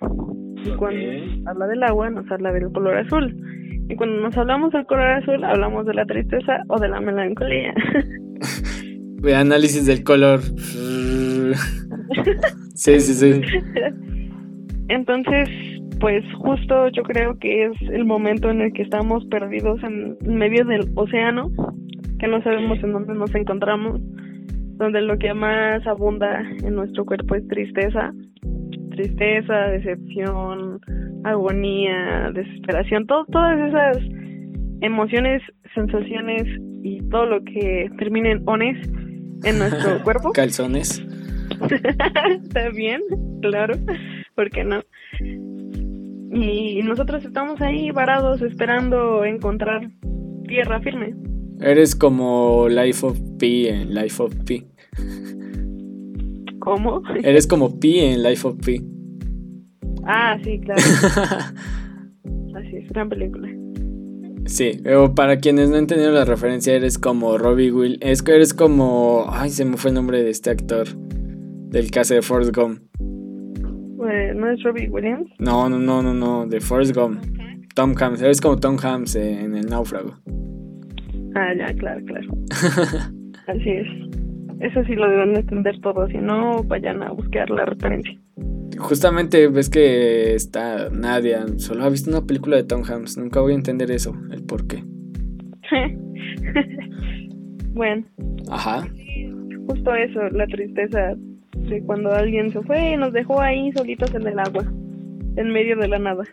Y 0.63 0.70
cuando 0.78 1.49
habla 1.49 1.66
del 1.66 1.82
agua, 1.82 2.11
nos 2.11 2.30
habla 2.32 2.53
del 2.53 2.72
color 2.72 2.97
azul. 2.97 3.36
Y 3.89 3.95
cuando 3.95 4.22
nos 4.22 4.38
hablamos 4.38 4.72
del 4.72 4.86
color 4.86 5.07
azul, 5.07 5.43
hablamos 5.43 5.88
de 5.88 5.95
la 5.95 6.05
tristeza 6.05 6.61
o 6.68 6.80
de 6.80 6.89
la 6.89 7.01
melancolía. 7.01 7.74
Análisis 9.36 9.88
del 9.88 10.03
color. 10.03 10.41
sí, 12.76 12.99
sí, 12.99 13.13
sí. 13.16 13.41
Entonces, 14.89 15.49
pues 15.99 16.24
justo 16.38 16.89
yo 16.89 17.01
creo 17.01 17.39
que 17.39 17.66
es 17.66 17.82
el 17.89 18.05
momento 18.05 18.51
en 18.51 18.61
el 18.61 18.72
que 18.74 18.84
estamos 18.84 19.26
perdidos 19.26 19.82
en 19.82 20.16
medio 20.22 20.66
del 20.66 20.88
océano 20.93 21.49
que 22.20 22.28
no 22.28 22.41
sabemos 22.43 22.80
en 22.84 22.93
dónde 22.93 23.13
nos 23.13 23.34
encontramos, 23.36 24.01
donde 24.78 25.01
lo 25.01 25.18
que 25.18 25.34
más 25.34 25.86
abunda 25.88 26.41
en 26.63 26.76
nuestro 26.76 27.05
cuerpo 27.05 27.36
es 27.36 27.47
tristeza, 27.47 28.13
tristeza, 28.91 29.53
decepción, 29.70 30.80
agonía, 31.24 32.32
desesperación, 32.34 33.07
todas 33.07 33.59
esas 33.68 33.97
emociones, 34.82 35.41
sensaciones 35.74 36.43
y 36.84 37.01
todo 37.09 37.26
lo 37.26 37.43
que 37.43 37.89
termine 37.97 38.32
en 38.32 38.43
ones 38.45 38.78
en 39.43 39.59
nuestro 39.59 40.01
cuerpo. 40.03 40.32
Calzones. 40.32 41.03
Está 42.43 42.70
bien, 42.70 43.01
claro, 43.41 43.76
¿por 44.36 44.49
qué 44.49 44.63
no? 44.63 44.82
Y 46.32 46.82
nosotros 46.84 47.24
estamos 47.24 47.61
ahí 47.61 47.91
varados 47.91 48.41
esperando 48.41 49.24
encontrar 49.24 49.89
tierra 50.47 50.82
firme. 50.82 51.13
Eres 51.62 51.95
como 51.95 52.68
Life 52.70 53.06
of 53.06 53.20
Pi 53.39 53.68
en 53.68 53.93
Life 53.93 54.22
of 54.22 54.36
Pi. 54.45 54.66
¿Cómo? 56.60 57.01
Eres 57.24 57.47
como 57.47 57.80
Pi 57.80 57.99
en 57.99 58.24
Life 58.24 58.47
of 58.47 58.58
Pi. 58.58 58.82
Ah, 60.06 60.38
sí, 60.43 60.60
claro. 60.60 60.82
Así 62.56 62.78
es, 62.78 62.89
gran 62.89 63.10
película. 63.10 63.49
Sí, 64.45 64.80
pero 64.84 65.16
para 65.16 65.38
quienes 65.38 65.70
no 65.70 65.78
entendieron 65.78 66.16
la 66.16 66.26
referencia, 66.26 66.74
eres 66.74 66.99
como 66.99 67.38
Robbie 67.38 67.72
Will. 67.72 67.97
Es 68.01 68.22
que 68.22 68.34
eres 68.34 68.53
como. 68.53 69.26
Ay, 69.30 69.49
se 69.49 69.66
me 69.66 69.78
fue 69.78 69.89
el 69.89 69.95
nombre 69.95 70.22
de 70.22 70.30
este 70.30 70.51
actor. 70.51 70.88
Del 70.95 71.89
caso 71.89 72.14
de 72.14 72.22
Forrest 72.22 72.56
Gump. 72.56 72.80
¿No 72.95 74.51
es 74.51 74.62
Robbie 74.64 74.88
Williams? 74.89 75.28
No, 75.39 75.68
no, 75.68 75.80
no, 75.80 76.03
no, 76.03 76.14
no. 76.14 76.45
De 76.45 76.62
Forrest 76.62 76.95
Gump. 76.95 77.24
Tom 77.74 77.95
Hanks. 77.99 78.22
Eres 78.22 78.39
como 78.39 78.58
Tom 78.58 78.78
Hanks 78.82 79.16
en 79.16 79.56
El 79.56 79.66
Náufrago. 79.66 80.18
Ah, 81.36 81.54
ya, 81.58 81.74
claro, 81.76 82.04
claro. 82.06 82.28
Así 83.48 83.70
es. 83.70 83.88
Eso 84.62 84.84
sí 84.86 84.96
lo 84.96 85.10
deben 85.10 85.36
entender 85.36 85.80
todos. 85.82 86.10
Si 86.10 86.18
no, 86.18 86.64
vayan 86.64 87.04
a 87.04 87.12
buscar 87.12 87.50
la 87.50 87.66
referencia 87.66 88.18
justamente 88.78 89.48
ves 89.48 89.70
que 89.70 90.36
está 90.36 90.90
Nadia, 90.90 91.46
solo 91.58 91.84
ha 91.84 91.90
visto 91.90 92.10
una 92.10 92.26
película 92.26 92.58
de 92.58 92.64
Tom 92.64 92.84
Hanks, 92.84 93.18
nunca 93.18 93.42
voy 93.42 93.54
a 93.54 93.56
entender 93.56 93.92
eso, 93.92 94.16
el 94.32 94.44
por 94.44 94.68
qué. 94.68 94.84
bueno. 97.74 98.06
Ajá. 98.50 98.88
Justo 99.68 99.96
eso, 99.96 100.20
la 100.30 100.46
tristeza 100.48 101.16
de 101.56 101.82
cuando 101.84 102.14
alguien 102.14 102.52
se 102.52 102.62
fue 102.62 102.92
y 102.92 102.98
nos 102.98 103.14
dejó 103.14 103.42
ahí 103.42 103.72
solitos 103.72 104.14
en 104.14 104.28
el 104.28 104.38
agua, 104.40 104.64
en 105.38 105.52
medio 105.52 105.76
de 105.78 105.88
la 105.88 106.00
nada. 106.00 106.24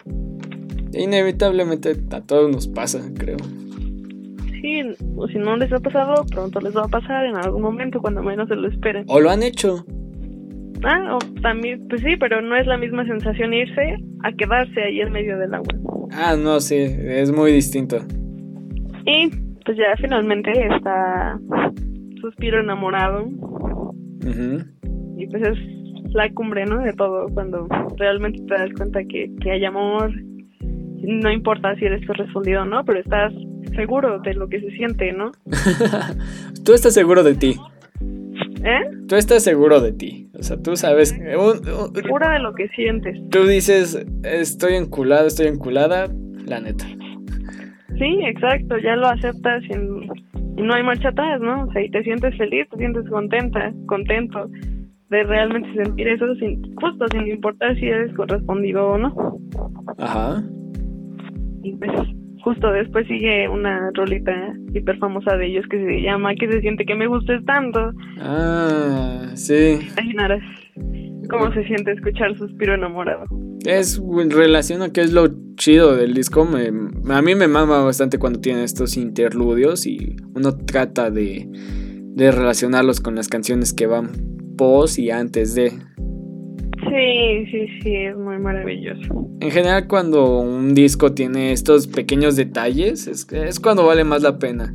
Inevitablemente 0.92 1.96
a 2.10 2.20
todos 2.20 2.50
nos 2.50 2.68
pasa, 2.68 3.00
creo. 3.16 3.38
Sí, 4.62 4.80
o 5.16 5.26
si 5.26 5.38
no 5.38 5.56
les 5.56 5.72
ha 5.72 5.80
pasado, 5.80 6.24
pronto 6.30 6.60
les 6.60 6.74
va 6.74 6.84
a 6.84 6.88
pasar 6.88 7.26
en 7.26 7.36
algún 7.36 7.62
momento 7.62 8.00
cuando 8.00 8.22
menos 8.22 8.48
se 8.48 8.54
lo 8.54 8.68
esperen. 8.68 9.04
O 9.08 9.20
lo 9.20 9.28
han 9.28 9.42
hecho. 9.42 9.84
Ah, 10.84 11.18
también, 11.42 11.86
pues 11.88 12.00
sí, 12.00 12.16
pero 12.16 12.40
no 12.40 12.56
es 12.56 12.66
la 12.66 12.78
misma 12.78 13.04
sensación 13.04 13.52
irse 13.52 13.96
a 14.22 14.32
quedarse 14.32 14.82
ahí 14.82 15.00
en 15.00 15.12
medio 15.12 15.36
del 15.36 15.52
agua. 15.54 16.08
Ah, 16.12 16.36
no, 16.36 16.60
sí, 16.60 16.76
es 16.76 17.32
muy 17.32 17.52
distinto. 17.52 17.98
Y 19.04 19.30
pues 19.64 19.76
ya 19.76 19.96
finalmente 20.00 20.52
está 20.52 21.38
Suspiro 22.20 22.60
enamorado. 22.60 23.28
Y 25.16 25.26
pues 25.26 25.42
es 25.42 25.58
la 26.14 26.30
cumbre, 26.32 26.64
¿no? 26.66 26.78
De 26.78 26.92
todo, 26.92 27.26
cuando 27.34 27.66
realmente 27.96 28.40
te 28.46 28.54
das 28.54 28.70
cuenta 28.76 29.00
que, 29.04 29.28
que 29.40 29.50
hay 29.50 29.64
amor. 29.64 30.12
No 31.02 31.30
importa 31.30 31.74
si 31.76 31.84
eres 31.84 32.06
correspondido 32.06 32.62
o 32.62 32.64
no, 32.64 32.84
pero 32.84 33.00
estás 33.00 33.32
seguro 33.74 34.20
de 34.20 34.34
lo 34.34 34.48
que 34.48 34.60
se 34.60 34.70
siente, 34.70 35.12
¿no? 35.12 35.32
Tú 36.64 36.72
estás 36.74 36.94
seguro 36.94 37.22
de 37.22 37.34
ti. 37.34 37.56
¿Eh? 38.64 38.80
Tú 39.08 39.16
estás 39.16 39.42
seguro 39.42 39.80
de 39.80 39.92
ti. 39.92 40.30
O 40.38 40.42
sea, 40.42 40.56
tú 40.56 40.76
sabes. 40.76 41.10
Segura 41.10 42.32
de 42.32 42.38
lo 42.38 42.54
que 42.54 42.68
sientes. 42.68 43.18
Tú 43.30 43.46
dices, 43.46 44.06
estoy 44.22 44.74
enculado, 44.74 45.26
estoy 45.26 45.48
enculada, 45.48 46.08
la 46.46 46.60
neta. 46.60 46.86
Sí, 47.98 48.20
exacto, 48.24 48.78
ya 48.78 48.96
lo 48.96 49.08
aceptas 49.08 49.62
y, 49.64 49.74
no 50.62 50.74
hay 50.74 50.82
marcha 50.82 51.08
atrás, 51.08 51.40
¿no? 51.40 51.64
O 51.64 51.72
sea, 51.72 51.82
y 51.82 51.90
te 51.90 52.02
sientes 52.02 52.36
feliz, 52.36 52.68
te 52.70 52.76
sientes 52.76 53.08
contenta, 53.08 53.72
contento 53.86 54.48
de 55.10 55.24
realmente 55.24 55.72
sentir 55.74 56.08
eso 56.08 56.34
sin, 56.36 56.74
justo 56.76 57.06
sin 57.10 57.26
importar 57.26 57.74
si 57.76 57.86
eres 57.86 58.14
correspondido 58.14 58.86
o 58.86 58.98
no. 58.98 59.38
Ajá. 59.98 60.42
Y 61.62 61.72
pues 61.76 61.90
justo 62.42 62.72
después 62.72 63.06
sigue 63.06 63.48
una 63.48 63.90
rolita 63.94 64.32
hiper 64.74 64.98
famosa 64.98 65.36
de 65.36 65.46
ellos 65.46 65.64
que 65.70 65.78
se 65.78 66.02
llama 66.02 66.34
¿Qué 66.34 66.50
se 66.50 66.60
siente 66.60 66.84
que 66.84 66.94
me 66.94 67.06
gustes 67.06 67.44
tanto? 67.44 67.92
Ah, 68.20 69.30
sí. 69.34 69.78
Imaginarás 69.92 70.42
cómo 71.30 71.52
se 71.52 71.64
siente 71.64 71.92
escuchar 71.92 72.36
Suspiro 72.36 72.74
enamorado. 72.74 73.24
Es 73.64 74.00
relación 74.30 74.82
a 74.82 74.92
qué 74.92 75.02
es 75.02 75.12
lo 75.12 75.28
chido 75.56 75.96
del 75.96 76.14
disco. 76.14 76.42
a 76.42 77.22
mí 77.22 77.34
me 77.34 77.48
mama 77.48 77.82
bastante 77.82 78.18
cuando 78.18 78.40
tiene 78.40 78.64
estos 78.64 78.96
interludios 78.96 79.86
y 79.86 80.16
uno 80.34 80.56
trata 80.56 81.10
de, 81.10 81.48
de 81.52 82.32
relacionarlos 82.32 83.00
con 83.00 83.14
las 83.14 83.28
canciones 83.28 83.72
que 83.72 83.86
van 83.86 84.10
pos 84.56 84.98
y 84.98 85.10
antes 85.10 85.54
de. 85.54 85.72
Sí, 86.88 87.46
sí, 87.50 87.66
sí, 87.82 87.96
es 87.96 88.16
muy 88.16 88.38
maravilloso. 88.38 89.28
En 89.40 89.50
general 89.50 89.86
cuando 89.86 90.40
un 90.40 90.74
disco 90.74 91.12
tiene 91.12 91.52
estos 91.52 91.86
pequeños 91.86 92.36
detalles, 92.36 93.06
es, 93.06 93.26
es 93.32 93.60
cuando 93.60 93.86
vale 93.86 94.04
más 94.04 94.22
la 94.22 94.38
pena. 94.38 94.74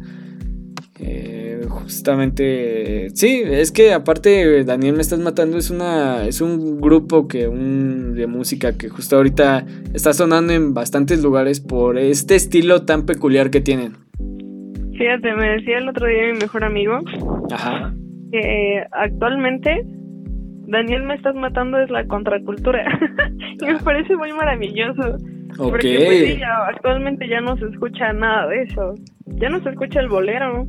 Eh, 1.00 1.62
justamente, 1.68 3.10
sí, 3.14 3.42
es 3.46 3.72
que 3.72 3.94
aparte 3.94 4.64
Daniel 4.64 4.96
me 4.96 5.02
estás 5.02 5.20
matando 5.20 5.58
es 5.58 5.70
una 5.70 6.26
es 6.26 6.42
un 6.42 6.82
grupo 6.82 7.28
que 7.28 7.48
un 7.48 8.16
de 8.16 8.26
música 8.26 8.78
que 8.78 8.90
justo 8.90 9.18
ahorita 9.18 9.66
está 9.94 10.14
sonando 10.14 10.54
en 10.54 10.74
bastantes 10.74 11.22
lugares 11.22 11.60
por 11.60 11.98
este 11.98 12.36
estilo 12.36 12.84
tan 12.84 13.06
peculiar 13.06 13.52
que 13.52 13.62
tienen. 13.62 13.94
Fíjate, 14.98 15.36
me 15.36 15.50
decía 15.50 15.78
el 15.78 15.90
otro 15.90 16.08
día 16.08 16.34
mi 16.34 16.40
mejor 16.40 16.64
amigo 16.64 17.00
Ajá. 17.52 17.94
que 18.32 18.84
actualmente 18.92 19.86
Daniel 20.68 21.04
me 21.04 21.16
estás 21.16 21.36
matando 21.36 21.80
es 21.80 21.90
la 21.90 22.06
contracultura. 22.06 22.84
y 23.62 23.66
me 23.66 23.80
parece 23.80 24.16
muy 24.16 24.32
maravilloso. 24.34 25.18
Porque 25.58 26.04
pues, 26.06 26.42
actualmente 26.68 27.28
ya 27.28 27.42
no 27.42 27.58
se 27.58 27.66
escucha 27.66 28.14
nada 28.14 28.48
de 28.48 28.64
eso. 28.64 28.96
Ya 29.26 29.50
no 29.50 29.62
se 29.64 29.70
escucha 29.70 30.02
el 30.02 30.10
bolero. 30.10 30.68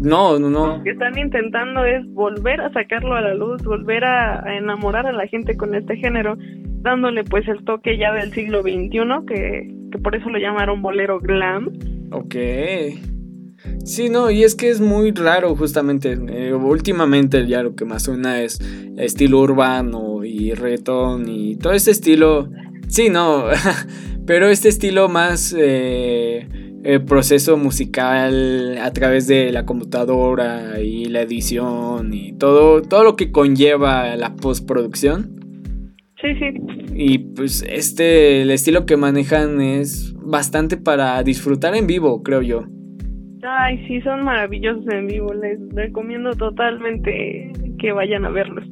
No, 0.00 0.38
no, 0.38 0.50
no. 0.50 0.78
Lo 0.78 0.82
que 0.82 0.90
están 0.90 1.16
intentando 1.18 1.84
es 1.84 2.04
volver 2.14 2.60
a 2.60 2.72
sacarlo 2.72 3.14
a 3.14 3.20
la 3.20 3.34
luz, 3.34 3.62
volver 3.62 4.04
a, 4.04 4.56
enamorar 4.56 5.06
a 5.06 5.12
la 5.12 5.26
gente 5.26 5.56
con 5.56 5.74
este 5.74 5.96
género, 5.96 6.36
dándole 6.80 7.22
pues 7.22 7.46
el 7.46 7.64
toque 7.64 7.96
ya 7.96 8.12
del 8.12 8.32
siglo 8.32 8.62
XXI, 8.62 8.90
que, 9.28 9.72
que 9.92 9.98
por 9.98 10.16
eso 10.16 10.28
lo 10.30 10.38
llamaron 10.38 10.82
bolero 10.82 11.20
glam. 11.20 11.70
Ok. 12.10 12.34
Sí, 13.84 14.08
no, 14.08 14.30
y 14.30 14.44
es 14.44 14.54
que 14.54 14.70
es 14.70 14.80
muy 14.80 15.12
raro 15.12 15.54
justamente. 15.56 16.18
Eh, 16.28 16.54
últimamente 16.54 17.46
ya 17.46 17.62
lo 17.62 17.74
que 17.74 17.84
más 17.84 18.04
suena 18.04 18.40
es 18.42 18.58
estilo 18.96 19.40
urbano 19.40 20.24
y 20.24 20.52
reggaetón 20.52 21.28
y 21.28 21.56
todo 21.56 21.72
este 21.72 21.90
estilo. 21.90 22.48
Sí, 22.88 23.10
no, 23.10 23.44
pero 24.26 24.48
este 24.48 24.68
estilo 24.68 25.08
más 25.08 25.54
eh, 25.58 26.48
el 26.84 27.04
proceso 27.04 27.56
musical 27.56 28.78
a 28.78 28.90
través 28.92 29.26
de 29.26 29.50
la 29.52 29.64
computadora 29.64 30.80
y 30.80 31.06
la 31.06 31.22
edición 31.22 32.12
y 32.12 32.32
todo, 32.34 32.82
todo 32.82 33.04
lo 33.04 33.16
que 33.16 33.32
conlleva 33.32 34.16
la 34.16 34.36
postproducción. 34.36 35.34
Sí, 36.20 36.28
sí. 36.38 36.84
Y 36.94 37.18
pues 37.18 37.64
este, 37.68 38.42
el 38.42 38.50
estilo 38.50 38.86
que 38.86 38.96
manejan 38.96 39.60
es 39.60 40.14
bastante 40.14 40.76
para 40.76 41.22
disfrutar 41.22 41.74
en 41.74 41.86
vivo, 41.86 42.22
creo 42.22 42.40
yo. 42.40 42.66
Ay, 43.46 43.84
sí, 43.86 44.00
son 44.00 44.24
maravillosos 44.24 44.86
en 44.88 45.06
vivo. 45.06 45.32
Les 45.34 45.58
recomiendo 45.74 46.30
totalmente 46.32 47.52
que 47.78 47.92
vayan 47.92 48.24
a 48.24 48.30
verlos. 48.30 48.64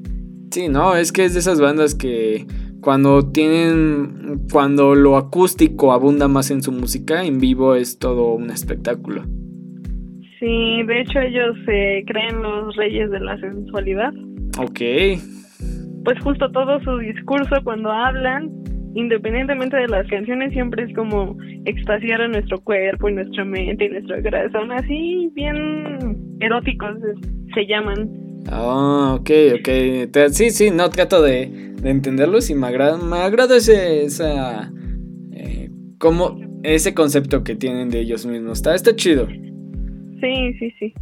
Sí, 0.51 0.69
no, 0.69 0.97
es 0.97 1.13
que 1.13 1.25
es 1.25 1.35
de 1.35 1.41
esas 1.41 1.61
bandas 1.61 1.95
que 1.95 2.47
cuando 2.81 3.31
tienen, 3.31 4.41
cuando 4.51 4.95
lo 4.95 5.17
acústico 5.17 5.93
abunda 5.93 6.29
más 6.29 6.51
en 6.51 6.63
su 6.63 6.73
música, 6.73 7.25
en 7.25 7.39
vivo 7.39 7.75
es 7.75 7.99
todo 7.99 8.35
un 8.35 8.51
espectáculo. 8.51 9.23
Sí, 10.39 10.83
de 10.83 11.01
hecho 11.01 11.21
ellos 11.21 11.57
se 11.65 12.03
creen 12.07 12.43
los 12.43 12.75
reyes 12.77 13.11
de 13.11 13.21
la 13.21 13.39
sensualidad. 13.39 14.13
Ok. 14.59 14.81
Pues 16.05 16.19
justo 16.23 16.51
todo 16.51 16.81
su 16.81 16.99
discurso 16.99 17.57
cuando 17.63 17.93
hablan 17.93 18.51
independientemente 18.95 19.77
de 19.77 19.89
las 19.89 20.07
canciones, 20.09 20.53
siempre 20.53 20.85
es 20.85 20.95
como 20.95 21.37
extasiar 21.65 22.23
a 22.23 22.29
nuestro 22.29 22.61
cuerpo 22.61 23.09
y 23.09 23.15
nuestra 23.15 23.45
mente 23.45 23.87
y 23.87 23.89
nuestro 23.91 24.23
corazón, 24.23 24.73
así 24.73 25.31
bien 25.35 26.37
eróticos 26.41 26.97
se 27.55 27.67
llaman. 27.67 28.11
Ah, 28.51 29.17
ok, 29.19 29.31
ok. 29.59 30.29
Sí, 30.31 30.51
sí, 30.51 30.71
no 30.71 30.91
trato 30.91 31.23
de, 31.23 31.75
de 31.81 31.91
entenderlos 31.91 32.51
y 32.51 32.55
me 32.55 32.67
agrada, 32.67 32.99
me 32.99 33.19
agrada 33.19 33.57
ese, 33.57 34.05
esa, 34.05 34.73
eh, 35.33 35.71
como 35.99 36.41
ese 36.63 36.95
concepto 36.95 37.45
que 37.45 37.55
tienen 37.55 37.89
de 37.89 38.01
ellos 38.01 38.27
mismos. 38.27 38.59
Está, 38.59 38.75
está 38.75 38.95
chido. 38.97 39.27
Sí, 39.29 40.55
sí, 40.59 40.73
sí. 40.79 40.95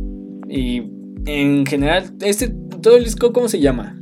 Y 0.48 0.82
en 1.26 1.66
general, 1.66 2.04
este, 2.20 2.48
todo 2.82 2.96
el 2.96 3.04
disco, 3.04 3.32
¿cómo 3.32 3.48
se 3.48 3.60
llama? 3.60 3.96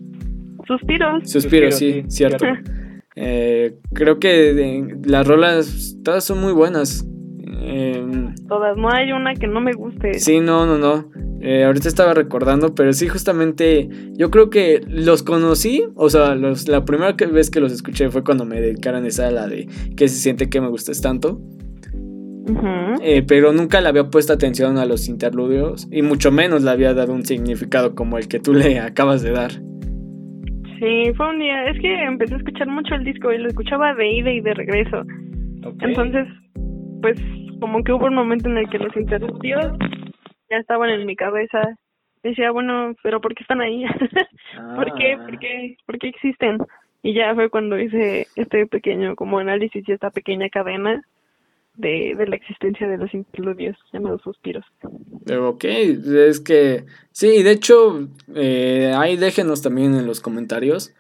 Suspiros. 0.67 1.31
Suspiros, 1.31 1.77
sí, 1.77 2.05
cierto. 2.09 2.45
Eh, 3.21 3.75
creo 3.95 4.21
que 4.21 4.87
las 5.05 5.27
rolas 5.27 5.97
todas 6.05 6.23
son 6.23 6.41
muy 6.41 6.53
buenas. 6.53 7.05
Em, 7.61 8.33
todas, 8.47 8.77
no 8.77 8.91
hay 8.91 9.11
una 9.11 9.35
que 9.35 9.49
no 9.49 9.61
me 9.61 9.73
guste. 9.73 10.15
Sí, 10.21 10.39
no, 10.39 10.67
no, 10.67 10.79
no. 10.79 11.11
Eh, 11.41 11.65
ahorita 11.65 11.89
estaba 11.89 12.15
recordando, 12.15 12.77
pero 12.77 12.93
sí, 12.93 13.09
justamente 13.09 13.89
yo 14.15 14.31
creo 14.31 14.51
que 14.51 14.83
los 14.87 15.25
conocí, 15.25 15.85
o 15.97 16.11
sea, 16.11 16.37
la 16.37 16.85
primera 16.85 17.13
vez 17.13 17.51
que 17.51 17.61
los 17.61 17.73
escuché 17.73 18.09
fue 18.11 18.23
cuando 18.23 18.45
me 18.45 18.61
dedicaron 18.61 19.05
esa 19.05 19.31
la 19.33 19.49
de 19.49 19.69
que 19.97 20.09
se 20.09 20.17
siente 20.17 20.49
que 20.49 20.61
me 20.61 20.69
gustes 20.69 21.01
tanto. 21.01 21.41
Eh, 23.03 23.25
pero 23.27 23.53
nunca 23.53 23.81
le 23.81 23.89
había 23.89 24.11
puesto 24.11 24.33
atención 24.33 24.79
a 24.79 24.87
los 24.87 25.09
interludios 25.09 25.87
y 25.91 26.03
mucho 26.03 26.31
menos 26.31 26.63
le 26.63 26.71
había 26.71 26.95
dado 26.95 27.13
un 27.13 27.27
significado 27.27 27.95
como 27.95 28.17
el 28.17 28.29
que 28.29 28.39
tú 28.39 28.55
le 28.55 28.79
acabas 28.81 29.23
de 29.23 29.33
dar. 29.33 29.53
Sí, 30.79 31.13
fue 31.17 31.31
un 31.31 31.39
día, 31.39 31.65
es 31.71 31.79
que 31.81 32.03
empecé 32.05 32.35
a 32.35 32.39
escuchar 32.39 32.69
mucho 32.69 32.95
el 32.95 33.05
disco 33.05 33.33
y 33.33 33.39
lo 33.39 33.49
escuchaba 33.49 33.95
de 33.95 34.11
ida 34.11 34.31
y 34.31 34.41
de 34.41 34.55
regreso. 34.55 35.03
Entonces, 35.81 36.27
pues 37.03 37.19
como 37.61 37.83
que 37.83 37.93
hubo 37.93 38.07
un 38.07 38.15
momento 38.15 38.49
en 38.49 38.59
el 38.59 38.69
que 38.69 38.79
los 38.79 38.95
interludios 38.97 39.73
ya 40.51 40.57
estaban 40.57 40.91
en 40.91 41.07
mi 41.07 41.17
cabeza. 41.17 41.61
Decía, 42.23 42.51
bueno, 42.51 42.95
pero 43.03 43.21
¿por 43.21 43.35
qué 43.35 43.43
están 43.43 43.61
ahí? 43.61 43.85
¿Por 44.77 44.95
qué? 44.95 45.17
¿Por 45.17 45.35
ah. 45.35 45.39
qué? 45.41 45.77
¿Por 45.87 45.99
qué 45.99 46.09
existen? 46.09 46.59
Y 47.03 47.15
ya 47.15 47.35
fue 47.35 47.49
cuando 47.49 47.79
hice 47.79 48.27
este 48.37 48.67
pequeño 48.67 49.15
como 49.15 49.39
análisis 49.39 49.89
y 49.89 49.93
esta 49.93 50.11
pequeña 50.11 50.49
cadena 50.49 51.01
de, 51.79 52.15
de 52.17 52.27
la 52.27 52.37
existencia 52.37 52.87
de 52.89 52.99
los 52.99 53.15
interludios 53.15 53.77
llamados 53.93 54.21
suspiros. 54.23 54.65
Ok, 55.31 55.65
es 55.65 56.41
que 56.41 56.85
sí, 57.13 57.43
de 57.43 57.53
hecho, 57.53 58.09
eh, 58.35 58.93
ahí 58.97 59.17
déjenos 59.17 59.63
también 59.63 59.95
en 59.95 60.07
los 60.07 60.21
comentarios, 60.21 60.93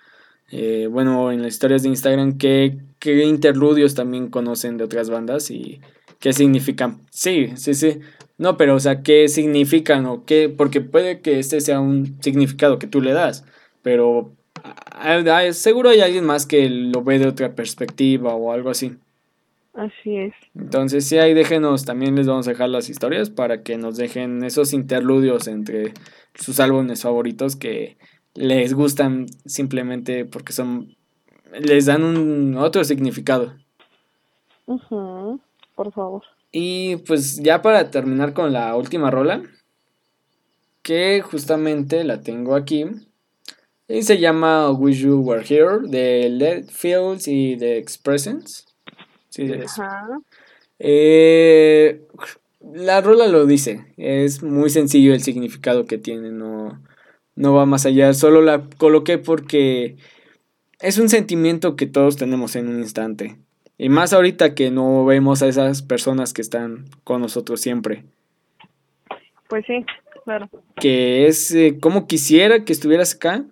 eh, 0.51 0.89
bueno, 0.91 1.31
en 1.33 1.43
las 1.43 1.53
historias 1.55 1.83
de 1.83 1.91
Instagram, 1.91 2.39
qué, 2.39 2.79
qué 3.01 3.25
interludios 3.25 3.95
también 3.95 4.29
conocen 4.29 4.79
de 4.79 4.85
otras 4.85 5.11
bandas 5.11 5.51
y 5.51 5.81
qué 6.21 6.33
significan. 6.33 7.01
Sí, 7.11 7.53
sí, 7.57 7.75
sí. 7.75 7.99
No, 8.39 8.57
pero 8.57 8.77
o 8.77 8.81
sea, 8.81 9.03
¿qué 9.03 9.27
significan 9.27 10.07
o 10.07 10.25
qué? 10.25 10.49
Porque 10.49 10.81
puede 10.81 11.21
que 11.21 11.41
este 11.41 11.61
sea 11.61 11.81
un 11.81 12.23
significado 12.23 12.79
que 12.79 12.87
tú 12.87 13.01
le 13.03 13.13
das, 13.13 13.45
pero 13.83 14.33
seguro 15.53 15.91
hay 15.91 16.01
alguien 16.01 16.25
más 16.25 16.47
que 16.47 16.69
lo 16.69 17.03
ve 17.03 17.19
de 17.19 17.27
otra 17.27 17.57
perspectiva 17.57 18.35
o 18.35 18.53
algo 18.53 18.71
así. 18.71 18.97
Así 19.79 20.17
es. 20.17 20.35
Entonces, 20.57 21.07
sí, 21.07 21.19
ahí 21.19 21.35
déjenos, 21.35 21.85
también 21.85 22.17
les 22.17 22.27
vamos 22.27 22.49
a 22.49 22.51
dejar 22.51 22.69
las 22.69 22.91
historias 22.91 23.31
para 23.31 23.63
que 23.63 23.79
nos 23.79 23.97
dejen 23.97 24.43
esos 24.43 24.73
interludios 24.73 25.47
entre 25.47 25.95
sus 26.35 26.59
álbumes 26.59 27.03
favoritos 27.03 27.55
que 27.55 27.97
les 28.35 28.75
gustan 28.75 29.27
simplemente 29.47 30.25
porque 30.25 30.53
son 30.53 30.97
les 31.53 31.87
dan 31.87 32.03
un 32.03 32.57
otro 32.57 32.83
significado. 32.83 33.55
por 34.67 35.93
favor. 35.93 36.25
Y 36.51 36.97
pues 36.97 37.37
ya 37.37 37.63
para 37.63 37.93
terminar 37.93 38.33
con 38.33 38.53
la 38.53 38.75
última 38.75 39.13
rola, 39.13 39.45
que 40.83 41.21
justamente 41.21 42.03
la 42.03 42.21
tengo 42.21 42.57
aquí. 42.57 42.85
Y 43.87 44.03
se 44.03 44.19
llama 44.19 44.73
Wish 44.73 45.03
You 45.03 45.21
Were 45.21 45.45
Here 45.49 45.79
de 45.85 46.29
Led 46.31 46.67
Fields 46.69 47.29
y 47.29 47.57
The 47.57 47.79
Expressions. 47.79 48.68
Sí, 49.39 49.49
eh, 50.81 52.03
la 52.61 53.01
rola 53.01 53.29
lo 53.29 53.47
dice, 53.47 53.87
es 53.97 54.43
muy 54.43 54.69
sencillo 54.69 55.15
el 55.15 55.23
significado 55.23 55.85
que 55.85 55.97
tiene, 55.97 56.33
no, 56.33 56.83
no 57.37 57.55
va 57.55 57.65
más 57.65 57.87
allá, 57.87 58.13
solo 58.15 58.43
la 58.43 58.69
coloqué 58.79 59.19
porque 59.19 59.97
es 60.81 60.99
un 60.99 61.09
sentimiento 61.09 61.77
que 61.77 61.87
todos 61.87 62.17
tenemos 62.17 62.57
en 62.57 62.69
un 62.69 62.81
instante. 62.81 63.37
Y 63.79 63.91
más 63.91 64.13
ahorita 64.13 64.57
que 64.57 64.73
no 64.73 65.05
vemos 65.05 65.41
a 65.43 65.47
esas 65.47 65.83
personas 65.83 66.33
que 66.33 66.43
están 66.43 66.87
con 67.05 67.21
nosotros 67.21 67.61
siempre. 67.61 68.05
Pues 69.49 69.65
sí, 69.67 69.85
claro. 70.25 70.49
Que 70.81 71.29
es 71.29 71.55
eh, 71.55 71.79
como 71.81 72.09
quisiera 72.09 72.65
que 72.65 72.73
estuvieras 72.73 73.15
acá, 73.15 73.45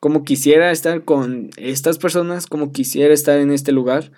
como 0.00 0.24
quisiera 0.24 0.72
estar 0.72 1.04
con 1.04 1.50
estas 1.56 1.98
personas, 1.98 2.48
como 2.48 2.72
quisiera 2.72 3.14
estar 3.14 3.38
en 3.38 3.52
este 3.52 3.70
lugar 3.70 4.10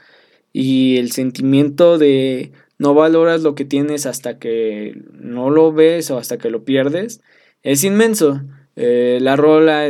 y 0.54 0.98
el 0.98 1.10
sentimiento 1.10 1.98
de 1.98 2.52
no 2.78 2.94
valoras 2.94 3.42
lo 3.42 3.54
que 3.54 3.64
tienes 3.64 4.06
hasta 4.06 4.38
que 4.38 5.02
no 5.12 5.50
lo 5.50 5.72
ves 5.72 6.10
o 6.10 6.16
hasta 6.16 6.38
que 6.38 6.48
lo 6.48 6.64
pierdes 6.64 7.20
es 7.62 7.82
inmenso. 7.84 8.40
Eh, 8.76 9.18
la 9.20 9.36
rola 9.36 9.88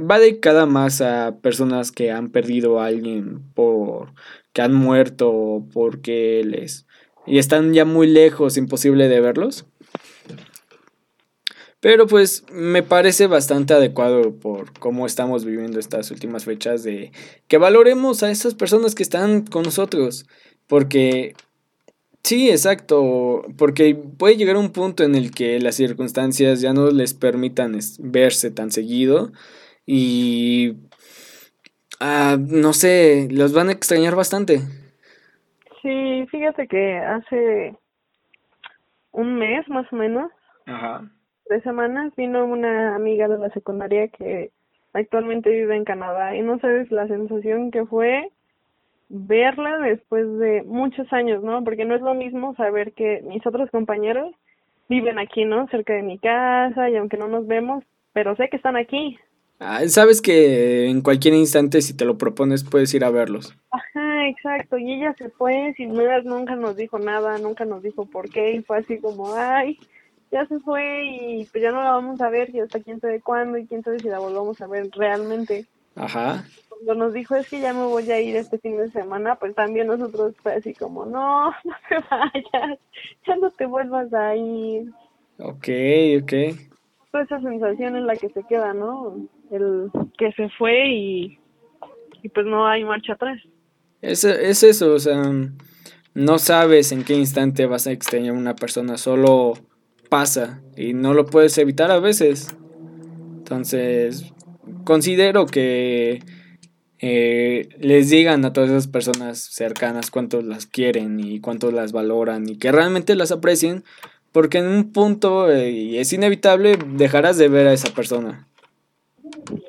va 0.00 0.18
dedicada 0.18 0.66
más 0.66 1.00
a 1.00 1.36
personas 1.42 1.92
que 1.92 2.10
han 2.12 2.30
perdido 2.30 2.80
a 2.80 2.86
alguien 2.86 3.40
por 3.54 4.12
que 4.52 4.62
han 4.62 4.74
muerto 4.74 5.30
o 5.32 5.68
porque 5.72 6.42
les 6.44 6.86
y 7.26 7.38
están 7.38 7.72
ya 7.72 7.84
muy 7.84 8.06
lejos, 8.06 8.56
imposible 8.56 9.08
de 9.08 9.20
verlos. 9.20 9.66
Pero 11.84 12.06
pues 12.06 12.46
me 12.50 12.82
parece 12.82 13.26
bastante 13.26 13.74
adecuado 13.74 14.34
por 14.40 14.72
cómo 14.78 15.04
estamos 15.04 15.44
viviendo 15.44 15.78
estas 15.78 16.10
últimas 16.10 16.46
fechas 16.46 16.82
de 16.82 17.12
que 17.46 17.58
valoremos 17.58 18.22
a 18.22 18.30
esas 18.30 18.54
personas 18.54 18.94
que 18.94 19.02
están 19.02 19.44
con 19.44 19.64
nosotros. 19.64 20.26
Porque 20.66 21.34
sí, 22.22 22.48
exacto, 22.48 23.42
porque 23.58 23.94
puede 23.94 24.38
llegar 24.38 24.56
un 24.56 24.72
punto 24.72 25.04
en 25.04 25.14
el 25.14 25.30
que 25.30 25.60
las 25.60 25.74
circunstancias 25.74 26.62
ya 26.62 26.72
no 26.72 26.90
les 26.90 27.12
permitan 27.12 27.78
verse 27.98 28.50
tan 28.50 28.70
seguido 28.70 29.32
y 29.84 30.76
ah, 32.00 32.38
no 32.40 32.72
sé, 32.72 33.28
los 33.30 33.52
van 33.52 33.68
a 33.68 33.72
extrañar 33.72 34.16
bastante. 34.16 34.60
Sí, 35.82 36.26
fíjate 36.30 36.66
que 36.66 36.96
hace 36.96 37.76
un 39.12 39.38
mes 39.38 39.68
más 39.68 39.84
o 39.92 39.96
menos. 39.96 40.32
Ajá 40.64 41.10
tres 41.46 41.62
semanas 41.62 42.12
vino 42.16 42.44
una 42.44 42.94
amiga 42.94 43.28
de 43.28 43.38
la 43.38 43.50
secundaria 43.50 44.08
que 44.08 44.50
actualmente 44.92 45.50
vive 45.50 45.76
en 45.76 45.84
Canadá 45.84 46.36
y 46.36 46.42
no 46.42 46.58
sabes 46.60 46.90
la 46.90 47.06
sensación 47.08 47.70
que 47.70 47.84
fue 47.84 48.30
verla 49.08 49.78
después 49.78 50.26
de 50.38 50.62
muchos 50.62 51.12
años, 51.12 51.42
¿no? 51.42 51.62
Porque 51.62 51.84
no 51.84 51.94
es 51.94 52.00
lo 52.00 52.14
mismo 52.14 52.54
saber 52.56 52.92
que 52.92 53.22
mis 53.26 53.46
otros 53.46 53.70
compañeros 53.70 54.34
viven 54.88 55.18
aquí, 55.18 55.44
¿no? 55.44 55.68
Cerca 55.68 55.94
de 55.94 56.02
mi 56.02 56.18
casa 56.18 56.90
y 56.90 56.96
aunque 56.96 57.16
no 57.16 57.28
nos 57.28 57.46
vemos, 57.46 57.84
pero 58.12 58.36
sé 58.36 58.48
que 58.48 58.56
están 58.56 58.76
aquí. 58.76 59.18
Ah, 59.60 59.86
sabes 59.88 60.20
que 60.20 60.88
en 60.88 61.00
cualquier 61.00 61.34
instante 61.34 61.80
si 61.80 61.96
te 61.96 62.04
lo 62.04 62.18
propones 62.18 62.64
puedes 62.64 62.92
ir 62.94 63.04
a 63.04 63.10
verlos. 63.10 63.56
Ajá, 63.70 64.28
exacto. 64.28 64.78
Y 64.78 64.94
ella 64.94 65.14
se 65.16 65.30
fue 65.30 65.72
sin 65.76 65.94
dudas, 65.94 66.24
nunca 66.24 66.56
nos 66.56 66.76
dijo 66.76 66.98
nada, 66.98 67.38
nunca 67.38 67.64
nos 67.64 67.82
dijo 67.82 68.06
por 68.06 68.28
qué 68.30 68.52
y 68.52 68.62
fue 68.62 68.78
así 68.78 68.98
como, 68.98 69.34
ay, 69.34 69.78
ya 70.34 70.44
se 70.46 70.58
fue 70.58 71.06
y 71.06 71.44
pues 71.44 71.62
ya 71.62 71.70
no 71.70 71.80
la 71.80 71.92
vamos 71.92 72.20
a 72.20 72.28
ver 72.28 72.52
y 72.52 72.58
hasta 72.58 72.80
quién 72.80 73.00
sabe 73.00 73.20
cuándo 73.20 73.56
y 73.56 73.66
quién 73.66 73.84
sabe 73.84 74.00
si 74.00 74.08
la 74.08 74.18
volvamos 74.18 74.60
a 74.60 74.66
ver 74.66 74.90
realmente. 74.90 75.64
Ajá. 75.94 76.44
Cuando 76.68 76.94
nos 76.94 77.14
dijo 77.14 77.36
es 77.36 77.48
que 77.48 77.60
ya 77.60 77.72
me 77.72 77.84
voy 77.84 78.10
a 78.10 78.20
ir 78.20 78.34
este 78.34 78.58
fin 78.58 78.76
de 78.76 78.90
semana, 78.90 79.36
pues 79.36 79.54
también 79.54 79.86
nosotros 79.86 80.34
fue 80.42 80.54
así 80.54 80.74
como, 80.74 81.06
no, 81.06 81.50
no 81.64 81.74
te 81.88 81.98
vayas, 82.10 82.78
ya 83.24 83.36
no 83.36 83.48
te 83.52 83.64
vuelvas 83.66 84.12
a 84.12 84.34
ir. 84.34 84.90
Ok, 85.38 85.68
ok. 86.22 86.32
Toda 87.12 87.22
esa 87.22 87.40
sensación 87.40 87.94
en 87.94 88.08
la 88.08 88.16
que 88.16 88.28
se 88.30 88.42
queda, 88.42 88.74
¿no? 88.74 89.28
El 89.52 89.88
que 90.18 90.32
se 90.32 90.48
fue 90.58 90.88
y, 90.88 91.38
y 92.24 92.28
pues 92.28 92.44
no 92.44 92.66
hay 92.66 92.82
marcha 92.82 93.12
atrás. 93.12 93.38
Es, 94.02 94.24
es 94.24 94.64
eso, 94.64 94.94
o 94.94 94.98
sea, 94.98 95.22
no 96.14 96.38
sabes 96.38 96.90
en 96.90 97.04
qué 97.04 97.14
instante 97.14 97.66
vas 97.66 97.86
a 97.86 97.92
extrañar 97.92 98.34
a 98.34 98.38
una 98.38 98.56
persona, 98.56 98.98
solo 98.98 99.54
pasa 100.08 100.62
y 100.76 100.92
no 100.92 101.14
lo 101.14 101.26
puedes 101.26 101.56
evitar 101.58 101.90
a 101.90 102.00
veces. 102.00 102.54
Entonces, 103.38 104.32
considero 104.84 105.46
que 105.46 106.22
eh, 107.00 107.68
les 107.78 108.08
digan 108.08 108.44
a 108.44 108.52
todas 108.52 108.70
esas 108.70 108.86
personas 108.86 109.38
cercanas 109.38 110.10
cuánto 110.10 110.40
las 110.40 110.66
quieren 110.66 111.20
y 111.20 111.40
cuánto 111.40 111.70
las 111.70 111.92
valoran 111.92 112.48
y 112.48 112.56
que 112.56 112.72
realmente 112.72 113.14
las 113.14 113.32
aprecien, 113.32 113.84
porque 114.32 114.58
en 114.58 114.68
un 114.68 114.92
punto, 114.92 115.50
eh, 115.50 115.70
y 115.70 115.98
es 115.98 116.12
inevitable, 116.12 116.78
dejarás 116.94 117.36
de 117.36 117.48
ver 117.48 117.66
a 117.66 117.72
esa 117.72 117.92
persona. 117.92 118.48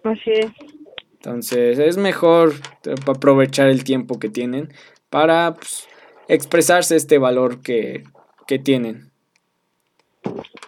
Así 0.03 0.31
es. 0.31 0.51
Entonces, 1.13 1.79
es 1.79 1.97
mejor 1.97 2.53
aprovechar 3.07 3.67
el 3.67 3.83
tiempo 3.83 4.19
que 4.19 4.29
tienen 4.29 4.71
para 5.09 5.55
pues, 5.55 5.87
expresarse 6.27 6.95
este 6.95 7.17
valor 7.17 7.61
que, 7.61 8.03
que 8.47 8.59
tienen. 8.59 9.11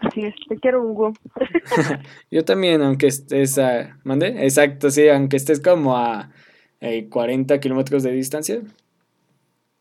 Así 0.01 0.21
es, 0.21 0.35
te 0.47 0.57
quiero, 0.57 0.83
Hugo. 0.83 1.13
Yo 2.31 2.45
también, 2.45 2.81
aunque 2.81 3.07
estés 3.07 3.57
a... 3.57 3.97
¿Mande? 4.03 4.27
Exacto, 4.43 4.89
sí, 4.91 5.07
aunque 5.09 5.37
estés 5.37 5.59
como 5.59 5.97
a 5.97 6.31
40 7.09 7.53
eh, 7.53 7.59
kilómetros 7.59 8.03
de 8.03 8.11
distancia. 8.11 8.61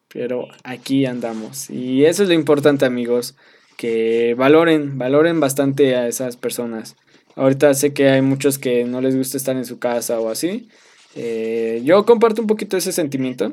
Pero 0.09 0.48
aquí 0.65 1.05
andamos. 1.07 1.69
Y 1.70 2.05
eso 2.05 2.23
es 2.23 2.28
lo 2.28 2.35
importante, 2.35 2.86
amigos. 2.86 3.36
Que 3.77 4.35
valoren, 4.35 4.97
valoren 4.97 5.40
bastante 5.40 5.97
a 5.97 6.09
esas 6.09 6.36
personas. 6.36 6.97
Ahorita 7.35 7.74
sé 7.74 7.93
que 7.93 8.09
hay 8.09 8.23
muchos 8.23 8.59
que 8.59 8.85
no 8.85 9.03
les 9.03 9.16
gusta 9.16 9.36
estar 9.36 9.57
en 9.57 9.66
su 9.66 9.78
casa 9.78 10.19
o 10.20 10.31
así. 10.31 10.69
Eh, 11.15 11.82
yo 11.85 12.05
comparto 12.07 12.40
un 12.40 12.47
poquito 12.47 12.77
ese 12.77 12.93
sentimiento. 12.93 13.53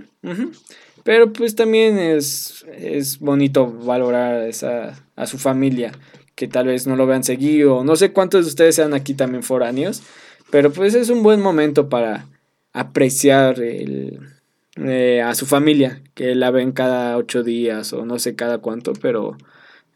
Pero 1.03 1.33
pues 1.33 1.55
también 1.55 1.97
es, 1.97 2.65
es 2.77 3.19
bonito 3.19 3.71
valorar 3.71 4.47
esa, 4.47 5.03
a 5.15 5.27
su 5.27 5.37
familia 5.37 5.91
que 6.35 6.47
tal 6.47 6.67
vez 6.67 6.87
no 6.87 6.95
lo 6.95 7.05
vean 7.05 7.23
seguido, 7.23 7.83
no 7.83 7.95
sé 7.95 8.11
cuántos 8.11 8.45
de 8.45 8.49
ustedes 8.49 8.75
sean 8.75 8.93
aquí 8.93 9.13
también 9.13 9.43
foráneos, 9.43 10.01
pero 10.49 10.71
pues 10.71 10.95
es 10.95 11.09
un 11.09 11.23
buen 11.23 11.41
momento 11.41 11.89
para 11.89 12.25
apreciar 12.73 13.57
eh, 13.59 15.21
a 15.21 15.35
su 15.35 15.45
familia, 15.45 16.01
que 16.15 16.33
la 16.33 16.49
ven 16.51 16.71
cada 16.71 17.17
ocho 17.17 17.43
días 17.43 17.93
o 17.93 18.05
no 18.05 18.17
sé 18.17 18.35
cada 18.35 18.57
cuánto, 18.57 18.93
pero 18.93 19.37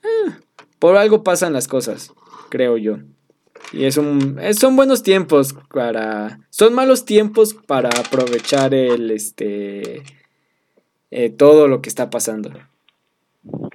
eh, 0.03 0.31
por 0.77 0.97
algo 0.97 1.23
pasan 1.23 1.53
las 1.53 1.67
cosas, 1.67 2.11
creo 2.49 2.77
yo. 2.77 2.99
Y 3.73 3.85
es 3.85 3.97
un, 3.97 4.39
son 4.53 4.75
buenos 4.75 5.03
tiempos 5.03 5.55
para... 5.73 6.39
Son 6.49 6.73
malos 6.73 7.03
tiempos 7.03 7.53
para 7.53 7.89
aprovechar 7.89 8.73
el, 8.73 9.11
este... 9.11 10.03
Eh, 11.11 11.29
todo 11.29 11.67
lo 11.67 11.81
que 11.81 11.89
está 11.89 12.09
pasando. 12.09 12.51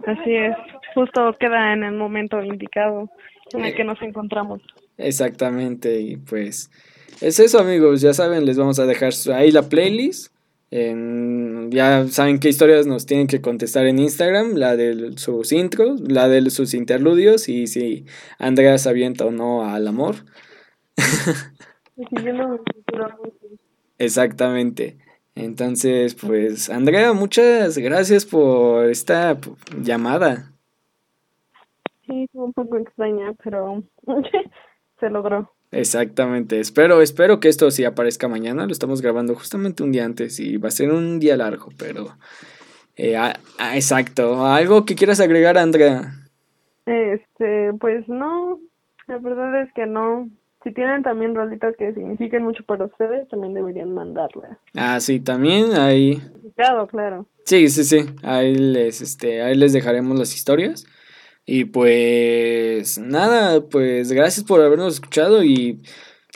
Así 0.07 0.35
es, 0.35 0.55
justo 0.95 1.35
queda 1.39 1.73
en 1.73 1.83
el 1.83 1.95
momento 1.95 2.43
indicado 2.43 3.09
en 3.53 3.65
el 3.65 3.75
que 3.75 3.85
nos 3.85 4.01
encontramos. 4.03 4.61
Exactamente, 4.99 6.01
y 6.01 6.17
pues 6.17 6.71
es 7.21 7.41
eso 7.41 7.59
amigos, 7.59 8.01
ya 8.01 8.13
saben, 8.13 8.45
les 8.45 8.59
vamos 8.59 8.79
a 8.79 8.87
dejar 8.87 9.13
ahí 9.35 9.51
la 9.51 9.63
playlist. 9.69 10.33
ya 10.71 12.07
saben 12.09 12.39
qué 12.39 12.49
historias 12.49 12.87
nos 12.87 13.07
tienen 13.07 13.27
que 13.27 13.41
contestar 13.41 13.87
en 13.87 13.99
Instagram, 13.99 14.55
la 14.55 14.77
de 14.77 15.13
sus 15.17 15.53
intros, 15.53 16.01
la 16.01 16.29
de 16.29 16.51
sus 16.51 16.75
interludios 16.75 17.49
y 17.49 17.67
si 17.67 18.05
Andrea 18.39 18.77
se 18.79 18.89
avienta 18.89 19.25
o 19.25 19.31
no 19.31 19.65
al 19.65 19.89
amor. 19.89 20.17
Exactamente. 23.99 24.99
Entonces, 25.35 26.15
pues, 26.15 26.69
Andrea, 26.69 27.13
muchas 27.13 27.79
gracias 27.79 28.27
por 28.27 28.91
esta 28.91 29.39
llamada. 29.81 30.53
Sí, 32.07 32.29
fue 32.33 32.45
un 32.45 32.53
poco 32.53 32.77
extraña, 32.77 33.33
pero 33.43 33.83
se 35.01 35.09
logró. 35.11 35.51
Exactamente. 35.71 36.61
Espero, 36.61 37.01
espero 37.01 37.41
que 37.41 37.49
esto 37.49 37.71
sí 37.71 37.85
aparezca 37.85 38.29
mañana. 38.29 38.67
Lo 38.67 38.73
estamos 38.73 39.01
grabando 39.01 39.35
justamente 39.35 39.83
un 39.83 39.93
día 39.93 40.05
antes 40.05 40.39
y 40.39 40.59
va 40.59 40.69
a 40.69 40.73
ser 40.73 40.93
un 40.93 41.19
día 41.19 41.37
largo, 41.37 41.71
pero 41.79 42.09
eh, 42.97 43.17
ah, 43.17 43.35
ah, 43.59 43.77
exacto. 43.77 44.45
¿Algo 44.45 44.85
que 44.85 44.95
quieras 44.95 45.21
agregar, 45.21 45.57
Andrea? 45.57 46.13
Este, 46.85 47.73
pues 47.81 48.07
no. 48.07 48.61
La 49.07 49.19
verdad 49.19 49.63
es 49.63 49.73
que 49.73 49.87
no 49.87 50.29
si 50.62 50.72
tienen 50.72 51.02
también 51.02 51.34
rolitas 51.34 51.74
que 51.76 51.93
signifiquen 51.93 52.44
mucho 52.44 52.64
para 52.64 52.84
ustedes, 52.84 53.28
también 53.28 53.55
deberían 53.55 53.93
mandarlas. 53.93 54.59
Ah, 54.74 55.01
sí, 55.01 55.20
también 55.20 55.72
hay... 55.72 56.22
Claro, 56.55 56.86
claro. 56.86 57.26
Sí, 57.44 57.68
sí, 57.68 57.84
sí. 57.84 58.06
Ahí 58.22 58.55
les, 58.55 59.01
este, 59.01 59.43
ahí 59.43 59.56
les 59.56 59.72
dejaremos 59.72 60.18
las 60.18 60.34
historias. 60.34 60.86
Y 61.44 61.64
pues 61.64 62.98
nada, 62.98 63.62
pues 63.68 64.12
gracias 64.12 64.47
por 64.47 64.60
habernos 64.60 64.94
escuchado 64.94 65.43
y 65.43 65.80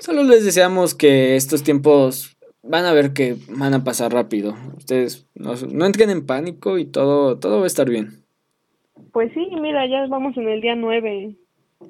solo 0.00 0.24
les 0.24 0.44
deseamos 0.44 0.94
que 0.94 1.36
estos 1.36 1.62
tiempos 1.62 2.36
van 2.62 2.86
a 2.86 2.92
ver 2.92 3.12
que 3.12 3.36
van 3.48 3.74
a 3.74 3.84
pasar 3.84 4.12
rápido. 4.12 4.54
Ustedes 4.76 5.28
no, 5.34 5.54
no 5.72 5.86
entren 5.86 6.10
en 6.10 6.26
pánico 6.26 6.78
y 6.78 6.86
todo, 6.86 7.38
todo 7.38 7.58
va 7.58 7.64
a 7.64 7.68
estar 7.68 7.88
bien. 7.88 8.24
Pues 9.12 9.32
sí, 9.32 9.46
mira, 9.60 9.86
ya 9.86 10.06
vamos 10.08 10.36
en 10.36 10.48
el 10.48 10.60
día 10.60 10.74
9 10.74 11.36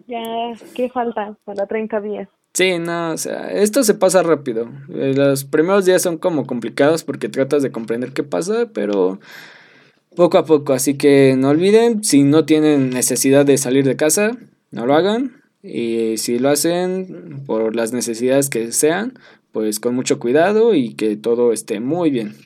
ya, 0.07 0.53
¿qué 0.75 0.89
falta 0.89 1.37
para 1.45 1.67
30 1.67 2.01
días? 2.01 2.29
Sí, 2.55 2.79
no, 2.79 3.13
o 3.13 3.17
sea, 3.19 3.53
esto 3.53 3.85
se 3.85 3.95
pasa 3.95 4.23
rápido. 4.23 4.71
Eh, 4.95 5.13
los 5.15 5.45
primeros 5.45 5.85
días 5.85 6.01
son 6.03 6.17
como 6.17 6.47
complicados 6.47 7.05
porque 7.05 7.29
tratas 7.29 7.63
de 7.63 7.71
comprender 7.71 8.13
qué 8.13 8.23
pasa, 8.23 8.71
pero 8.73 9.21
poco 10.15 10.39
a 10.39 10.47
poco. 10.47 10.73
Así 10.73 10.97
que 10.97 11.35
no 11.37 11.51
olviden, 11.51 12.03
si 12.03 12.23
no 12.23 12.47
tienen 12.47 12.91
necesidad 12.91 13.45
de 13.45 13.59
salir 13.59 13.85
de 13.85 13.97
casa, 13.97 14.33
no 14.71 14.87
lo 14.87 14.95
hagan. 14.95 15.43
Y 15.63 16.17
si 16.17 16.39
lo 16.39 16.49
hacen 16.49 17.43
por 17.47 17.77
las 17.77 17.93
necesidades 17.93 18.49
que 18.49 18.73
sean, 18.73 19.19
pues 19.53 19.79
con 19.79 19.95
mucho 19.95 20.19
cuidado 20.19 20.75
y 20.75 20.95
que 20.95 21.17
todo 21.17 21.53
esté 21.53 21.81
muy 21.81 22.11
bien 22.11 22.37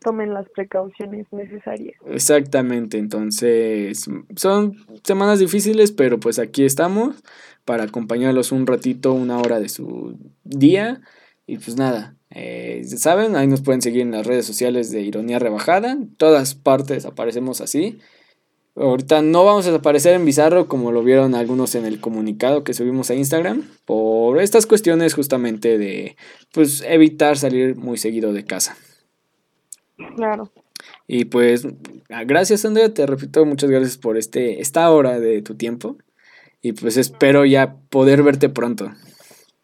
tomen 0.00 0.34
las 0.34 0.48
precauciones 0.48 1.26
necesarias. 1.30 1.96
Exactamente, 2.06 2.98
entonces 2.98 4.08
son 4.36 4.76
semanas 5.04 5.38
difíciles, 5.38 5.92
pero 5.92 6.18
pues 6.18 6.38
aquí 6.38 6.64
estamos 6.64 7.22
para 7.64 7.84
acompañarlos 7.84 8.52
un 8.52 8.66
ratito, 8.66 9.12
una 9.12 9.38
hora 9.38 9.60
de 9.60 9.68
su 9.68 10.18
día. 10.44 11.00
Y 11.46 11.58
pues 11.58 11.76
nada, 11.76 12.14
eh, 12.30 12.82
saben, 12.84 13.36
ahí 13.36 13.46
nos 13.46 13.60
pueden 13.60 13.82
seguir 13.82 14.02
en 14.02 14.12
las 14.12 14.26
redes 14.26 14.46
sociales 14.46 14.90
de 14.90 15.02
Ironía 15.02 15.38
Rebajada, 15.38 15.92
en 15.92 16.14
todas 16.14 16.54
partes 16.54 17.04
aparecemos 17.04 17.60
así. 17.60 17.98
Ahorita 18.76 19.20
no 19.20 19.44
vamos 19.44 19.66
a 19.66 19.74
aparecer 19.74 20.14
en 20.14 20.24
Bizarro 20.24 20.68
como 20.68 20.92
lo 20.92 21.02
vieron 21.02 21.34
algunos 21.34 21.74
en 21.74 21.86
el 21.86 22.00
comunicado 22.00 22.62
que 22.62 22.72
subimos 22.72 23.10
a 23.10 23.14
Instagram 23.14 23.68
por 23.84 24.40
estas 24.40 24.66
cuestiones 24.66 25.14
justamente 25.14 25.76
de 25.76 26.16
pues 26.52 26.82
evitar 26.86 27.36
salir 27.36 27.76
muy 27.76 27.98
seguido 27.98 28.32
de 28.32 28.44
casa. 28.44 28.76
Claro. 30.16 30.50
Y 31.06 31.26
pues, 31.26 31.66
gracias 32.08 32.64
Andrea, 32.64 32.92
te 32.92 33.06
repito, 33.06 33.44
muchas 33.44 33.70
gracias 33.70 33.98
por 33.98 34.16
este, 34.16 34.60
esta 34.60 34.90
hora 34.90 35.18
de 35.20 35.42
tu 35.42 35.54
tiempo. 35.54 35.96
Y 36.62 36.72
pues 36.72 36.96
espero 36.96 37.44
ya 37.44 37.76
poder 37.88 38.22
verte 38.22 38.48
pronto. 38.48 38.92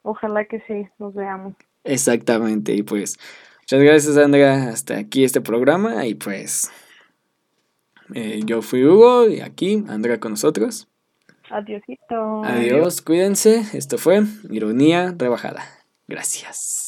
Ojalá 0.03 0.45
que 0.45 0.63
sí, 0.67 0.87
nos 0.99 1.15
veamos. 1.15 1.55
Exactamente, 1.85 2.75
y 2.75 2.83
pues, 2.83 3.19
muchas 3.61 3.81
gracias 3.81 4.17
Andrea, 4.17 4.71
hasta 4.71 4.99
aquí 4.99 5.25
este 5.25 5.41
programa. 5.41 6.07
Y 6.07 6.15
pues, 6.15 6.71
eh, 8.15 8.41
yo 8.45 8.63
fui 8.63 8.85
Hugo 8.85 9.29
y 9.29 9.41
aquí 9.41 9.85
Andrea 9.89 10.19
con 10.19 10.33
nosotros. 10.33 10.89
Adiósito. 11.51 12.43
Adiós, 12.45 13.03
cuídense. 13.03 13.65
Esto 13.73 13.99
fue 13.99 14.23
Ironía 14.51 15.15
Rebajada. 15.17 15.65
Gracias. 16.09 16.86